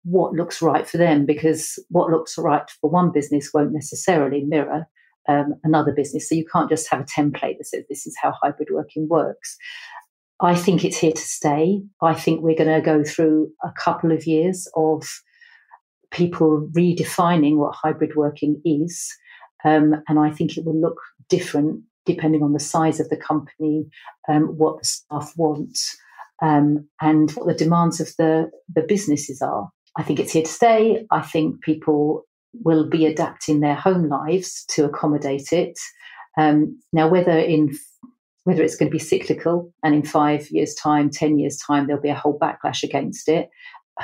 what 0.03 0.33
looks 0.33 0.61
right 0.61 0.87
for 0.87 0.97
them 0.97 1.25
because 1.25 1.83
what 1.89 2.11
looks 2.11 2.37
right 2.37 2.69
for 2.79 2.91
one 2.91 3.11
business 3.11 3.49
won't 3.51 3.73
necessarily 3.73 4.43
mirror 4.43 4.87
um, 5.27 5.55
another 5.63 5.91
business. 5.91 6.29
So 6.29 6.35
you 6.35 6.45
can't 6.45 6.69
just 6.69 6.87
have 6.91 7.01
a 7.01 7.03
template 7.03 7.57
that 7.57 7.65
says 7.65 7.83
this 7.89 8.05
is 8.05 8.15
how 8.21 8.33
hybrid 8.41 8.69
working 8.71 9.07
works. 9.09 9.57
I 10.41 10.55
think 10.55 10.83
it's 10.83 10.97
here 10.97 11.13
to 11.13 11.21
stay. 11.21 11.81
I 12.01 12.13
think 12.13 12.41
we're 12.41 12.57
going 12.57 12.73
to 12.73 12.85
go 12.85 13.03
through 13.03 13.51
a 13.63 13.71
couple 13.79 14.11
of 14.11 14.27
years 14.27 14.67
of 14.75 15.07
people 16.11 16.69
redefining 16.75 17.57
what 17.57 17.75
hybrid 17.75 18.15
working 18.15 18.61
is. 18.65 19.13
Um, 19.63 20.03
and 20.07 20.19
I 20.19 20.31
think 20.31 20.57
it 20.57 20.65
will 20.65 20.79
look 20.79 20.99
different 21.29 21.81
depending 22.05 22.43
on 22.43 22.53
the 22.53 22.59
size 22.59 22.99
of 22.99 23.09
the 23.09 23.17
company, 23.17 23.87
um, 24.29 24.43
what 24.57 24.79
the 24.79 24.85
staff 24.85 25.33
want, 25.37 25.77
um, 26.41 26.87
and 27.01 27.31
what 27.31 27.47
the 27.47 27.53
demands 27.53 27.99
of 27.99 28.09
the, 28.17 28.49
the 28.73 28.83
businesses 28.83 29.41
are. 29.41 29.69
I 29.97 30.03
think 30.03 30.19
it's 30.19 30.33
here 30.33 30.43
to 30.43 30.51
stay. 30.51 31.05
I 31.11 31.21
think 31.21 31.61
people 31.61 32.25
will 32.53 32.87
be 32.87 33.05
adapting 33.05 33.59
their 33.59 33.75
home 33.75 34.07
lives 34.07 34.65
to 34.69 34.85
accommodate 34.85 35.51
it. 35.51 35.79
Um, 36.37 36.79
now, 36.93 37.07
whether 37.07 37.37
in 37.37 37.75
whether 38.45 38.63
it's 38.63 38.75
going 38.75 38.89
to 38.89 38.95
be 38.95 39.03
cyclical 39.03 39.73
and 39.83 39.93
in 39.93 40.03
five 40.03 40.49
years' 40.49 40.75
time, 40.75 41.09
10 41.09 41.39
years' 41.39 41.57
time, 41.57 41.87
there'll 41.87 42.01
be 42.01 42.09
a 42.09 42.15
whole 42.15 42.39
backlash 42.39 42.83
against 42.83 43.27
it. 43.27 43.49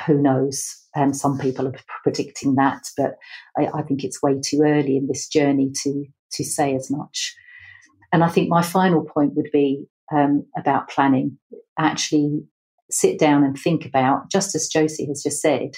Who 0.06 0.20
knows? 0.20 0.76
Um, 0.96 1.14
some 1.14 1.38
people 1.38 1.66
are 1.68 1.74
predicting 2.02 2.56
that, 2.56 2.82
but 2.96 3.14
I, 3.56 3.68
I 3.72 3.82
think 3.82 4.02
it's 4.02 4.22
way 4.22 4.40
too 4.44 4.62
early 4.62 4.96
in 4.96 5.06
this 5.06 5.28
journey 5.28 5.70
to, 5.82 6.04
to 6.32 6.44
say 6.44 6.74
as 6.74 6.90
much. 6.90 7.34
And 8.12 8.24
I 8.24 8.28
think 8.28 8.48
my 8.48 8.62
final 8.62 9.04
point 9.04 9.34
would 9.36 9.50
be 9.52 9.86
um, 10.14 10.44
about 10.56 10.90
planning. 10.90 11.38
Actually, 11.78 12.42
sit 12.90 13.20
down 13.20 13.44
and 13.44 13.56
think 13.56 13.86
about, 13.86 14.28
just 14.28 14.56
as 14.56 14.68
Josie 14.68 15.06
has 15.06 15.22
just 15.22 15.40
said, 15.40 15.76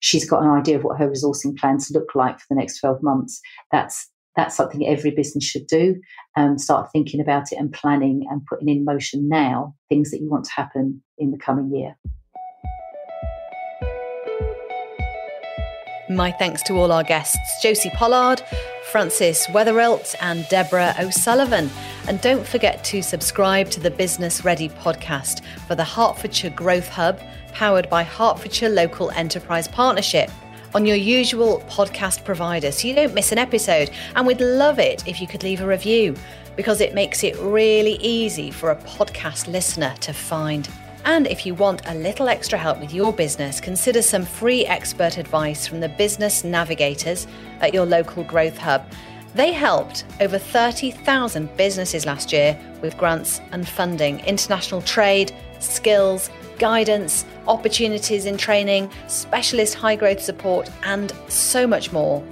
she's 0.00 0.28
got 0.28 0.42
an 0.42 0.50
idea 0.50 0.76
of 0.76 0.82
what 0.82 0.98
her 0.98 1.08
resourcing 1.08 1.56
plans 1.56 1.90
look 1.94 2.16
like 2.16 2.40
for 2.40 2.46
the 2.50 2.56
next 2.56 2.80
12 2.80 3.00
months. 3.02 3.40
That's 3.70 4.10
that's 4.36 4.56
something 4.56 4.86
every 4.86 5.10
business 5.10 5.44
should 5.44 5.66
do. 5.66 6.00
Um, 6.36 6.58
start 6.58 6.90
thinking 6.92 7.20
about 7.20 7.52
it 7.52 7.56
and 7.56 7.72
planning 7.72 8.26
and 8.30 8.44
putting 8.46 8.68
in 8.68 8.84
motion 8.84 9.28
now 9.28 9.74
things 9.88 10.10
that 10.10 10.20
you 10.20 10.30
want 10.30 10.44
to 10.46 10.52
happen 10.52 11.02
in 11.18 11.30
the 11.30 11.38
coming 11.38 11.74
year. 11.74 11.96
My 16.10 16.30
thanks 16.32 16.62
to 16.64 16.74
all 16.74 16.92
our 16.92 17.04
guests 17.04 17.38
Josie 17.62 17.90
Pollard, 17.90 18.42
Francis 18.90 19.46
Wetherilt, 19.46 20.14
and 20.20 20.46
Deborah 20.48 20.94
O'Sullivan. 20.98 21.70
And 22.06 22.20
don't 22.20 22.46
forget 22.46 22.84
to 22.84 23.02
subscribe 23.02 23.70
to 23.70 23.80
the 23.80 23.90
Business 23.90 24.44
Ready 24.44 24.68
podcast 24.68 25.42
for 25.66 25.74
the 25.74 25.84
Hertfordshire 25.84 26.50
Growth 26.50 26.88
Hub, 26.88 27.20
powered 27.52 27.88
by 27.88 28.02
Hertfordshire 28.02 28.68
Local 28.68 29.10
Enterprise 29.12 29.68
Partnership 29.68 30.30
on 30.74 30.86
your 30.86 30.96
usual 30.96 31.62
podcast 31.68 32.24
provider 32.24 32.72
so 32.72 32.88
you 32.88 32.94
don't 32.94 33.14
miss 33.14 33.32
an 33.32 33.38
episode. 33.38 33.90
And 34.16 34.26
we'd 34.26 34.40
love 34.40 34.78
it 34.78 35.06
if 35.06 35.20
you 35.20 35.26
could 35.26 35.42
leave 35.42 35.60
a 35.60 35.66
review 35.66 36.14
because 36.56 36.80
it 36.80 36.94
makes 36.94 37.24
it 37.24 37.38
really 37.38 37.94
easy 38.00 38.50
for 38.50 38.70
a 38.70 38.76
podcast 38.76 39.50
listener 39.50 39.94
to 40.00 40.12
find. 40.12 40.68
And 41.04 41.26
if 41.26 41.44
you 41.44 41.54
want 41.54 41.82
a 41.86 41.94
little 41.94 42.28
extra 42.28 42.58
help 42.58 42.78
with 42.78 42.94
your 42.94 43.12
business, 43.12 43.60
consider 43.60 44.02
some 44.02 44.24
free 44.24 44.64
expert 44.66 45.18
advice 45.18 45.66
from 45.66 45.80
the 45.80 45.88
business 45.88 46.44
navigators 46.44 47.26
at 47.60 47.74
your 47.74 47.86
local 47.86 48.22
growth 48.22 48.56
hub. 48.56 48.84
They 49.34 49.52
helped 49.52 50.04
over 50.20 50.38
30,000 50.38 51.56
businesses 51.56 52.06
last 52.06 52.32
year 52.32 52.58
with 52.82 52.96
grants 52.98 53.40
and 53.50 53.66
funding, 53.66 54.20
international 54.20 54.82
trade, 54.82 55.32
skills, 55.58 56.30
guidance, 56.62 57.24
opportunities 57.48 58.24
in 58.24 58.36
training, 58.36 58.88
specialist 59.08 59.74
high 59.74 59.96
growth 59.96 60.22
support, 60.22 60.70
and 60.84 61.12
so 61.26 61.66
much 61.66 61.90
more. 61.90 62.22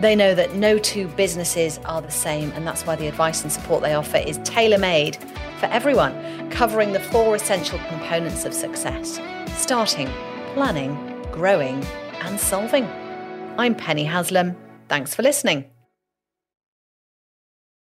They 0.00 0.14
know 0.14 0.34
that 0.34 0.54
no 0.54 0.76
two 0.76 1.08
businesses 1.08 1.80
are 1.86 2.02
the 2.02 2.10
same, 2.10 2.52
and 2.52 2.66
that's 2.66 2.84
why 2.84 2.94
the 2.94 3.06
advice 3.06 3.42
and 3.42 3.50
support 3.50 3.82
they 3.82 3.94
offer 3.94 4.18
is 4.18 4.38
tailor 4.44 4.76
made 4.76 5.16
for 5.60 5.66
everyone, 5.66 6.12
covering 6.50 6.92
the 6.92 7.00
four 7.00 7.34
essential 7.36 7.78
components 7.88 8.44
of 8.44 8.52
success 8.52 9.18
starting, 9.56 10.10
planning, 10.52 10.94
growing, 11.32 11.82
and 12.20 12.38
solving. 12.38 12.84
I'm 13.56 13.74
Penny 13.74 14.04
Haslam. 14.04 14.56
Thanks 14.90 15.14
for 15.14 15.22
listening. 15.22 15.73